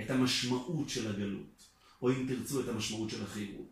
את 0.00 0.10
המשמעות 0.10 0.88
של 0.88 1.10
הגלות, 1.10 1.68
או 2.02 2.10
אם 2.10 2.26
תרצו 2.28 2.60
את 2.60 2.68
המשמעות 2.68 3.10
של 3.10 3.24
החירות. 3.24 3.71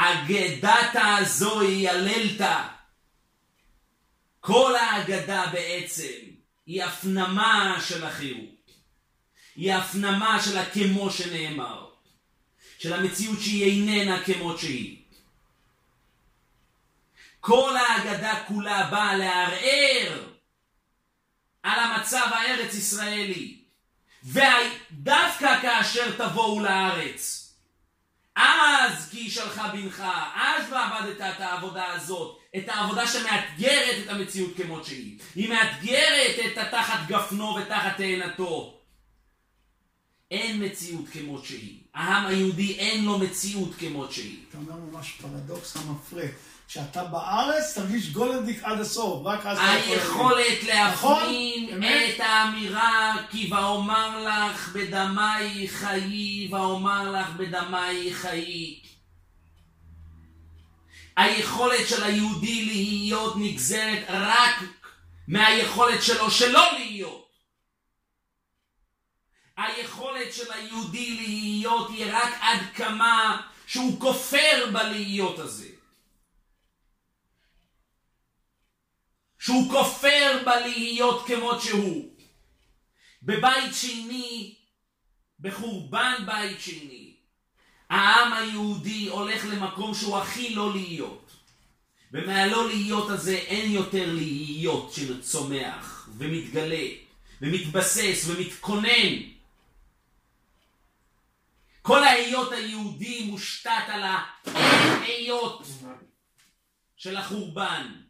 אגדתה 0.00 1.16
זוהי 1.24 1.88
הללתה. 1.88 2.68
כל 4.40 4.76
האגדה 4.76 5.46
בעצם 5.52 6.18
היא 6.66 6.84
הפנמה 6.84 7.76
של 7.88 8.04
החירות. 8.04 8.70
היא 9.56 9.74
הפנמה 9.74 10.42
של 10.42 10.58
הכמו 10.58 11.10
שנאמר. 11.10 11.90
של 12.78 12.92
המציאות 12.92 13.40
שהיא 13.40 13.64
איננה 13.64 14.24
כמות 14.24 14.58
שהיא. 14.58 14.96
כל 17.40 17.76
האגדה 17.76 18.44
כולה 18.48 18.86
באה 18.90 19.16
לערער 19.16 20.24
על 21.62 21.78
המצב 21.78 22.28
הארץ 22.32 22.74
ישראלי. 22.74 23.60
ודווקא 24.24 25.60
כאשר 25.62 26.16
תבואו 26.16 26.60
לארץ, 26.60 27.39
אז 28.36 29.08
כי 29.10 29.30
שלחה 29.30 29.68
בנך, 29.68 30.04
אז 30.34 30.72
ועבדת 30.72 31.20
את 31.20 31.40
העבודה 31.40 31.92
הזאת, 31.92 32.38
את 32.56 32.68
העבודה 32.68 33.06
שמאתגרת 33.08 34.04
את 34.04 34.08
המציאות 34.08 34.56
כמות 34.56 34.84
שהיא. 34.84 35.18
היא 35.34 35.48
מאתגרת 35.48 36.36
את 36.46 36.58
התחת 36.58 37.08
גפנו 37.08 37.54
ותחת 37.54 37.96
תאנתו. 37.96 38.80
אין 40.30 40.64
מציאות 40.64 41.08
כמות 41.12 41.44
שהיא. 41.44 41.78
העם 41.94 42.26
היהודי 42.26 42.74
אין 42.78 43.04
לו 43.04 43.18
מציאות 43.18 43.74
כמות 43.74 44.12
שהיא. 44.12 44.38
אתה 44.48 44.58
אומר 44.58 44.74
ממש 44.74 45.12
פרדוקס 45.20 45.76
המפרה. 45.76 46.26
כשאתה 46.70 47.04
בארץ 47.04 47.74
תרגיש 47.74 48.10
גולדניק 48.10 48.62
עד 48.62 48.80
הסוף, 48.80 49.26
רק 49.26 49.46
אז. 49.46 49.58
היכולת 49.60 50.64
נכון? 50.92 51.22
להפנים 51.22 51.82
את 51.82 52.20
האמירה 52.20 53.16
כי 53.30 53.50
ואומר 53.52 54.24
לך 54.24 54.68
בדמי 54.68 55.68
חיי 55.68 56.48
ואומר 56.50 57.10
לך 57.10 57.28
בדמי 57.36 58.14
חיי. 58.14 58.80
היכולת 61.16 61.88
של 61.88 62.02
היהודי 62.04 62.64
להיות 62.64 63.34
נגזרת 63.36 64.04
רק 64.08 64.56
מהיכולת 65.28 66.02
שלו 66.02 66.30
שלא 66.30 66.72
להיות. 66.78 67.30
היכולת 69.56 70.34
של 70.34 70.52
היהודי 70.52 71.10
להיות 71.10 71.90
היא 71.90 72.06
רק 72.12 72.34
עד 72.40 72.60
כמה 72.74 73.40
שהוא 73.66 74.00
כופר 74.00 74.70
בלהיות 74.72 75.38
הזה. 75.38 75.79
שהוא 79.40 79.70
כופר 79.70 80.42
בלהיות 80.44 81.26
כמות 81.26 81.62
שהוא. 81.62 82.10
בבית 83.22 83.74
שני, 83.74 84.54
בחורבן 85.40 86.14
בית 86.26 86.60
שני, 86.60 87.14
העם 87.90 88.32
היהודי 88.32 89.08
הולך 89.08 89.44
למקום 89.44 89.94
שהוא 89.94 90.18
הכי 90.18 90.54
לא 90.54 90.72
להיות. 90.72 91.30
ומהלא 92.12 92.68
להיות 92.68 93.10
הזה 93.10 93.34
אין 93.36 93.70
יותר 93.70 94.12
להיות 94.14 94.92
שצומח 94.92 96.08
ומתגלה 96.18 96.86
ומתבסס 97.40 98.24
ומתכונן. 98.26 99.16
כל 101.82 102.04
ההיות 102.04 102.52
היהודי 102.52 103.24
מושתת 103.24 103.88
על 103.88 104.02
ההיות 104.44 105.66
של 106.96 107.16
החורבן. 107.16 108.09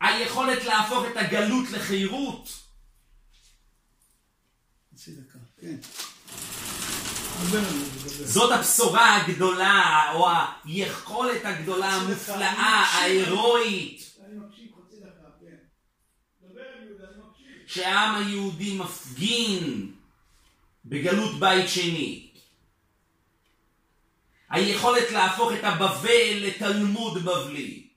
היכולת 0.00 0.64
להפוך 0.64 1.04
את 1.12 1.16
הגלות 1.16 1.70
לחירות. 1.70 2.48
כן. 5.60 5.76
זאת 8.24 8.52
הבשורה 8.52 9.16
הגדולה, 9.16 10.12
או 10.14 10.28
היכולת 10.64 11.44
הגדולה, 11.44 11.94
המופלאה, 11.94 12.84
ההירואית. 12.94 14.14
שהעם 17.66 18.14
היהודי 18.14 18.78
מפגין 18.78 19.92
בגלות 20.84 21.40
בית 21.40 21.68
שני. 21.68 22.30
היכולת 24.50 25.10
להפוך 25.10 25.52
את 25.52 25.64
הבבל 25.64 26.38
לתלמוד 26.40 27.24
בבלי. 27.24 27.87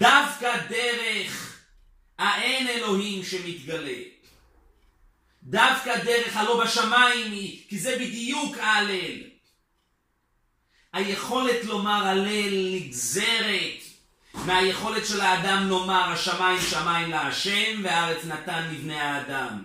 דווקא 0.00 0.56
דרך 0.68 1.60
האין 2.18 2.68
אלוהים 2.68 3.24
שמתגלה. 3.24 4.02
דווקא 5.42 6.04
דרך 6.04 6.36
הלא 6.36 6.64
בשמיים 6.64 7.32
היא, 7.32 7.68
כי 7.68 7.78
זה 7.78 7.96
בדיוק 7.96 8.56
ההלל. 8.58 9.20
היכולת 10.92 11.64
לומר 11.64 12.06
הלל 12.06 12.74
נגזרת 12.74 13.82
מהיכולת 14.34 15.06
של 15.06 15.20
האדם 15.20 15.68
לומר 15.68 16.12
השמיים 16.12 16.60
שמיים 16.60 17.10
להשם 17.10 17.80
והארץ 17.82 18.24
נתן 18.24 18.68
לבני 18.72 19.00
האדם. 19.00 19.64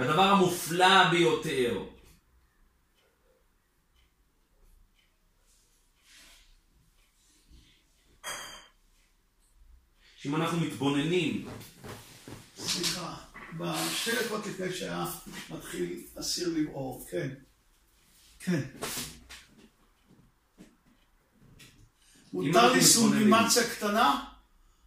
הדבר 0.00 0.22
המופלא 0.22 1.10
ביותר. 1.10 1.84
שאם 10.16 10.36
אנחנו 10.36 10.60
מתבוננים, 10.60 11.48
סליחה, 12.56 13.16
בשתי 13.58 14.10
דקות 14.24 14.46
לפני 14.46 14.72
שהיה 14.72 15.04
מתחיל 15.50 16.02
אסיר 16.20 16.48
לבעור, 16.56 17.06
כן. 17.10 17.28
כן. 18.38 18.60
מותר 22.32 22.72
לי. 22.72 22.82
סובימציה 22.82 23.70
קטנה? 23.70 24.24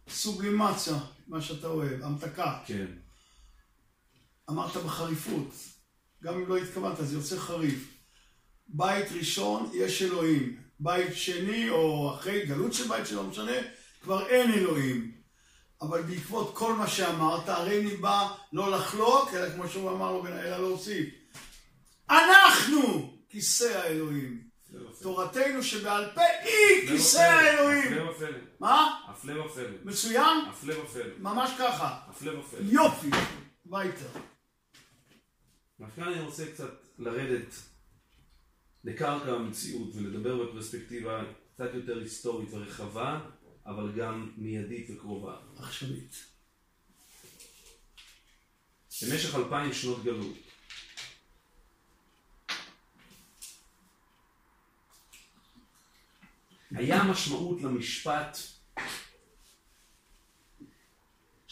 סובימציה, 0.08 0.94
מה 1.26 1.42
שאתה 1.42 1.66
אוהב, 1.66 2.02
המתקה. 2.02 2.58
כן, 2.66 2.86
אמרת 4.50 4.76
בחריפות, 4.76 5.54
גם 6.22 6.34
אם 6.34 6.48
לא 6.48 6.56
התכוונת, 6.56 6.96
זה 7.00 7.16
יוצא 7.16 7.38
חריף. 7.38 7.94
בית 8.68 9.12
ראשון, 9.12 9.70
יש 9.74 10.02
אלוהים. 10.02 10.56
בית 10.80 11.16
שני, 11.16 11.70
או 11.70 12.14
אחרי 12.14 12.46
גלות 12.46 12.72
של 12.72 12.88
בית 12.88 13.06
שלא 13.06 13.22
משנה, 13.22 13.52
כבר 14.02 14.26
אין 14.26 14.52
אלוהים. 14.52 15.12
אבל 15.82 16.02
בעקבות 16.02 16.54
כל 16.54 16.72
מה 16.72 16.86
שאמרת, 16.86 17.48
הרי 17.48 17.80
אני 17.80 17.96
בא 17.96 18.28
לא 18.52 18.70
לחלוק, 18.70 19.34
אלא 19.34 19.50
כמו 19.50 19.68
שהוא 19.68 19.90
אמר 19.90 20.12
לו, 20.12 20.26
אלא 20.26 20.56
להוסיף. 20.56 21.08
אנחנו 22.10 23.12
כיסא 23.28 23.78
האלוהים. 23.78 24.44
תורתנו 25.02 25.62
שבעל 25.62 26.10
פה 26.14 26.20
היא 26.20 26.88
כיסא 26.88 27.18
האלוהים. 27.18 27.92
הפלא 27.92 28.10
ופלא. 28.10 28.38
מה? 28.60 29.00
הפלא 29.08 29.44
ופלא. 29.44 29.68
מצוין? 29.84 30.38
הפלא 30.48 30.74
ופלא. 30.74 31.04
ממש 31.18 31.50
ככה. 31.58 31.98
הפלא 32.08 32.38
ופלא. 32.38 32.60
יופי. 32.62 33.10
ביתה. 33.64 34.18
אז 35.80 35.94
כאן 35.96 36.12
אני 36.12 36.20
רוצה 36.20 36.52
קצת 36.52 36.70
לרדת 36.98 37.54
לקרקע 38.84 39.32
המציאות 39.32 39.94
ולדבר 39.94 40.46
בפרספקטיבה 40.46 41.22
קצת 41.54 41.70
יותר 41.74 41.98
היסטורית 41.98 42.48
ורחבה, 42.52 43.20
אבל 43.66 43.92
גם 43.96 44.32
מיידית 44.36 44.90
וקרובה. 44.90 45.36
עכשווית. 45.58 46.24
במשך 49.02 49.34
אלפיים 49.34 49.72
שנות 49.72 50.04
גלות, 50.04 50.36
היה 56.70 57.04
משמעות 57.04 57.62
למשפט 57.62 58.38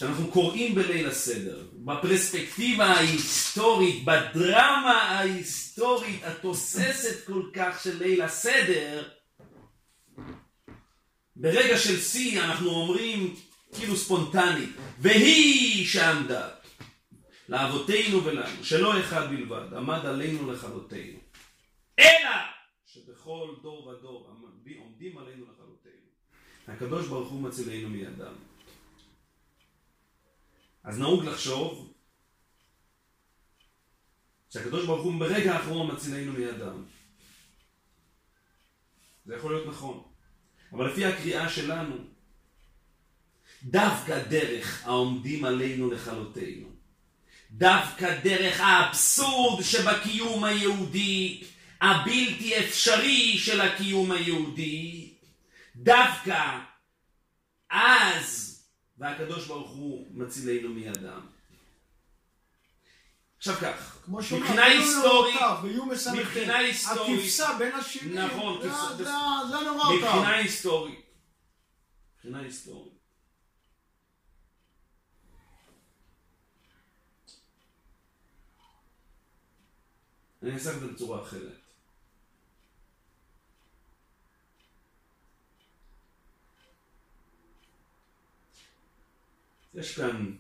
שאנחנו 0.03 0.31
קוראים 0.31 0.75
בליל 0.75 1.09
הסדר, 1.09 1.67
בפרספקטיבה 1.73 2.85
ההיסטורית, 2.85 4.05
בדרמה 4.05 5.03
ההיסטורית 5.03 6.25
התוססת 6.25 7.27
כל 7.27 7.43
כך 7.53 7.83
של 7.85 7.99
ליל 7.99 8.23
הסדר, 8.23 9.09
ברגע 11.37 11.79
של 11.79 12.01
שיא 12.01 12.43
אנחנו 12.43 12.71
אומרים 12.71 13.35
כאילו 13.75 13.97
ספונטנית, 13.97 14.71
והיא 14.99 15.87
שעמדה 15.87 16.49
לאבותינו 17.49 18.25
ולנו, 18.25 18.65
שלא 18.65 19.01
אחד 19.01 19.31
בלבד, 19.31 19.75
עמד 19.77 20.07
עלינו 20.07 20.53
לכלותנו, 20.53 21.19
אלא 21.99 22.31
שבכל 22.87 23.55
דור 23.63 23.87
ודור 23.87 24.29
עומדים 24.79 25.19
עלינו 25.19 25.45
לכלותנו. 25.53 25.93
הקדוש 26.69 27.07
ברוך 27.07 27.29
הוא 27.29 27.43
מצילנו 27.43 27.89
מידם. 27.89 28.52
אז 30.85 30.99
נהוג 30.99 31.25
לחשוב 31.25 31.93
שהקדוש 34.51 34.87
ברוך 34.87 35.05
הוא 35.05 35.21
ברגע 35.21 35.55
האחרון 35.55 35.95
מצילנו 35.95 36.33
מידם. 36.33 36.85
זה 39.27 39.37
יכול 39.37 39.55
להיות 39.55 39.69
נכון. 39.69 40.03
אבל 40.73 40.91
לפי 40.91 41.05
הקריאה 41.05 41.49
שלנו, 41.49 41.97
דווקא 43.63 44.23
דרך 44.23 44.87
העומדים 44.87 45.45
עלינו 45.45 45.91
לכלותנו, 45.91 46.69
דווקא 47.51 48.21
דרך 48.21 48.61
האבסורד 48.61 49.63
שבקיום 49.63 50.45
היהודי, 50.45 51.45
הבלתי 51.81 52.59
אפשרי 52.59 53.39
של 53.39 53.61
הקיום 53.61 54.13
היהודי, 54.13 55.15
דווקא 55.77 56.59
אז, 57.71 58.52
והקדוש 59.03 59.47
ברוך 59.47 59.71
הוא 59.71 60.07
מצילנו 60.11 60.69
מידם. 60.69 61.27
עכשיו 63.39 63.55
כך, 63.61 63.99
כמו 64.05 64.23
שאומר, 64.23 64.43
מבחינה 64.45 64.65
היסטורית. 64.65 65.37
מבחינה 66.19 66.57
היסטורית, 66.59 67.19
הכבשה 67.21 67.57
בין 67.59 67.73
השירים. 67.75 68.19
נכון, 68.19 68.63
זה- 68.63 69.05
זה 69.51 69.61
נורותיו. 69.65 69.95
מבחינה 69.97 70.37
היסטורית, 70.37 71.05
מבחינה 72.17 72.39
היסטורית, 72.41 72.93
אני 80.43 80.53
אנסח 80.53 80.71
את 80.75 80.81
זה 80.81 80.87
בצורה 80.87 81.23
אחרת. 81.23 81.62
יש 89.75 89.97
כאן, 89.97 90.37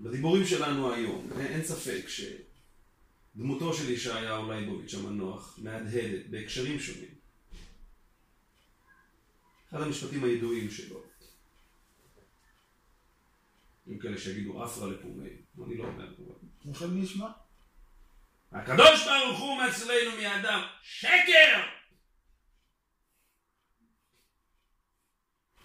בדיבורים 0.00 0.46
שלנו 0.46 0.92
היום, 0.94 1.30
אין, 1.40 1.64
ספק 1.64 2.04
שדמותו 2.08 3.74
של 3.74 3.90
ישעיהו 3.90 4.50
לייבוביץ' 4.50 4.94
המנוח 4.94 5.58
מהדהדת 5.62 6.26
בהקשרים 6.30 6.80
שונים. 6.80 7.14
אחד 9.70 9.82
המשפטים 9.82 10.24
הידועים 10.24 10.70
שלו, 10.70 11.02
עם 13.86 13.98
כאלה 13.98 14.18
שיגידו 14.18 14.64
אפרה 14.64 14.88
לפומי, 14.90 15.28
אני 15.66 15.76
לא 15.76 15.84
יודע, 15.84 16.04
אבל- 16.04 16.34
איך 16.68 16.82
נשמע? 16.82 17.30
הקדוש 18.52 19.04
ברוך 19.08 19.38
הוא 19.40 19.62
מצילנו 19.62 20.16
מאדם, 20.22 20.62
שקר! 20.82 21.79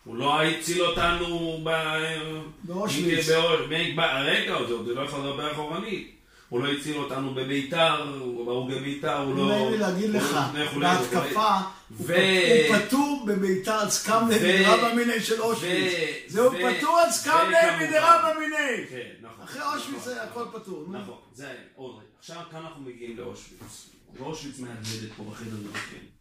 הוא 0.06 0.16
לא 0.16 0.41
הציל 0.41 0.82
אותנו 0.84 1.60
ב... 1.64 1.70
באושוויץ. 2.64 3.30
ב- 3.95 3.99
רגע, 3.99 4.56
זה 4.68 4.74
עוד 4.74 4.88
לא 4.88 5.01
יכול 5.01 5.20
לדבר 5.20 5.51
אחורנית. 5.51 6.12
הוא 6.49 6.64
לא 6.64 6.72
הציל 6.72 6.97
אותנו 6.97 7.34
בביתר, 7.34 8.06
בהרוגי 8.45 8.80
ביתר, 8.80 9.18
הוא 9.22 9.36
לא... 9.38 9.47
נעים 9.47 9.72
לי 9.72 9.78
להגיד 9.78 10.10
לך, 10.10 10.38
לא-. 10.76 10.80
בהתקפה, 10.80 11.56
הוא 11.97 12.78
פטור 12.78 13.26
בביתר 13.28 13.72
עד 13.74 13.89
סקמנה 13.89 14.36
ו- 14.41 14.60
מדרבא 14.60 14.93
מיני 14.93 15.20
של 15.20 15.41
אושוויץ. 15.41 15.93
זהו 16.28 16.51
פטור 16.51 16.99
סקמנה 17.12 17.38
וכמובן- 17.43 17.84
מדרבא 17.89 18.34
מיני. 18.39 18.88
כן. 18.89 19.28
אחרי 19.43 19.62
נכון, 19.62 19.78
אושוויץ 19.78 20.03
זה 20.03 20.16
נכון. 20.30 20.43
הכל 20.43 20.60
פטור. 20.60 20.86
נכון, 20.91 21.18
זה 21.34 21.47
עוד. 21.76 21.95
עכשיו 22.20 22.38
כאן 22.51 22.60
אנחנו 22.62 22.82
מגיעים 22.82 23.18
לאושוויץ. 23.18 23.89
ואושוויץ 24.20 24.60
מהדהדת 24.60 25.12
פה 25.18 25.24
בחדר 25.32 25.56
מלכים. 25.72 26.14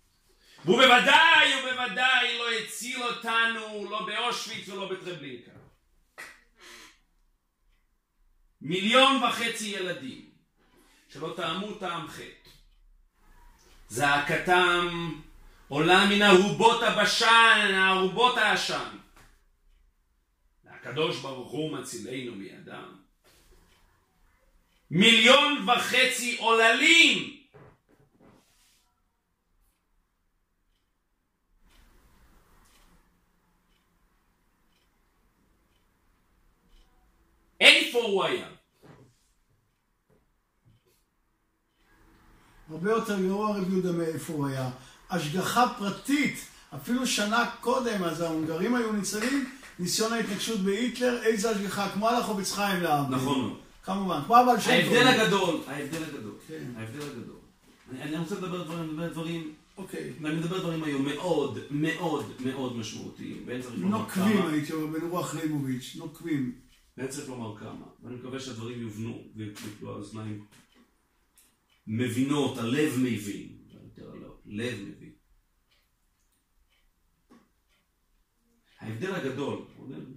והוא 0.64 0.76
בוודאי 0.76 1.52
ובוודאי 1.60 2.38
לא 2.38 2.50
הציל 2.50 3.02
אותנו 3.02 3.90
לא 3.90 4.06
באושוויץ 4.06 4.68
ולא 4.68 4.88
בטרבלינקה. 4.88 5.50
מיליון 8.60 9.22
וחצי 9.22 9.68
ילדים 9.68 10.30
שלא 11.08 11.32
טעמו 11.36 11.74
טעם 11.74 12.08
חטא. 12.08 12.50
זעקתם 13.88 15.12
עולה 15.68 16.06
מן 16.06 16.22
ארובות 16.22 16.82
הבשן, 16.82 17.86
ארובות 17.88 18.38
העשן. 18.38 18.96
והקדוש 20.64 21.20
ברוך 21.20 21.50
הוא 21.50 21.78
מצילנו 21.78 22.34
מידם. 22.34 22.96
מיליון 24.90 25.68
וחצי 25.68 26.36
עוללים 26.38 27.43
איפה 37.64 37.98
הוא 37.98 38.24
היה? 38.24 38.46
הרבה 42.70 42.90
יותר 42.90 43.20
גרוע 43.20 43.56
רב 43.56 43.72
יהודה 43.72 43.92
מאיפה 43.92 44.32
הוא 44.32 44.46
היה. 44.46 44.70
השגחה 45.10 45.66
פרטית, 45.78 46.46
אפילו 46.74 47.06
שנה 47.06 47.50
קודם, 47.60 48.04
אז 48.04 48.20
ההונגרים 48.20 48.74
היו 48.74 48.92
ניצלים, 48.92 49.50
ניסיון 49.78 50.12
ההתנגשות 50.12 50.60
בהיטלר, 50.60 51.22
איזה 51.22 51.50
השגחה, 51.50 51.88
כמו 51.94 52.10
החובץ 52.10 52.52
חיים 52.52 52.82
לעם. 52.82 53.14
נכון. 53.14 53.56
כמובן, 53.82 54.20
כמו 54.26 54.36
הבעל 54.36 54.60
שם. 54.60 54.70
ההבדל 54.70 55.08
הגדול, 55.08 55.60
ההבדל 55.66 56.02
הגדול, 56.02 56.34
כן. 56.48 56.64
ההבדל 56.76 57.02
הגדול. 57.02 57.36
אני, 57.90 58.02
אני 58.02 58.16
רוצה 58.16 58.34
לדבר 58.34 58.62
דברים, 58.62 58.80
אני 58.80 58.88
מדבר 58.88 59.08
דברים, 59.08 59.52
אוקיי. 59.76 60.12
ואני 60.22 60.34
מדבר 60.34 60.58
דברים 60.58 60.84
היום 60.84 61.04
מאוד 61.04 61.58
מאוד 61.70 62.24
מאוד 62.40 62.76
משמעותיים, 62.76 63.46
נוקבים. 63.76 64.46
הייתי 64.52 64.72
אומר, 64.72 64.98
בן 64.98 65.08
רוח 65.08 65.34
ליבוביץ', 65.34 65.96
נוקבים. 65.98 66.63
היה 66.96 67.08
צריך 67.08 67.28
לומר 67.28 67.58
כמה, 67.58 67.86
ואני 68.02 68.16
מקווה 68.16 68.40
שהדברים 68.40 68.80
יובנו 68.80 69.32
ויפלו 69.36 69.90
האוזניים 69.90 70.46
מבינות, 71.86 72.58
הלב 72.58 72.92
מבין, 73.02 73.58
יותר 73.84 74.10
הלב, 74.10 74.32
לב 74.46 74.88
מבין. 74.88 75.12
ההבדל 78.78 79.14
הגדול, 79.14 79.66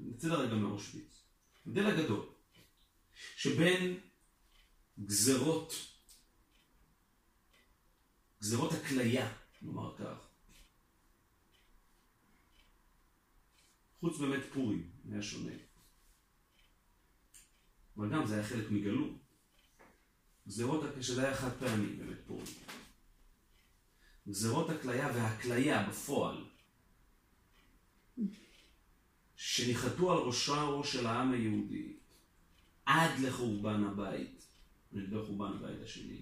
נצא 0.01 0.28
לרגע 0.28 0.55
מאושוויץ, 0.55 1.23
ההבדל 1.65 1.86
הגדול, 1.86 2.25
שבין 3.36 3.99
גזרות, 4.99 5.73
גזרות 8.41 8.71
הכליה, 8.73 9.34
נאמר 9.61 9.95
כך, 9.97 10.28
חוץ 13.99 14.17
באמת 14.17 14.43
פורים, 14.53 14.91
היה 15.11 15.21
שונה. 15.21 15.66
אבל 17.98 18.10
גם 18.10 18.26
זה 18.26 18.34
היה 18.34 18.43
חלק 18.43 18.72
מגלות. 18.72 19.12
גזרות, 20.48 20.84
שזה 21.02 21.24
היה 21.24 21.36
חד 21.36 21.52
פעמי, 21.60 21.88
באמת 21.88 22.18
פורים. 22.28 22.45
גזרות 24.28 24.70
הכליה 24.70 25.08
והכליה 25.16 25.88
בפועל, 25.89 26.45
שניחתו 29.36 30.12
על 30.12 30.18
ראשו 30.18 30.84
של 30.84 31.08
העם 31.08 31.34
היהודי 31.34 31.93
עד 32.86 33.20
לחורבן 33.20 33.84
הבית, 33.84 34.45
לדבר 34.93 35.26
חורבן 35.26 35.52
הבית 35.58 35.82
השני. 35.84 36.22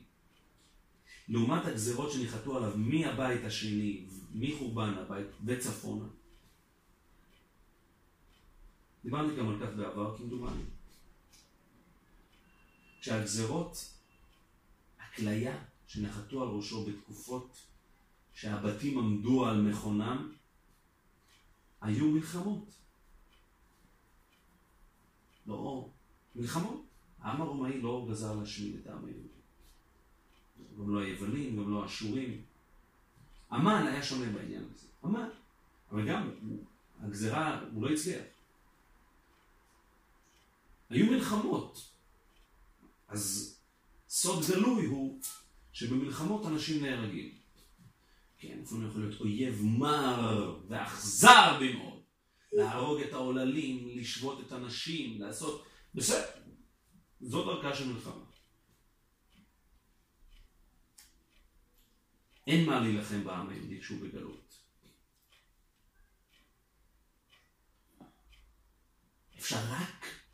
לעומת 1.28 1.66
הגזרות 1.66 2.12
שניחתו 2.12 2.58
עליו 2.58 2.78
מהבית 2.78 3.44
השני, 3.44 4.06
מחורבן 4.34 4.94
הבית 4.94 5.28
וצפונה. 5.46 6.06
דיברתי 9.04 9.36
גם 9.36 9.50
על 9.50 9.60
כך 9.60 9.74
בעבר 9.76 10.18
כמדומני. 10.18 10.64
שהגזרות, 13.06 13.94
הכליה 15.00 15.64
שנחתו 15.88 16.44
על 16.44 16.48
ראשו 16.48 16.86
בתקופות 16.86 17.58
שהבתים 18.34 18.98
עמדו 18.98 19.46
על 19.46 19.62
מכונם, 19.62 20.32
היו 21.82 22.12
מלחמות. 22.12 22.70
לא, 25.48 25.90
מלחמות. 26.36 26.86
העם 27.20 27.42
הרומאי 27.42 27.82
לא 27.82 28.08
גזר 28.10 28.36
להשמיד 28.36 28.76
את 28.76 28.88
העם 28.88 29.06
היהודי. 29.06 29.28
גם 30.78 30.96
לא 30.96 31.00
היוונים, 31.00 31.58
גם 31.58 31.72
לא 31.72 31.84
האשורים. 31.84 32.42
המן 33.50 33.88
היה 33.88 34.04
שונה 34.04 34.32
בעניין 34.32 34.64
הזה. 34.76 34.88
המן. 35.04 35.30
אבל 35.92 36.08
גם, 36.10 36.32
הגזרה, 37.02 37.62
הוא 37.74 37.84
לא 37.84 37.94
הצליח. 37.94 38.24
היו 40.90 41.06
מלחמות. 41.06 41.95
אז 43.16 43.60
סוד 44.10 44.46
גלוי 44.48 44.86
הוא 44.86 45.20
שבמלחמות 45.74 46.46
אנשים 46.46 46.86
נהרגים. 46.86 47.38
כן, 48.38 48.60
לפעמים 48.62 48.88
יכול 48.88 49.02
להיות 49.02 49.22
אויב 49.22 49.62
מר 49.62 50.60
ואכזר 50.68 51.60
במאוד. 51.62 52.02
להרוג 52.54 53.02
את 53.02 53.14
העוללים, 53.14 53.90
לשבות 54.00 54.40
את 54.48 54.52
הנשים, 54.52 55.22
לעשות... 55.22 55.66
בסדר, 55.96 56.30
זו 57.22 57.46
דרכה 57.46 57.76
של 57.76 57.94
מלחמה. 57.94 58.26
אין 62.48 62.66
מה 62.66 62.80
להילחם 62.80 63.24
בעם 63.24 63.50
היהודי 63.50 63.82
כשהוא 63.82 64.02
בגלות. 64.02 64.56
אפשר 69.38 69.60
רק 69.70 70.25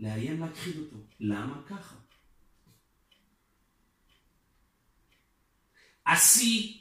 לאיים 0.00 0.40
להכחיד 0.40 0.76
אותו. 0.78 0.96
למה 1.20 1.62
ככה? 1.66 1.96
השיא 6.06 6.78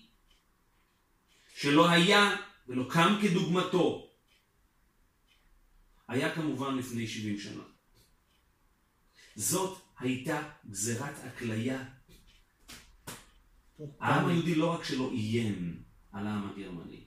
שלא 1.55 1.89
היה 1.89 2.35
ולא 2.67 2.89
קם 2.89 3.19
כדוגמתו 3.21 4.09
היה 6.07 6.35
כמובן 6.35 6.77
לפני 6.77 7.07
70 7.07 7.39
שנה. 7.39 7.63
זאת 9.35 9.81
הייתה 9.99 10.49
גזירת 10.69 11.15
הכליה. 11.23 11.83
העם 13.99 14.29
היהודי 14.29 14.55
לא 14.55 14.73
רק 14.73 14.83
שלא 14.83 15.11
איים 15.11 15.83
על 16.11 16.27
העם 16.27 16.49
הגרמני, 16.49 17.05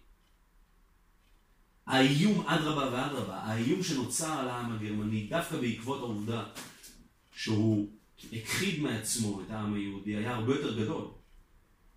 האיום 1.87 2.47
אדרבה 2.47 2.93
ואדרבה, 2.93 3.37
האיום 3.37 3.83
שנוצר 3.83 4.33
על 4.33 4.49
העם 4.49 4.73
הגרמני 4.73 5.27
דווקא 5.27 5.57
בעקבות 5.57 6.01
העובדה 6.01 6.45
שהוא 7.37 7.89
הכחיד 8.33 8.81
מעצמו 8.81 9.41
את 9.41 9.51
העם 9.51 9.75
היהודי 9.75 10.17
היה 10.17 10.35
הרבה 10.35 10.55
יותר 10.55 10.79
גדול. 10.83 11.09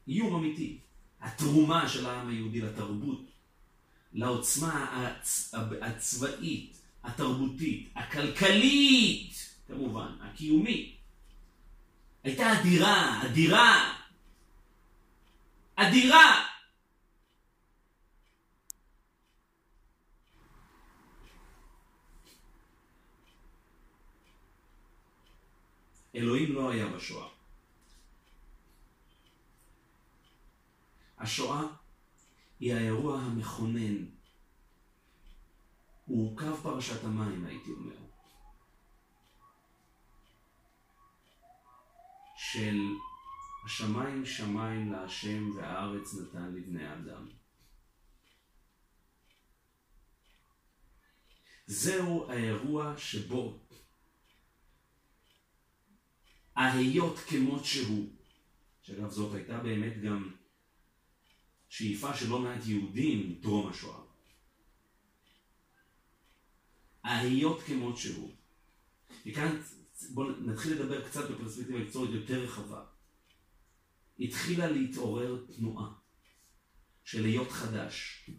איום 0.07 0.35
אמיתי. 0.35 0.77
התרומה 1.21 1.89
של 1.89 2.05
העם 2.05 2.29
היהודי 2.29 2.61
לתרבות, 2.61 3.21
לעוצמה 4.13 4.85
הצ... 4.91 5.55
הצבאית, 5.81 6.77
התרבותית, 7.03 7.89
הכלכלית, 7.95 9.55
כמובן, 9.67 10.11
הקיומית, 10.21 10.95
הייתה 12.23 12.59
אדירה, 12.59 13.25
אדירה, 13.25 13.93
אדירה. 15.75 16.48
אלוהים 26.19 26.53
לא 26.53 26.71
היה 26.71 26.87
בשואה. 26.87 27.29
השואה 31.17 31.63
היא 32.59 32.73
האירוע 32.73 33.19
המכונן. 33.19 34.05
הוא 36.05 36.37
קו 36.37 36.55
פרשת 36.63 37.03
המים, 37.03 37.45
הייתי 37.45 37.71
אומר. 37.71 37.95
של 42.37 42.77
השמיים 43.65 44.25
שמיים 44.25 44.91
להשם 44.91 45.51
והארץ 45.55 46.13
נתן 46.13 46.53
לבני 46.53 46.93
אדם. 46.93 47.27
זהו 51.67 52.31
האירוע 52.31 52.97
שבו 52.97 53.59
ההיות 56.59 57.17
כמות 57.19 57.65
שהוא, 57.65 58.09
שאגב 58.81 59.09
זאת 59.09 59.35
הייתה 59.35 59.59
באמת 59.59 60.01
גם 60.01 60.31
שאיפה 61.69 62.17
של 62.17 62.29
לא 62.29 62.39
מעט 62.39 62.65
יהודים 62.65 63.39
טרום 63.41 63.69
השואה. 63.69 64.01
ההיות 67.03 67.61
כמות 67.61 67.97
שהוא. 67.97 68.31
וכאן 69.25 69.61
בואו 70.09 70.31
נתחיל 70.31 70.73
לדבר 70.73 71.07
קצת 71.07 71.31
בפרספקטיבה 71.31 71.79
היסטורית 71.79 72.11
יותר 72.11 72.43
רחבה. 72.43 72.85
התחילה 74.19 74.71
להתעורר 74.71 75.45
תנועה 75.55 75.91
של 77.03 77.25
היות 77.25 77.51
חדש, 77.51 78.29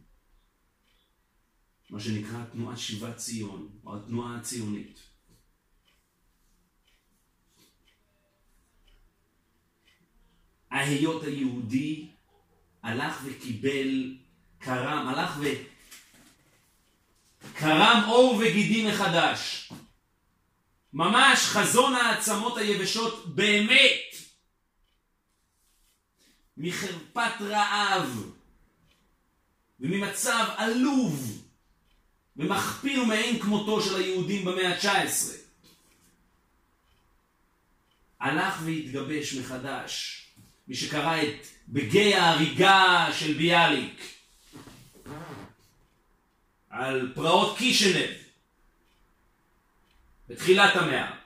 מה 1.90 2.00
שנקרא 2.00 2.44
תנועת 2.52 2.78
שיבת 2.78 3.16
ציון, 3.16 3.80
או 3.84 3.96
התנועה 3.96 4.38
הציונית. 4.38 5.09
ההיות 10.70 11.24
היהודי 11.24 12.06
הלך 12.82 13.20
וקיבל, 13.24 14.14
קרם, 14.58 15.08
הלך 15.08 15.38
וקרם 17.42 18.02
עור 18.06 18.36
וגידים 18.40 18.88
מחדש. 18.88 19.72
ממש 20.92 21.38
חזון 21.38 21.94
העצמות 21.94 22.56
היבשות 22.56 23.34
באמת. 23.34 24.00
מחרפת 26.56 27.40
רעב 27.40 28.32
וממצב 29.80 30.48
עלוב 30.56 31.46
ומחפיר 32.36 33.04
מאין 33.04 33.38
כמותו 33.38 33.82
של 33.82 33.96
היהודים 33.96 34.44
במאה 34.44 34.68
ה-19. 34.68 35.40
הלך 38.20 38.60
והתגבש 38.64 39.34
מחדש. 39.34 40.26
מי 40.70 40.76
שקרא 40.76 41.22
את 41.22 41.46
בגי 41.68 42.14
ההריגה 42.14 43.08
של 43.18 43.34
ביאליק 43.34 44.02
על 46.68 47.12
פרעות 47.14 47.58
קישנב 47.58 48.10
בתחילת 50.28 50.76
המאה. 50.76 51.16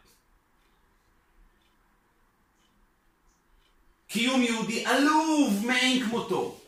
קיום 4.09 4.43
יהודי 4.43 4.87
עלוב 4.87 5.67
מאין 5.67 6.05
כמותו. 6.05 6.61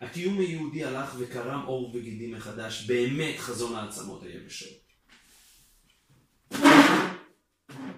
הקיום 0.00 0.38
היהודי 0.38 0.84
הלך 0.84 1.14
וקרם 1.18 1.62
עור 1.66 1.96
וגידים 1.96 2.34
מחדש, 2.34 2.84
באמת 2.86 3.38
חזון 3.38 3.74
העצמות 3.74 4.22
היבשות. 4.22 4.81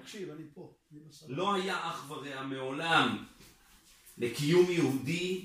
מקשיב, 0.05 0.31
אני 0.31 0.43
פה. 0.55 0.72
לא 1.28 1.55
היה 1.55 1.76
אח 1.76 2.10
ורע 2.10 2.43
מעולם 2.43 3.24
לקיום 4.18 4.70
יהודי 4.70 5.44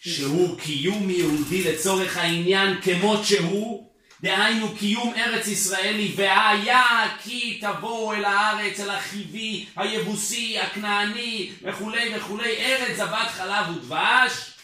שהוא 0.00 0.60
קיום 0.60 1.10
יהודי 1.10 1.72
לצורך 1.72 2.16
העניין 2.16 2.80
כמות 2.82 3.24
שהוא, 3.24 3.92
דהיינו 4.20 4.76
קיום 4.78 5.14
ארץ 5.16 5.46
ישראלי, 5.46 6.12
והיה 6.16 7.16
כי 7.22 7.60
תבואו 7.60 8.12
אל 8.12 8.24
הארץ, 8.24 8.80
אל 8.80 8.90
החיבי, 8.90 9.66
היבוסי, 9.76 10.58
הכנעני, 10.58 11.52
וכולי 11.62 12.16
וכולי, 12.16 12.56
ארץ 12.56 12.96
זבת 12.96 13.30
חלב 13.30 13.76
ודבש, 13.76 14.54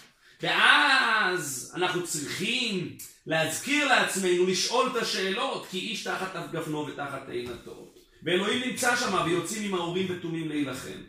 ואז 0.43 1.73
אנחנו 1.77 2.07
צריכים 2.07 2.97
להזכיר 3.27 3.89
לעצמנו, 3.89 4.47
לשאול 4.47 4.91
את 4.91 5.03
השאלות, 5.03 5.67
כי 5.71 5.79
איש 5.79 6.05
תחת 6.05 6.37
אף 6.37 6.53
גפנו 6.53 6.87
ותחת 6.87 7.27
תאנתו. 7.27 7.93
ואלוהים 8.23 8.69
נמצא 8.69 8.97
שם 8.97 9.23
ויוצאים 9.25 9.63
עם 9.63 9.75
האורים 9.75 10.07
ותומים 10.11 10.49
להילחם. 10.49 11.03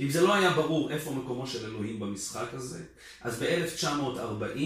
אם 0.00 0.10
זה 0.10 0.20
לא 0.20 0.34
היה 0.34 0.50
ברור 0.50 0.90
איפה 0.90 1.10
מקומו 1.10 1.46
של 1.46 1.66
אלוהים 1.66 2.00
במשחק 2.00 2.48
הזה, 2.52 2.84
אז 3.20 3.42
ב-1940, 3.42 4.60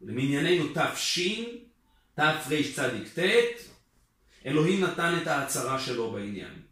למנייננו 0.00 0.64
תש, 0.74 1.20
תרצ"ט, 2.14 3.18
אלוהים 4.46 4.84
נתן 4.84 5.18
את 5.22 5.26
ההצהרה 5.26 5.80
שלו 5.80 6.12
בעניין. 6.12 6.62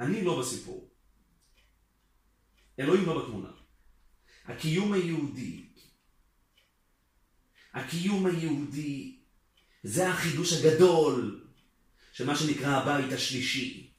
אני 0.00 0.24
לא 0.24 0.40
בסיפור. 0.40 0.89
אלוהים 2.80 3.06
לא 3.06 3.22
בתמונה. 3.22 3.48
הקיום 4.46 4.92
היהודי, 4.92 5.64
הקיום 7.74 8.26
היהודי 8.26 9.16
זה 9.82 10.08
החידוש 10.08 10.52
הגדול 10.52 11.44
של 12.12 12.26
מה 12.26 12.36
שנקרא 12.36 12.76
הבית 12.76 13.12
השלישי. 13.12 13.90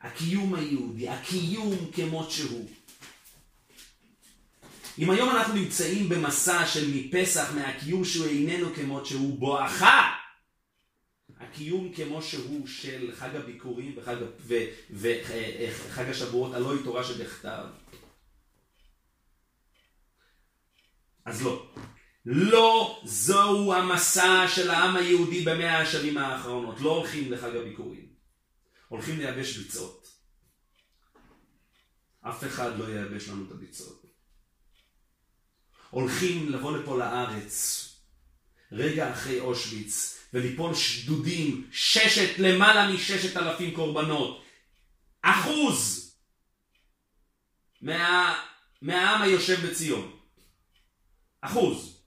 הקיום 0.00 0.54
היהודי, 0.54 1.08
הקיום 1.08 1.90
כמות 1.92 2.30
שהוא. 2.30 2.70
אם 4.98 5.10
היום 5.10 5.30
אנחנו 5.30 5.54
נמצאים 5.54 6.08
במסע 6.08 6.66
של 6.66 6.90
מפסח 6.94 7.52
מהקיום 7.54 8.04
שהוא 8.04 8.26
איננו 8.26 8.74
כמות 8.74 9.06
שהוא 9.06 9.38
בואכה 9.38 10.14
הקיום 11.50 11.92
כמו 11.94 12.22
שהוא 12.22 12.66
של 12.66 13.12
חג 13.14 13.36
הביקורים 13.36 13.94
וחג, 13.96 14.16
ו, 14.40 14.54
וחג 14.90 16.08
השבועות, 16.08 16.54
הלא 16.54 16.72
היא 16.72 16.84
תורה 16.84 17.04
שבכתב. 17.04 17.64
אז 21.24 21.42
לא. 21.42 21.72
לא 22.24 23.00
זהו 23.04 23.72
המסע 23.72 24.44
של 24.48 24.70
העם 24.70 24.96
היהודי 24.96 25.44
במאה 25.44 25.80
השנים 25.80 26.18
האחרונות. 26.18 26.80
לא 26.80 26.90
הולכים 26.90 27.32
לחג 27.32 27.56
הביקורים. 27.56 28.08
הולכים 28.88 29.18
לייבש 29.18 29.56
ביצות. 29.56 30.08
אף 32.20 32.44
אחד 32.44 32.78
לא 32.78 32.84
ייבש 32.84 33.28
לנו 33.28 33.46
את 33.46 33.50
הביצות. 33.50 34.02
הולכים 35.90 36.52
לבוא 36.52 36.78
לפה 36.78 36.98
לארץ 36.98 37.84
רגע 38.72 39.12
אחרי 39.12 39.40
אושוויץ 39.40 40.17
וליפול 40.34 40.74
שדודים, 40.74 41.66
ששת, 41.72 42.38
למעלה 42.38 42.92
מששת 42.92 43.36
אלפים 43.36 43.74
קורבנות. 43.74 44.42
אחוז 45.22 46.08
מה, 47.82 48.34
מהעם 48.82 49.22
היושב 49.22 49.66
בציון. 49.66 50.16
אחוז. 51.40 52.02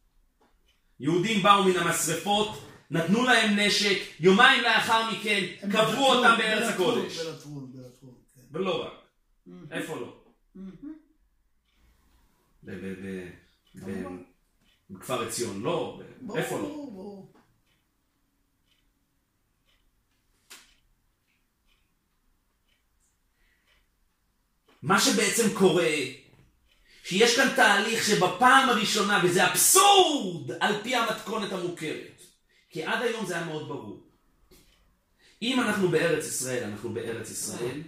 יהודים 1.00 1.44
באו 1.44 1.64
מן 1.64 1.78
המשרפות, 1.78 2.68
נתנו 2.92 3.24
להם 3.24 3.60
נשק, 3.60 3.98
יומיים 4.20 4.64
לאחר 4.64 5.12
מכן 5.12 5.46
קברו 5.72 6.14
אותם 6.14 6.36
בארץ 6.38 6.74
הקודש. 6.74 7.20
כן. 7.20 8.42
ולא 8.52 8.86
רק. 8.86 8.94
איפה 9.72 9.96
לא? 9.96 10.18
בכפר 14.90 15.28
עציון 15.28 15.62
לא, 15.62 16.02
איפה 16.36 16.60
לא? 16.60 17.24
מה 24.82 25.02
שבעצם 25.02 25.54
קורה, 25.54 25.92
שיש 27.04 27.36
כאן 27.36 27.56
תהליך 27.56 28.06
שבפעם 28.06 28.70
הראשונה, 28.70 29.22
וזה 29.24 29.52
אבסורד 29.52 30.52
על 30.60 30.84
פי 30.84 30.96
המתכונת 30.96 31.52
המוכרת, 31.52 32.22
כי 32.70 32.84
עד 32.84 33.02
היום 33.02 33.26
זה 33.26 33.36
היה 33.36 33.46
מאוד 33.46 33.68
ברור. 33.68 34.04
אם 35.42 35.62
אנחנו 35.62 35.90
בארץ 35.90 36.26
ישראל, 36.26 36.64
אנחנו 36.64 36.94
בארץ 36.94 37.32
ישראל, 37.32 37.82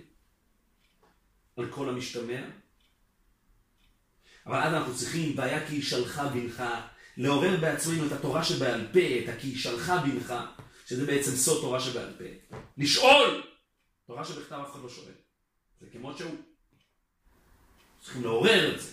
על 1.58 1.72
כל 1.72 1.90
המשתמע, 1.90 2.42
אבל 4.46 4.62
אז 4.62 4.74
אנחנו 4.74 4.96
צריכים, 4.96 5.38
והיה 5.38 5.68
כי 5.68 5.76
ישלך 5.76 6.22
בנך, 6.34 6.64
לעורר 7.18 7.58
בעצמנו 7.62 8.08
את 8.08 8.12
התורה 8.12 8.44
שבעל 8.44 8.88
פה, 8.94 9.00
את 9.24 9.30
הכי 9.30 9.48
ישלך 9.48 9.94
בנך, 10.04 10.34
שזה 10.88 11.06
בעצם 11.06 11.32
סוד 11.32 11.62
תורה 11.62 11.80
שבעל 11.80 12.14
פה. 12.18 12.58
לשאול! 12.78 13.44
תורה 14.08 14.26
שבכתב 14.26 14.56
אף 14.56 14.72
אחד 14.72 14.80
לא 14.84 14.90
שואל. 14.90 15.14
זה 15.82 15.88
כמות 15.92 16.18
שהוא. 16.18 16.53
צריכים 18.04 18.24
לעורר 18.24 18.76
את 18.76 18.82
זה. 18.82 18.90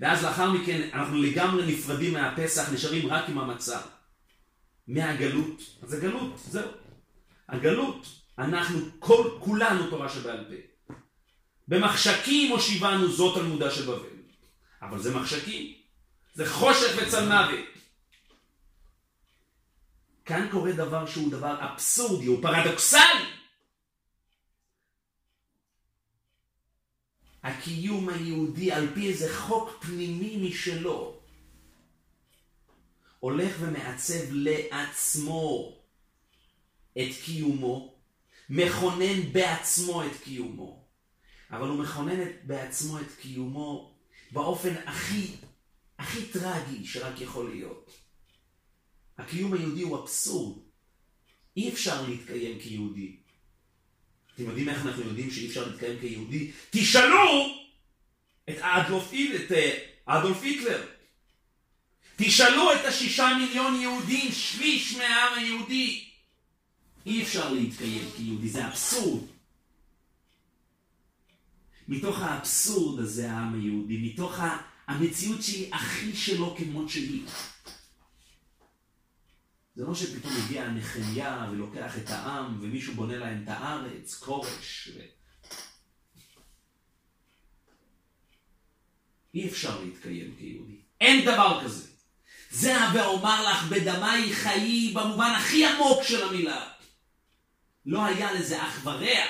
ואז 0.00 0.24
לאחר 0.24 0.50
מכן 0.52 0.88
אנחנו 0.92 1.22
לגמרי 1.22 1.72
נפרדים 1.72 2.12
מהפסח, 2.12 2.72
נשארים 2.72 3.12
רק 3.12 3.28
עם 3.28 3.38
המצה. 3.38 3.80
מהגלות, 4.88 5.62
אז 5.82 5.92
הגלות, 5.92 6.40
זהו. 6.48 6.70
הגלות, 7.48 8.06
אנחנו 8.38 8.78
כל, 8.98 9.30
כולנו 9.38 9.90
תורה 9.90 10.08
שבעל 10.08 10.44
פה. 10.44 10.94
במחשכים 11.68 12.52
הושיבנו 12.52 13.08
זאת 13.08 13.38
תלמודה 13.38 13.70
של 13.70 13.82
בבל. 13.82 14.08
אבל 14.82 15.02
זה 15.02 15.14
מחשכים, 15.14 15.74
זה 16.34 16.50
חושך 16.50 16.96
וצל 17.02 17.28
מוות. 17.28 17.68
כאן 20.24 20.48
קורה 20.50 20.72
דבר 20.72 21.06
שהוא 21.06 21.30
דבר 21.30 21.56
אבסורדי, 21.60 22.26
הוא 22.26 22.42
פרדוקסלי. 22.42 23.41
הקיום 27.42 28.08
היהודי 28.08 28.72
על 28.72 28.94
פי 28.94 29.08
איזה 29.08 29.34
חוק 29.34 29.84
פנימי 29.84 30.48
משלו, 30.48 31.20
הולך 33.20 33.56
ומעצב 33.60 34.32
לעצמו 34.32 35.72
את 36.92 37.16
קיומו, 37.24 37.94
מכונן 38.50 39.32
בעצמו 39.32 40.04
את 40.04 40.16
קיומו, 40.24 40.84
אבל 41.50 41.68
הוא 41.68 41.78
מכונן 41.78 42.20
בעצמו 42.42 43.00
את 43.00 43.12
קיומו 43.20 43.94
באופן 44.32 44.74
הכי, 44.86 45.26
הכי 45.98 46.26
טרגי 46.26 46.86
שרק 46.86 47.20
יכול 47.20 47.50
להיות. 47.50 47.90
הקיום 49.18 49.52
היהודי 49.52 49.82
הוא 49.82 50.02
אבסורד. 50.02 50.58
אי 51.56 51.72
אפשר 51.72 52.08
להתקיים 52.08 52.60
כיהודי 52.60 53.21
אתם 54.34 54.42
יודעים 54.42 54.68
איך 54.68 54.86
אנחנו 54.86 55.02
יודעים 55.02 55.30
שאי 55.30 55.46
אפשר 55.46 55.66
להתקיים 55.66 55.98
כיהודי? 56.00 56.50
תשאלו 56.70 57.56
את 58.50 58.56
אדולף, 58.60 59.12
את 59.34 59.52
אה, 59.52 59.78
אדולף 60.06 60.42
היטלר. 60.42 60.86
תשאלו 62.16 62.72
את 62.72 62.84
השישה 62.84 63.30
מיליון 63.38 63.80
יהודים, 63.80 64.32
שליש 64.32 64.96
מהעם 64.96 65.38
היהודי. 65.38 66.04
אי 67.06 67.22
אפשר 67.22 67.52
להתקיים 67.52 68.08
כיהודי, 68.16 68.48
זה 68.48 68.68
אבסורד. 68.68 69.22
מתוך 71.88 72.22
האבסורד 72.22 73.00
הזה 73.00 73.32
העם 73.32 73.60
היהודי, 73.60 73.96
מתוך 73.96 74.38
המציאות 74.86 75.42
שהיא 75.42 75.74
הכי 75.74 76.16
שלו 76.16 76.56
כמות 76.58 76.88
שהיא. 76.88 77.22
זה 79.74 79.84
לא 79.84 79.94
שפתאום 79.94 80.32
הגיע 80.44 80.68
נחמיה 80.68 81.48
ולוקח 81.50 81.98
את 81.98 82.10
העם 82.10 82.58
ומישהו 82.60 82.94
בונה 82.94 83.16
להם 83.16 83.42
את 83.42 83.48
הארץ, 83.48 84.14
כורש. 84.14 84.88
ו... 84.96 85.00
אי 89.34 89.48
אפשר 89.48 89.80
להתקיים 89.84 90.34
כיהודי. 90.38 90.80
אין 91.00 91.24
דבר 91.26 91.60
כזה. 91.64 91.88
זה 92.50 92.76
ואומר 92.94 93.50
לך 93.50 93.64
בדמי 93.64 94.34
חיי 94.34 94.92
במובן 94.94 95.30
הכי 95.36 95.66
עמוק 95.66 96.02
של 96.02 96.22
המילה. 96.28 96.68
לא 97.86 98.04
היה 98.04 98.32
לזה 98.32 98.62
אח 98.62 98.86
ורע. 98.86 99.24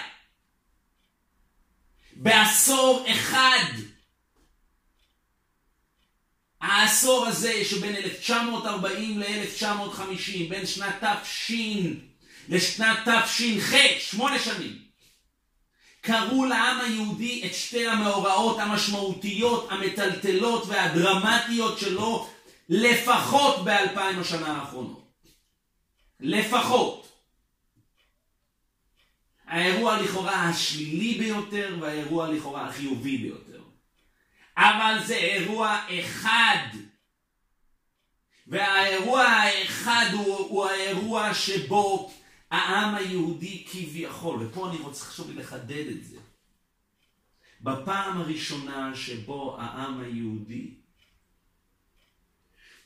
בעשור 2.16 3.06
אחד 3.10 3.72
העשור 6.62 7.26
הזה 7.26 7.64
שבין 7.64 7.96
1940 7.96 9.18
ל-1950, 9.18 10.48
בין 10.48 10.66
שנת 10.66 11.04
תש 11.04 11.52
לשנת 12.48 12.98
תש"ח, 13.08 13.74
שמונה 13.98 14.38
שנים, 14.38 14.78
קראו 16.00 16.44
לעם 16.44 16.80
היהודי 16.80 17.42
את 17.46 17.54
שתי 17.54 17.86
המאורעות 17.86 18.58
המשמעותיות, 18.58 19.68
המטלטלות 19.70 20.64
והדרמטיות 20.66 21.78
שלו 21.78 22.28
לפחות 22.68 23.64
באלפיים 23.64 24.18
השנה 24.18 24.56
האחרונות. 24.56 25.08
לפחות. 26.20 27.08
האירוע 29.46 30.02
לכאורה 30.02 30.48
השלילי 30.48 31.14
ביותר 31.14 31.76
והאירוע 31.80 32.28
לכאורה 32.32 32.66
החיובי 32.66 33.18
ביותר. 33.18 33.51
אבל 34.56 34.98
זה 35.06 35.16
אירוע 35.16 35.78
אחד. 36.00 36.68
והאירוע 38.46 39.22
האחד 39.22 40.06
הוא, 40.12 40.36
הוא 40.36 40.66
האירוע 40.66 41.34
שבו 41.34 42.12
העם 42.50 42.94
היהודי 42.94 43.64
כביכול, 43.70 44.42
ופה 44.42 44.70
אני 44.70 44.78
רוצה 44.78 45.22
לי 45.28 45.34
לחדד 45.34 45.86
את 45.86 46.04
זה. 46.04 46.18
בפעם 47.60 48.18
הראשונה 48.20 48.96
שבו 48.96 49.60
העם 49.60 50.00
היהודי 50.00 50.74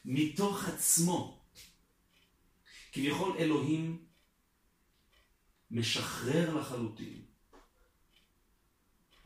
מתוך 0.04 0.68
עצמו, 0.68 1.40
כביכול 2.92 3.36
אלוהים 3.38 4.04
משחרר 5.70 6.54
לחלוטין. 6.54 7.25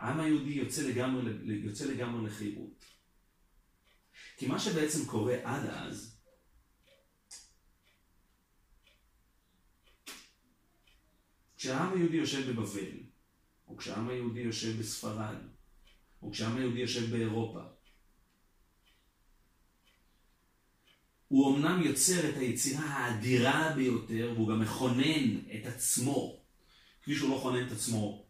העם 0.01 0.21
היהודי 0.21 0.51
יוצא 0.51 0.89
לגמרי, 0.89 1.33
יוצא 1.65 1.85
לגמרי 1.85 2.27
לחירות. 2.27 2.85
כי 4.37 4.47
מה 4.47 4.59
שבעצם 4.59 5.07
קורה 5.07 5.37
עד 5.45 5.67
אז, 5.67 6.21
כשהעם 11.57 11.93
היהודי 11.93 12.17
יושב 12.17 12.51
בבבל, 12.51 13.03
או 13.69 13.77
כשהעם 13.77 14.09
היהודי 14.09 14.41
יושב 14.41 14.79
בספרד, 14.79 15.37
או 16.23 16.31
כשהעם 16.31 16.57
היהודי 16.57 16.81
יושב 16.81 17.11
באירופה, 17.11 17.63
הוא 21.29 21.57
אמנם 21.57 21.83
יוצר 21.83 22.31
את 22.31 22.37
היצירה 22.37 22.85
האדירה 22.85 23.73
ביותר, 23.77 24.33
והוא 24.35 24.49
גם 24.49 24.61
מכונן 24.61 25.39
את 25.55 25.67
עצמו, 25.67 26.45
כפי 27.03 27.15
שהוא 27.15 27.31
לא 27.31 27.41
כונן 27.43 27.67
את 27.67 27.73
עצמו 27.73 28.30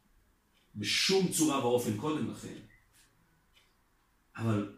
בשום 0.76 1.28
צורה 1.28 1.66
ואופן 1.66 1.97
קודם 1.97 2.30
לכן. 2.30 2.59
אבל, 4.36 4.72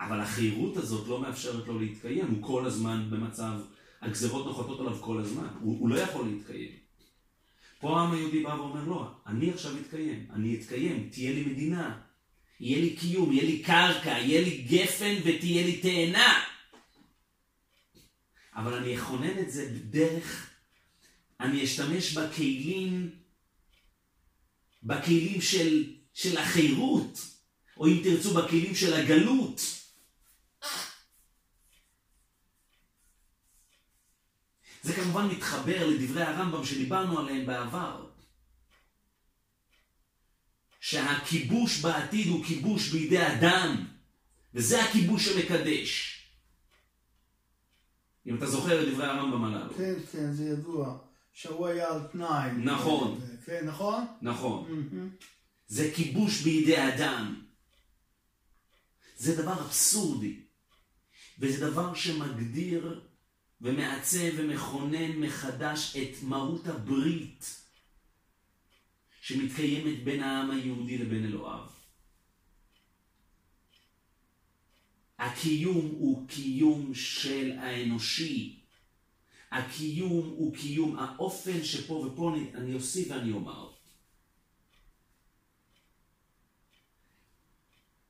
אבל 0.00 0.20
החירות 0.20 0.76
הזאת 0.76 1.08
לא 1.08 1.20
מאפשרת 1.20 1.66
לו 1.66 1.78
להתקיים, 1.78 2.26
הוא 2.26 2.46
כל 2.46 2.66
הזמן 2.66 3.08
במצב, 3.10 3.60
הגזרות 4.00 4.46
נוחתות 4.46 4.80
עליו 4.80 4.96
כל 5.00 5.18
הזמן, 5.18 5.48
הוא, 5.60 5.80
הוא 5.80 5.88
לא 5.88 6.00
יכול 6.00 6.26
להתקיים. 6.26 6.72
פה 7.80 8.00
העם 8.00 8.12
היהודי 8.12 8.42
בא 8.42 8.48
ואומר, 8.48 8.84
לא, 8.84 9.10
אני 9.26 9.50
עכשיו 9.50 9.72
אתקיים, 9.80 10.26
אני 10.32 10.60
אתקיים, 10.60 11.08
תהיה 11.12 11.32
לי 11.32 11.44
מדינה, 11.44 12.00
יהיה 12.60 12.80
לי 12.80 12.96
קיום, 12.96 13.32
יהיה 13.32 13.44
לי 13.44 13.62
קרקע, 13.62 14.18
יהיה 14.18 14.40
לי 14.40 14.62
גפן 14.62 15.14
ותהיה 15.24 15.66
לי 15.66 15.80
תאנה. 15.80 16.44
אבל 18.54 18.74
אני 18.74 18.96
אכונן 18.96 19.38
את 19.38 19.50
זה 19.50 19.70
בדרך, 19.74 20.50
אני 21.40 21.64
אשתמש 21.64 22.16
בכלים, 22.16 23.10
בכלים 24.86 25.40
של, 25.40 25.94
של 26.14 26.38
החירות, 26.38 27.20
או 27.76 27.86
אם 27.86 28.00
תרצו 28.04 28.34
בכלים 28.34 28.74
של 28.74 28.94
הגלות. 28.94 29.60
זה 34.82 34.92
כמובן 34.92 35.26
מתחבר 35.26 35.86
לדברי 35.86 36.22
הרמב"ם 36.22 36.64
שדיברנו 36.64 37.18
עליהם 37.18 37.46
בעבר. 37.46 38.06
שהכיבוש 40.80 41.80
בעתיד 41.80 42.28
הוא 42.28 42.44
כיבוש 42.44 42.88
בידי 42.88 43.26
אדם, 43.26 43.86
וזה 44.54 44.84
הכיבוש 44.84 45.28
שמקדש. 45.28 46.22
אם 48.26 48.36
אתה 48.36 48.46
זוכר 48.46 48.82
את 48.82 48.94
דברי 48.94 49.06
הרמב"ם 49.06 49.44
הללו. 49.44 49.74
כן, 49.74 49.94
כן, 50.12 50.32
זה 50.32 50.44
ידוע. 50.44 50.98
שהוא 51.32 51.66
היה 51.66 51.88
על 51.88 52.06
תנאי. 52.12 52.50
נכון. 52.52 53.20
כן, 53.46 53.66
נכון? 53.66 54.04
נכון. 54.22 54.88
זה 55.66 55.92
כיבוש 55.94 56.42
בידי 56.42 56.88
אדם. 56.88 57.44
זה 59.16 59.42
דבר 59.42 59.62
אבסורדי. 59.62 60.40
וזה 61.38 61.70
דבר 61.70 61.94
שמגדיר 61.94 63.06
ומעצב 63.60 64.30
ומכונן 64.36 65.12
מחדש 65.12 65.96
את 65.96 66.22
מהות 66.22 66.66
הברית. 66.66 67.62
שמתקיימת 69.20 70.04
בין 70.04 70.22
העם 70.22 70.50
היהודי 70.50 70.98
לבין 70.98 71.24
אלוהיו. 71.24 71.66
הקיום 75.18 75.86
הוא 75.86 76.28
קיום 76.28 76.94
של 76.94 77.52
האנושי. 77.58 78.65
הקיום 79.56 80.28
הוא 80.28 80.56
קיום, 80.56 80.98
האופן 80.98 81.64
שפה, 81.64 81.92
ופה 81.92 82.34
אני, 82.34 82.54
אני 82.54 82.74
אוסיף 82.74 83.10
ואני 83.10 83.32
אומר. 83.32 83.70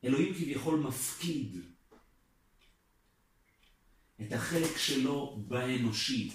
אלוהים 0.05 0.35
כביכול 0.35 0.81
מפקיד 0.81 1.57
את 4.23 4.33
החלק 4.33 4.77
שלו 4.77 5.45
באנושי, 5.49 6.31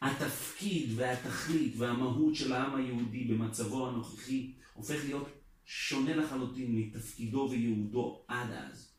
התפקיד 0.00 0.90
והתכלית 0.96 1.74
והמהות 1.76 2.34
של 2.34 2.52
העם 2.52 2.74
היהודי 2.74 3.24
במצבו 3.24 3.88
הנוכחי 3.88 4.52
הופך 4.74 5.04
להיות 5.04 5.28
שונה 5.64 6.16
לחלוטין 6.16 6.76
מתפקידו 6.76 7.48
וייעודו 7.50 8.24
עד 8.28 8.50
אז. 8.50 8.92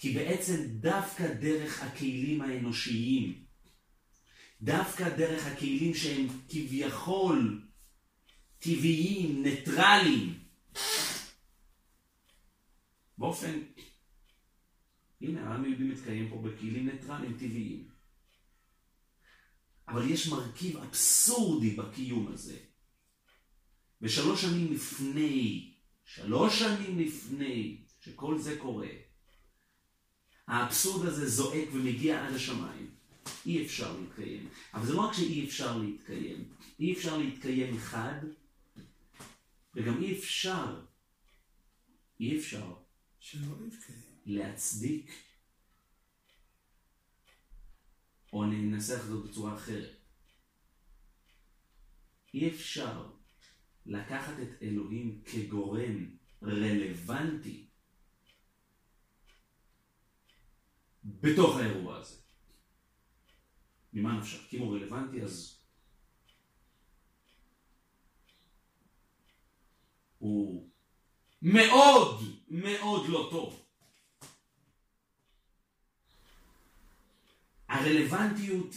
כי 0.00 0.12
בעצם 0.14 0.66
דווקא 0.68 1.34
דרך 1.34 1.82
הכלים 1.82 2.42
האנושיים, 2.42 3.41
דווקא 4.62 5.16
דרך 5.16 5.46
הכלים 5.46 5.94
שהם 5.94 6.26
כביכול 6.48 7.62
טבעיים, 8.58 9.42
ניטרליים, 9.42 10.38
באופן, 13.18 13.60
הנה 15.20 15.48
העם 15.48 15.64
היהודי 15.64 15.84
מתקיים 15.84 16.30
פה 16.30 16.42
בכלים 16.42 16.88
ניטרליים 16.88 17.32
טבעיים. 17.32 17.88
אבל 19.88 20.10
יש 20.10 20.28
מרכיב 20.28 20.76
אבסורדי 20.76 21.70
בקיום 21.70 22.32
הזה. 22.32 22.58
ושלוש 24.02 24.42
שנים 24.42 24.72
לפני, 24.72 25.72
שלוש 26.04 26.58
שנים 26.58 26.98
לפני 26.98 27.84
שכל 28.00 28.38
זה 28.38 28.58
קורה, 28.58 28.88
האבסורד 30.46 31.06
הזה 31.06 31.28
זועק 31.28 31.68
ומגיע 31.72 32.26
עד 32.26 32.34
השמיים. 32.34 32.91
אי 33.46 33.66
אפשר 33.66 34.00
להתקיים. 34.00 34.48
אבל 34.74 34.86
זה 34.86 34.92
לא 34.92 35.00
רק 35.00 35.14
שאי 35.14 35.44
אפשר 35.44 35.78
להתקיים, 35.78 36.54
אי 36.80 36.92
אפשר 36.92 37.18
להתקיים 37.18 37.76
אחד, 37.76 38.20
וגם 39.74 40.02
אי 40.02 40.18
אפשר, 40.18 40.84
אי 42.20 42.38
אפשר, 42.38 42.74
שלא 43.20 43.56
להתקיים. 43.60 44.12
להצדיק 44.26 45.10
או 48.32 48.44
אני 48.44 48.56
אנסח 48.56 49.02
זאת 49.04 49.30
בצורה 49.30 49.54
אחרת. 49.54 49.96
אי 52.34 52.48
אפשר 52.48 53.10
לקחת 53.86 54.34
את 54.42 54.62
אלוהים 54.62 55.22
כגורם 55.24 56.16
רלוונטי 56.42 57.66
בתוך 61.04 61.56
האירוע 61.56 61.96
הזה. 61.96 62.21
ממה 63.92 64.12
נפשך? 64.12 64.38
כי 64.48 64.56
אם 64.56 64.62
הוא 64.62 64.76
רלוונטי 64.76 65.22
אז 65.22 65.56
הוא 70.18 70.68
מאוד 71.42 72.22
מאוד 72.48 73.08
לא 73.08 73.28
טוב. 73.30 73.62
הרלוונטיות, 77.68 78.74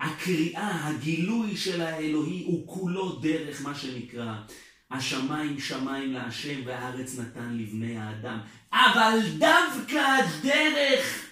הקריאה, 0.00 0.88
הגילוי 0.88 1.56
של 1.56 1.80
האלוהי 1.80 2.44
הוא 2.44 2.66
כולו 2.74 3.18
דרך 3.18 3.62
מה 3.62 3.74
שנקרא 3.74 4.42
השמיים 4.90 5.60
שמיים 5.60 6.12
להשם 6.12 6.60
והארץ 6.66 7.18
נתן 7.18 7.58
לבני 7.58 7.96
האדם. 7.98 8.40
אבל 8.72 9.18
דווקא 9.38 9.98
הדרך 9.98 11.25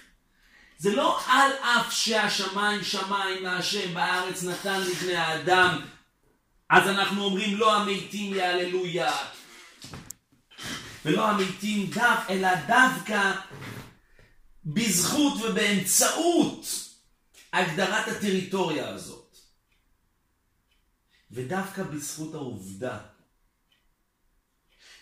זה 0.77 0.95
לא 0.95 1.19
על 1.27 1.51
אף 1.51 1.93
שהשמיים 1.93 2.83
שמיים 2.83 3.43
להשם 3.43 3.95
והארץ 3.95 4.43
נתן 4.43 4.81
לבני 4.81 5.15
האדם 5.15 5.81
אז 6.69 6.89
אנחנו 6.89 7.23
אומרים 7.23 7.57
לא 7.57 7.75
המתים 7.75 8.33
יהללויה 8.33 9.17
ולא 11.05 11.29
המתים 11.29 11.89
דף 11.89 12.25
אלא 12.29 12.49
דווקא 12.67 13.31
בזכות 14.65 15.33
ובאמצעות 15.41 16.65
הגדרת 17.53 18.07
הטריטוריה 18.07 18.89
הזאת. 18.89 19.37
ודווקא 21.31 21.83
בזכות 21.83 22.33
העובדה 22.33 22.99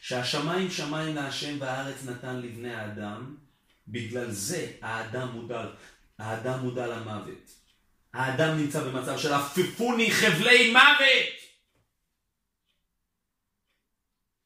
שהשמיים 0.02 0.72
שמיים 0.72 1.16
להשם 1.16 1.58
והארץ 1.60 2.04
נתן 2.04 2.36
לבני 2.42 2.76
האדם, 2.76 3.36
בגלל 3.88 4.32
זה 4.32 4.72
האדם 4.82 5.32
מודע, 5.32 5.66
האדם 6.18 6.60
מודע 6.60 6.88
למוות. 6.88 7.52
האדם 8.14 8.58
נמצא 8.58 8.84
במצב 8.84 9.18
של 9.18 9.34
עפפוני 9.34 10.12
חבלי 10.12 10.72
מוות! 10.72 11.34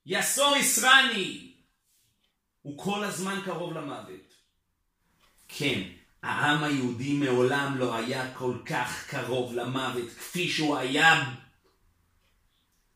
יסור 0.06 0.56
יסרני! 0.56 1.54
הוא 2.62 2.84
כל 2.84 3.04
הזמן 3.04 3.42
קרוב 3.46 3.74
למוות. 3.74 4.34
כן, 5.48 5.82
העם 6.24 6.64
היהודי 6.64 7.14
מעולם 7.14 7.78
לא 7.78 7.96
היה 7.96 8.34
כל 8.34 8.58
כך 8.66 9.10
קרוב 9.10 9.54
למוות 9.54 10.10
כפי 10.18 10.50
שהוא 10.50 10.78
היה 10.78 11.34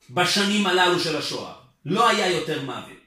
בשנים 0.09 0.68
הללו 0.68 0.99
של 0.99 1.18
השואה. 1.18 1.53
לא 1.85 2.09
היה 2.09 2.31
יותר 2.31 2.61
מוות. 2.61 3.01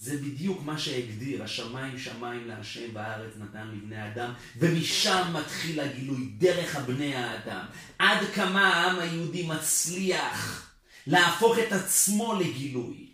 זה 0.00 0.16
בדיוק 0.16 0.62
מה 0.62 0.78
שהגדיר, 0.78 1.42
השמיים 1.42 1.98
שמיים 1.98 2.48
להשם 2.48 2.94
והארץ 2.94 3.32
נתן 3.36 3.68
לבני 3.68 4.06
אדם, 4.06 4.32
ומשם 4.56 5.32
מתחיל 5.32 5.80
הגילוי, 5.80 6.24
דרך 6.38 6.76
הבני 6.76 7.14
האדם. 7.14 7.64
עד 7.98 8.18
כמה 8.34 8.68
העם 8.68 8.98
היהודי 8.98 9.46
מצליח 9.46 10.70
להפוך 11.06 11.58
את 11.58 11.72
עצמו 11.72 12.34
לגילוי, 12.40 13.06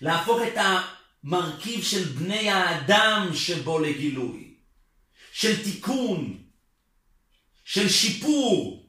להפוך 0.00 0.40
את 0.42 0.54
המרכיב 1.24 1.84
של 1.84 2.04
בני 2.04 2.50
האדם 2.50 3.30
שבו 3.34 3.78
לגילוי, 3.78 4.54
של 5.32 5.64
תיקון, 5.64 6.42
של 7.64 7.88
שיפור, 7.88 8.86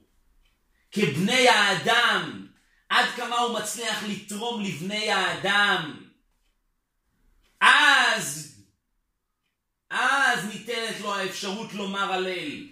כבני 0.91 1.47
האדם, 1.47 2.47
עד 2.89 3.05
כמה 3.15 3.39
הוא 3.39 3.59
מצליח 3.59 4.03
לתרום 4.07 4.63
לבני 4.63 5.11
האדם. 5.11 6.08
אז, 7.69 8.55
אז 9.89 10.45
ניתנת 10.45 10.99
לו 10.99 11.15
האפשרות 11.15 11.73
לומר 11.73 12.13
הלל. 12.13 12.67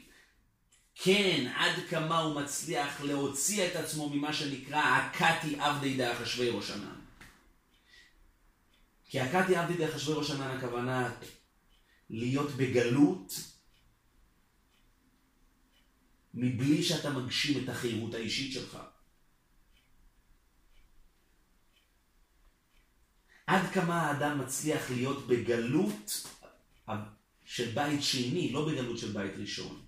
כן, 0.96 1.52
עד 1.56 1.74
כמה 1.90 2.20
הוא 2.20 2.42
מצליח 2.42 3.02
להוציא 3.02 3.68
את 3.68 3.76
עצמו 3.76 4.10
ממה 4.10 4.34
שנקרא 4.34 4.82
הכתי 4.82 5.60
עבדי 5.60 5.98
דאחשווי 5.98 6.50
ראש 6.50 6.72
ענן. 6.72 7.00
כי 9.06 9.20
הכתי 9.20 9.56
עבדי 9.56 9.78
דאחשווי 9.78 10.18
ראש 10.18 10.32
ענן 10.32 10.58
הכוונה 10.58 11.12
להיות 12.10 12.52
בגלות 12.52 13.34
מבלי 16.34 16.84
שאתה 16.84 17.10
מגשים 17.10 17.64
את 17.64 17.70
החירות 17.70 18.14
האישית 18.14 18.54
שלך. 18.54 18.78
עד 23.48 23.72
כמה 23.74 24.02
האדם 24.02 24.40
מצליח 24.40 24.92
להיות 24.92 25.28
בגלות 25.28 26.28
של 27.46 27.72
בית 27.74 28.04
שני, 28.04 28.52
לא 28.52 28.70
בגלות 28.70 28.98
של 28.98 29.12
בית 29.12 29.32
ראשון. 29.38 29.82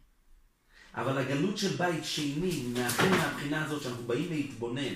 אבל 0.94 1.18
הגלות 1.18 1.58
של 1.58 1.76
בית 1.76 2.06
שני, 2.06 2.64
מאחר 2.74 3.10
מהבחינה 3.10 3.66
הזאת 3.66 3.84
שאנחנו 3.84 4.04
באים 4.04 4.30
להתבונן, 4.30 4.94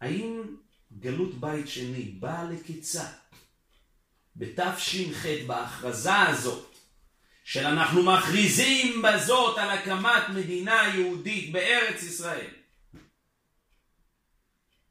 האם 0.00 0.42
גלות 0.98 1.40
בית 1.40 1.68
שני 1.68 2.02
באה 2.02 2.44
לקיצה 2.44 3.06
בתש"ח, 4.36 5.26
בהכרזה 5.46 6.18
הזאת, 6.18 6.74
של 7.44 7.66
אנחנו 7.66 8.02
מכריזים 8.02 9.02
בזאת 9.02 9.58
על 9.58 9.70
הקמת 9.70 10.28
מדינה 10.34 10.82
יהודית 10.94 11.52
בארץ 11.52 12.02
ישראל. 12.02 12.50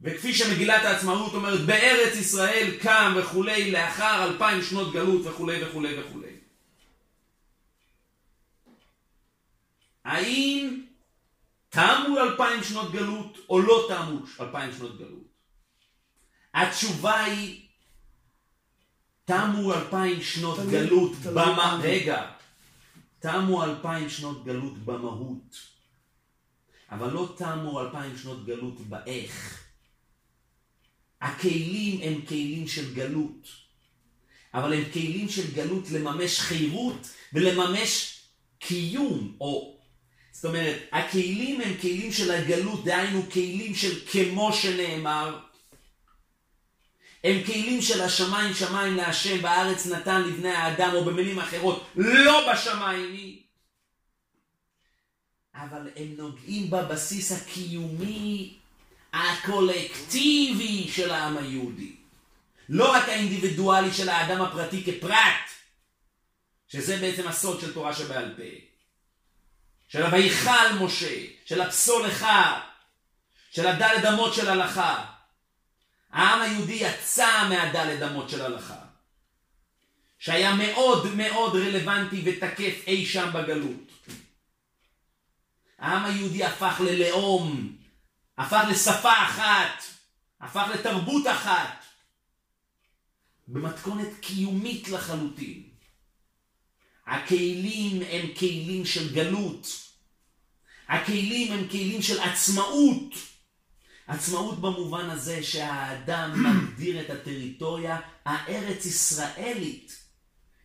וכפי 0.06 0.34
שמגילת 0.34 0.84
העצמאות 0.84 1.34
אומרת, 1.34 1.66
בארץ 1.66 2.16
ישראל 2.16 2.78
קם 2.82 3.14
וכולי 3.18 3.72
לאחר 3.72 4.24
אלפיים 4.24 4.62
שנות 4.62 4.94
גלות 4.94 5.26
וכולי 5.26 5.64
וכולי 5.64 6.00
וכולי. 6.00 6.36
האם 10.04 10.82
תמו 11.70 12.18
אלפיים 12.18 12.64
שנות 12.64 12.92
גלות 12.92 13.38
או 13.50 13.60
לא 13.60 13.86
תמו 13.90 14.20
אלפיים 14.40 14.74
שנות 14.78 14.98
גלות? 14.98 15.28
התשובה 16.54 17.24
היא, 17.24 17.62
תמו 19.26 19.74
אלפיים 19.74 20.22
שנות 20.22 20.60
גלות 20.72 21.18
במה... 21.18 21.80
רגע, 21.84 22.32
תמו 23.20 23.64
אלפיים 23.64 24.10
שנות 24.10 24.46
גלות 24.46 24.78
במהות, 24.78 25.58
אבל 26.92 27.12
לא 27.12 27.34
תמו 27.38 27.82
אלפיים 27.82 28.18
שנות 28.18 28.46
גלות 28.46 28.80
באיך. 28.80 29.65
הכלים 31.26 32.00
הם 32.02 32.22
כלים 32.22 32.68
של 32.68 32.94
גלות, 32.94 33.50
אבל 34.54 34.74
הם 34.74 34.84
כלים 34.94 35.30
של 35.30 35.54
גלות 35.54 35.92
לממש 35.92 36.40
חירות 36.40 37.10
ולממש 37.34 38.20
קיום, 38.60 39.38
או 39.42 39.78
זאת 40.32 40.46
אומרת, 40.46 40.76
הכלים 40.92 41.62
הם 41.62 41.74
כלים 41.82 42.12
של 42.12 42.32
הגלות, 42.32 42.86
דהיינו 42.86 43.22
כלים 43.32 43.76
של 43.76 44.06
כמו 44.12 44.54
שנאמר, 44.54 45.40
הם 47.24 47.44
כלים 47.46 47.82
של 47.82 48.02
השמיים 48.02 48.54
שמיים 48.54 48.96
להשם 48.96 49.44
והארץ 49.44 49.86
נתן 49.86 50.22
לבני 50.22 50.50
האדם, 50.50 50.92
או 50.94 51.06
במילים 51.06 51.40
אחרות, 51.40 51.88
לא 51.96 52.54
בשמיים 52.54 53.14
היא. 53.14 53.42
אבל 55.56 55.90
הם 55.96 56.08
נוגעים 56.18 56.70
בבסיס 56.70 57.32
הקיומי 57.32 58.54
הקולקטיבי 59.16 60.88
של 60.92 61.12
העם 61.12 61.38
היהודי. 61.38 61.96
לא 62.70 62.92
רק 62.92 63.10
האינדיבידואלי 63.10 63.94
של 63.94 64.10
האדם 64.10 64.42
הפרטי 64.42 64.84
כפרט, 64.84 65.50
שזה 66.68 66.98
בעצם 66.98 67.28
הסוד 67.28 67.62
של 67.62 67.74
תורה 67.74 67.96
שבעל 67.96 68.34
פה. 68.38 68.44
של 69.88 70.04
הוויכל 70.04 70.74
משה, 70.80 71.26
של 71.46 71.62
הפסולך, 71.62 72.26
של 73.52 73.68
הדלת 73.68 74.06
אמות 74.14 74.34
של 74.34 74.50
הלכה. 74.50 75.06
העם 76.12 76.42
היהודי 76.42 76.74
יצא 76.74 77.48
מהדלת 77.50 78.12
אמות 78.12 78.30
של 78.30 78.42
הלכה, 78.42 78.78
שהיה 80.20 80.56
מאוד 80.56 81.16
מאוד 81.16 81.56
רלוונטי 81.56 82.22
ותקף 82.26 82.88
אי 82.88 83.06
שם 83.06 83.30
בגלות. 83.34 83.92
העם 85.80 86.06
היהודי 86.06 86.44
הפך 86.44 86.82
ללאום, 86.86 87.76
הפך 88.38 88.64
לשפה 88.70 89.12
אחת, 89.12 89.84
הפך 90.42 90.68
לתרבות 90.74 91.28
אחת, 91.28 91.86
במתכונת 93.48 94.08
קיומית 94.20 94.90
לחלוטין. 94.90 95.64
הכלים 97.08 98.02
הם 98.02 98.34
כלים 98.40 98.86
של 98.86 99.14
גלות. 99.14 99.68
הכלים 100.88 101.52
הם 101.52 101.68
כלים 101.68 102.02
של 102.02 102.20
עצמאות. 102.20 103.14
עצמאות 104.08 104.62
במובן 104.62 105.10
הזה 105.10 105.44
שהאדם 105.44 106.32
מגדיר 106.44 107.02
את 107.02 107.10
הטריטוריה 107.10 108.00
הארץ 108.26 108.86
ישראלית 108.86 110.00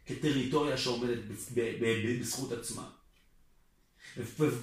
כטריטוריה 0.06 0.78
שעומדת 0.78 1.18
בזכות 2.20 2.52
עצמה. 2.52 2.90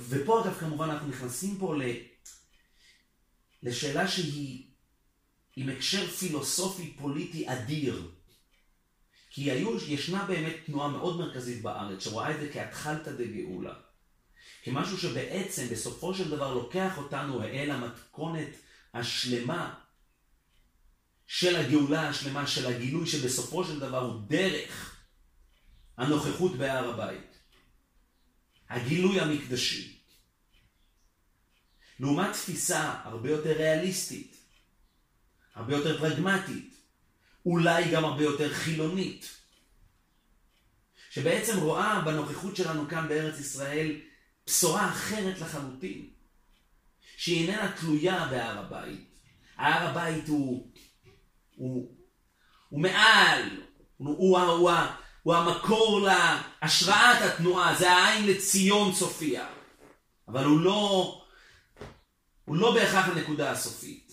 ופה 0.09 0.41
אגב 0.43 0.53
כמובן 0.59 0.89
אנחנו 0.89 1.07
נכנסים 1.07 1.57
פה 1.57 1.75
לשאלה 3.63 4.07
שהיא 4.07 4.67
עם 5.55 5.69
הקשר 5.69 6.07
פילוסופי 6.07 6.93
פוליטי 6.97 7.49
אדיר. 7.49 8.11
כי 9.29 9.51
היו, 9.51 9.77
ישנה 9.87 10.25
באמת 10.25 10.55
תנועה 10.65 10.87
מאוד 10.87 11.17
מרכזית 11.17 11.61
בארץ 11.61 12.03
שרואה 12.03 12.31
את 12.31 12.39
זה 12.39 12.49
כהתחלתא 12.53 13.11
דגאולה. 13.11 13.73
כמשהו 14.63 14.97
שבעצם 14.97 15.67
בסופו 15.71 16.13
של 16.13 16.29
דבר 16.29 16.53
לוקח 16.53 16.97
אותנו 16.97 17.43
אל 17.43 17.71
המתכונת 17.71 18.49
השלמה 18.93 19.73
של 21.27 21.55
הגאולה 21.55 22.09
השלמה, 22.09 22.47
של 22.47 22.65
הגילוי 22.65 23.07
שבסופו 23.07 23.63
של 23.63 23.79
דבר 23.79 23.99
הוא 23.99 24.21
דרך 24.27 24.95
הנוכחות 25.97 26.55
בהר 26.55 26.93
הבית. 26.93 27.37
הגילוי 28.69 29.19
המקדשי. 29.19 29.96
לעומת 31.99 32.33
תפיסה 32.33 32.95
הרבה 33.03 33.29
יותר 33.29 33.51
ריאליסטית, 33.57 34.37
הרבה 35.55 35.75
יותר 35.75 35.99
פרגמטית, 35.99 36.75
אולי 37.45 37.91
גם 37.91 38.05
הרבה 38.05 38.23
יותר 38.23 38.53
חילונית, 38.53 39.37
שבעצם 41.09 41.59
רואה 41.59 42.01
בנוכחות 42.01 42.55
שלנו 42.55 42.87
כאן 42.89 43.07
בארץ 43.07 43.39
ישראל 43.39 43.99
בשורה 44.47 44.89
אחרת 44.89 45.39
לחלוטין. 45.41 46.09
שהיא 47.17 47.47
איננה 47.47 47.71
תלויה 47.71 48.27
בהר 48.29 48.59
הבית. 48.59 49.07
הר 49.57 49.87
הבית 49.87 50.27
הוא, 50.27 50.67
הוא, 51.55 51.91
הוא 52.69 52.79
מעל, 52.81 53.41
הוא, 53.97 54.17
הוא, 54.17 54.39
הוא, 54.39 54.71
הוא 55.23 55.35
המקור 55.35 56.07
להשראת 56.61 57.21
התנועה, 57.21 57.75
זה 57.75 57.91
העין 57.91 58.27
לציון 58.27 58.93
צופיה. 58.93 59.47
אבל 60.27 60.43
הוא 60.43 60.59
לא, 60.59 61.21
הוא 62.47 62.55
לא 62.55 62.73
בהכרח 62.73 63.07
הנקודה 63.07 63.51
הסופית. 63.51 64.11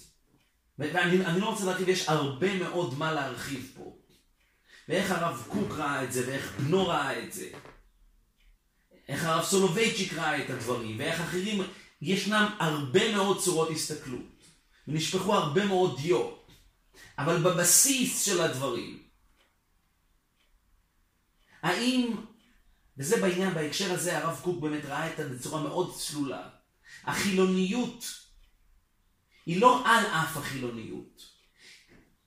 ואני 0.78 1.40
לא 1.40 1.50
רוצה 1.50 1.64
להרחיב, 1.64 1.88
יש 1.88 2.08
הרבה 2.08 2.58
מאוד 2.58 2.98
מה 2.98 3.12
להרחיב 3.12 3.72
פה. 3.76 3.96
ואיך 4.88 5.10
הרב 5.10 5.46
קוק 5.48 5.72
ראה 5.72 6.04
את 6.04 6.12
זה, 6.12 6.24
ואיך 6.26 6.52
בנו 6.58 6.86
ראה 6.86 7.22
את 7.22 7.32
זה. 7.32 7.48
איך 9.08 9.24
הרב 9.24 9.44
סולובייצ'יק 9.44 10.12
ראה 10.12 10.44
את 10.44 10.50
הדברים, 10.50 10.98
ואיך 10.98 11.20
אחרים, 11.20 11.62
ישנם 12.02 12.54
הרבה 12.58 13.12
מאוד 13.12 13.40
צורות 13.40 13.70
הסתכלות. 13.70 14.44
ונשפכו 14.88 15.34
הרבה 15.34 15.64
מאוד 15.64 16.00
דיו. 16.00 16.30
אבל 17.18 17.42
בבסיס 17.42 18.24
של 18.24 18.40
הדברים, 18.40 19.02
האם, 21.62 22.16
וזה 22.98 23.20
בעניין, 23.20 23.54
בהקשר 23.54 23.92
הזה 23.92 24.18
הרב 24.18 24.40
קוק 24.42 24.60
באמת 24.60 24.84
ראה 24.84 25.12
את 25.12 25.16
זה 25.16 25.28
בצורה 25.28 25.62
מאוד 25.62 25.96
צלולה, 25.98 26.48
החילוניות 27.04 28.23
היא 29.46 29.60
לא 29.60 29.82
על 29.86 30.06
אף 30.06 30.36
החילוניות. 30.36 31.22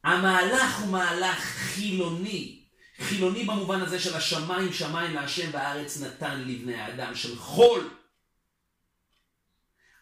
המהלך 0.04 0.80
הוא 0.80 0.92
מהלך 0.92 1.40
חילוני. 1.40 2.64
חילוני 3.00 3.44
במובן 3.44 3.82
הזה 3.82 4.00
של 4.00 4.16
השמיים 4.16 4.74
שמיים 4.74 5.14
להשם 5.14 5.50
והארץ 5.54 6.02
נתן 6.02 6.44
לבני 6.48 6.76
האדם, 6.76 7.16
של 7.16 7.40
חול. 7.40 7.90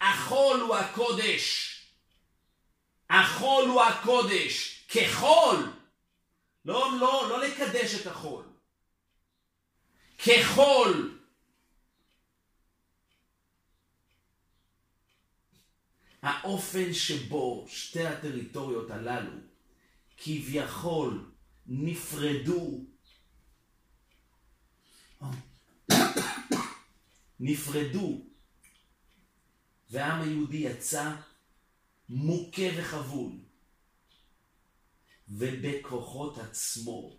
החול 0.02 0.60
הוא 0.60 0.76
הקודש. 0.76 1.72
החול 3.10 3.66
הוא 3.70 3.82
הקודש. 3.82 4.86
כחול. 4.88 5.72
לא, 6.66 6.92
לא, 7.00 7.30
לא 7.30 7.40
לקדש 7.42 7.96
את 7.96 8.08
החול. 8.08 8.46
כחול. 10.18 11.15
האופן 16.26 16.94
שבו 16.94 17.66
שתי 17.68 18.06
הטריטוריות 18.06 18.92
הללו 18.92 19.32
כביכול 20.18 21.32
נפרדו, 21.68 22.86
נפרדו, 27.40 28.26
והעם 29.90 30.22
היהודי 30.22 30.58
יצא 30.58 31.16
מוכה 32.10 32.62
וחבול, 32.78 33.32
ובכוחות 35.30 36.38
עצמו. 36.38 37.18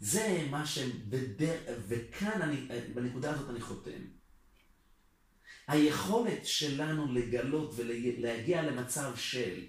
זה 0.00 0.46
מה 0.50 0.66
שבדר... 0.66 1.78
וכאן 1.88 2.42
אני, 2.42 2.68
בנקודה 2.94 3.30
הזאת 3.30 3.50
אני 3.50 3.60
חותם. 3.60 4.19
היכולת 5.70 6.46
שלנו 6.46 7.12
לגלות 7.12 7.72
ולהגיע 7.76 8.62
למצב 8.62 9.16
של 9.16 9.66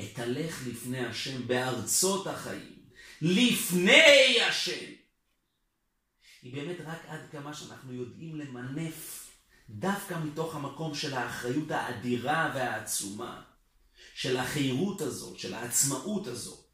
אתהלך 0.00 0.66
לפני 0.66 1.06
השם 1.06 1.46
בארצות 1.46 2.26
החיים, 2.26 2.82
לפני 3.22 4.40
השם. 4.48 4.92
היא 6.42 6.52
באמת 6.52 6.76
רק 6.86 6.98
עד 7.06 7.20
כמה 7.32 7.54
שאנחנו 7.54 7.92
יודעים 7.92 8.36
למנף 8.36 9.30
דווקא 9.70 10.14
מתוך 10.24 10.54
המקום 10.56 10.94
של 10.94 11.14
האחריות 11.14 11.70
האדירה 11.70 12.52
והעצומה, 12.54 13.42
של 14.14 14.36
החירות 14.36 15.00
הזאת, 15.00 15.38
של 15.38 15.54
העצמאות 15.54 16.26
הזאת. 16.26 16.66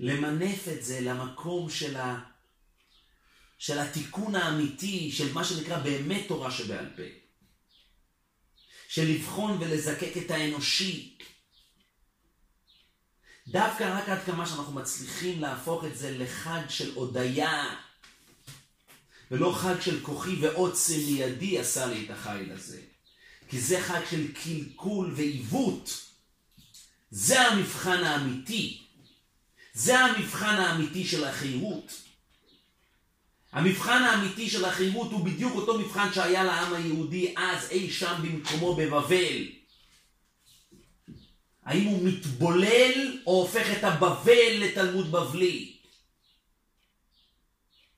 למנף 0.00 0.68
את 0.68 0.84
זה 0.84 1.00
למקום 1.00 1.70
של 1.70 1.96
ה... 1.96 2.33
של 3.64 3.78
התיקון 3.78 4.34
האמיתי, 4.34 5.12
של 5.12 5.32
מה 5.32 5.44
שנקרא 5.44 5.78
באמת 5.78 6.24
תורה 6.28 6.50
שבעל 6.50 6.86
פה. 6.96 7.02
של 8.88 9.02
לבחון 9.02 9.58
ולזקק 9.60 10.16
את 10.16 10.30
האנושי. 10.30 11.18
דווקא 13.48 13.98
רק 13.98 14.08
עד 14.08 14.18
כמה 14.26 14.46
שאנחנו 14.46 14.72
מצליחים 14.72 15.40
להפוך 15.40 15.84
את 15.84 15.96
זה 15.96 16.18
לחג 16.18 16.60
של 16.68 16.94
הודיה, 16.94 17.76
ולא 19.30 19.52
חג 19.52 19.80
של 19.80 20.00
כוחי 20.02 20.36
ועוצם 20.40 20.98
מידי 20.98 21.58
עשה 21.58 21.86
לי 21.86 22.04
את 22.04 22.10
החיל 22.10 22.52
הזה. 22.52 22.80
כי 23.48 23.60
זה 23.60 23.80
חג 23.80 24.00
של 24.10 24.32
קלקול 24.32 25.14
ועיוות. 25.16 25.90
זה 27.10 27.40
המבחן 27.40 28.04
האמיתי. 28.04 28.86
זה 29.74 30.00
המבחן 30.00 30.54
האמיתי 30.54 31.06
של 31.06 31.24
החירות. 31.24 32.03
המבחן 33.54 34.02
האמיתי 34.02 34.50
של 34.50 34.64
החירות 34.64 35.12
הוא 35.12 35.24
בדיוק 35.24 35.54
אותו 35.54 35.78
מבחן 35.78 36.12
שהיה 36.12 36.44
לעם 36.44 36.74
היהודי 36.74 37.34
אז 37.36 37.70
אי 37.70 37.90
שם 37.90 38.14
במקומו 38.22 38.76
בבבל. 38.76 39.48
האם 41.62 41.84
הוא 41.84 42.08
מתבולל 42.08 43.22
או 43.26 43.32
הופך 43.32 43.66
את 43.78 43.84
הבבל 43.84 44.60
לתלמוד 44.60 45.10
בבלי? 45.12 45.76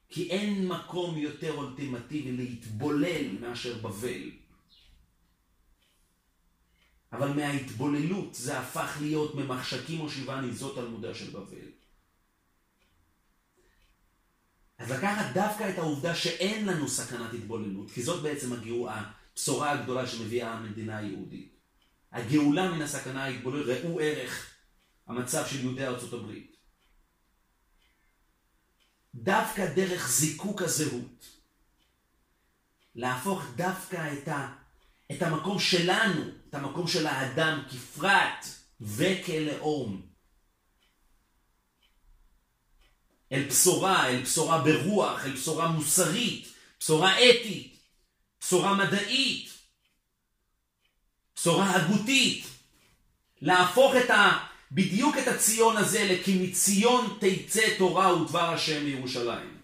כי 0.09 0.31
אין 0.31 0.69
מקום 0.69 1.19
יותר 1.19 1.57
אולטימטיבי 1.57 2.33
להתבולל 2.33 3.39
מאשר 3.41 3.79
בבל. 3.79 4.31
אבל 7.13 7.33
מההתבוללות 7.33 8.35
זה 8.35 8.59
הפך 8.59 8.97
להיות 9.01 9.35
ממחשכים 9.35 10.01
או 10.01 10.11
שבעה 10.11 10.41
ניזות 10.41 10.75
תלמודה 10.75 11.15
של 11.15 11.31
בבל. 11.31 11.76
אז 14.79 14.91
לקחת 14.91 15.35
דווקא 15.35 15.71
את 15.71 15.79
העובדה 15.79 16.15
שאין 16.15 16.67
לנו 16.67 16.89
סכנת 16.89 17.33
התבוללות, 17.33 17.91
כי 17.91 18.03
זאת 18.03 18.23
בעצם 18.23 18.53
הגיור, 18.53 18.91
הבשורה 18.91 19.71
הגדולה 19.71 20.07
שמביאה 20.07 20.53
המדינה 20.53 20.97
היהודית. 20.97 21.57
הגאולה 22.13 22.71
מן 22.71 22.83
הסכנה 22.83 23.25
ההתבוללות, 23.25 23.67
ראו 23.67 24.01
ערך 24.01 24.55
המצב 25.07 25.47
של 25.47 25.61
יהודי 25.61 25.87
ארצות 25.87 26.13
הברית. 26.13 26.57
דווקא 29.15 29.75
דרך 29.75 30.09
זיקוק 30.09 30.63
הזהות, 30.63 31.27
להפוך 32.95 33.45
דווקא 33.57 34.13
את, 34.13 34.29
ה, 34.29 34.53
את 35.13 35.23
המקום 35.23 35.59
שלנו, 35.59 36.23
את 36.49 36.55
המקום 36.55 36.87
של 36.87 37.07
האדם 37.07 37.63
כפרט 37.71 38.47
וכלאום, 38.81 40.07
אל 43.33 43.43
בשורה, 43.49 44.09
אל 44.09 44.23
בשורה 44.23 44.59
ברוח, 44.59 45.25
אל 45.25 45.33
בשורה 45.33 45.69
מוסרית, 45.69 46.49
בשורה 46.81 47.19
אתית, 47.19 47.77
בשורה 48.41 48.75
מדעית, 48.75 49.51
בשורה 51.37 51.77
הגותית. 51.77 52.47
להפוך 53.43 53.95
את 54.05 54.11
ה... 54.11 54.47
בדיוק 54.73 55.19
את 55.19 55.29
הציון 55.29 55.77
הזה 55.77 56.05
לכי 56.05 56.39
מציון 56.39 57.19
תצא 57.21 57.79
תורה 57.79 58.23
ודבר 58.23 58.55
השם 58.55 58.85
מירושלים. 58.85 59.57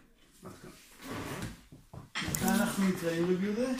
מתי 2.22 2.44
אנחנו 2.44 2.88
נתראים 2.88 3.24
רבי 3.24 3.46
יהודה? 3.46 3.72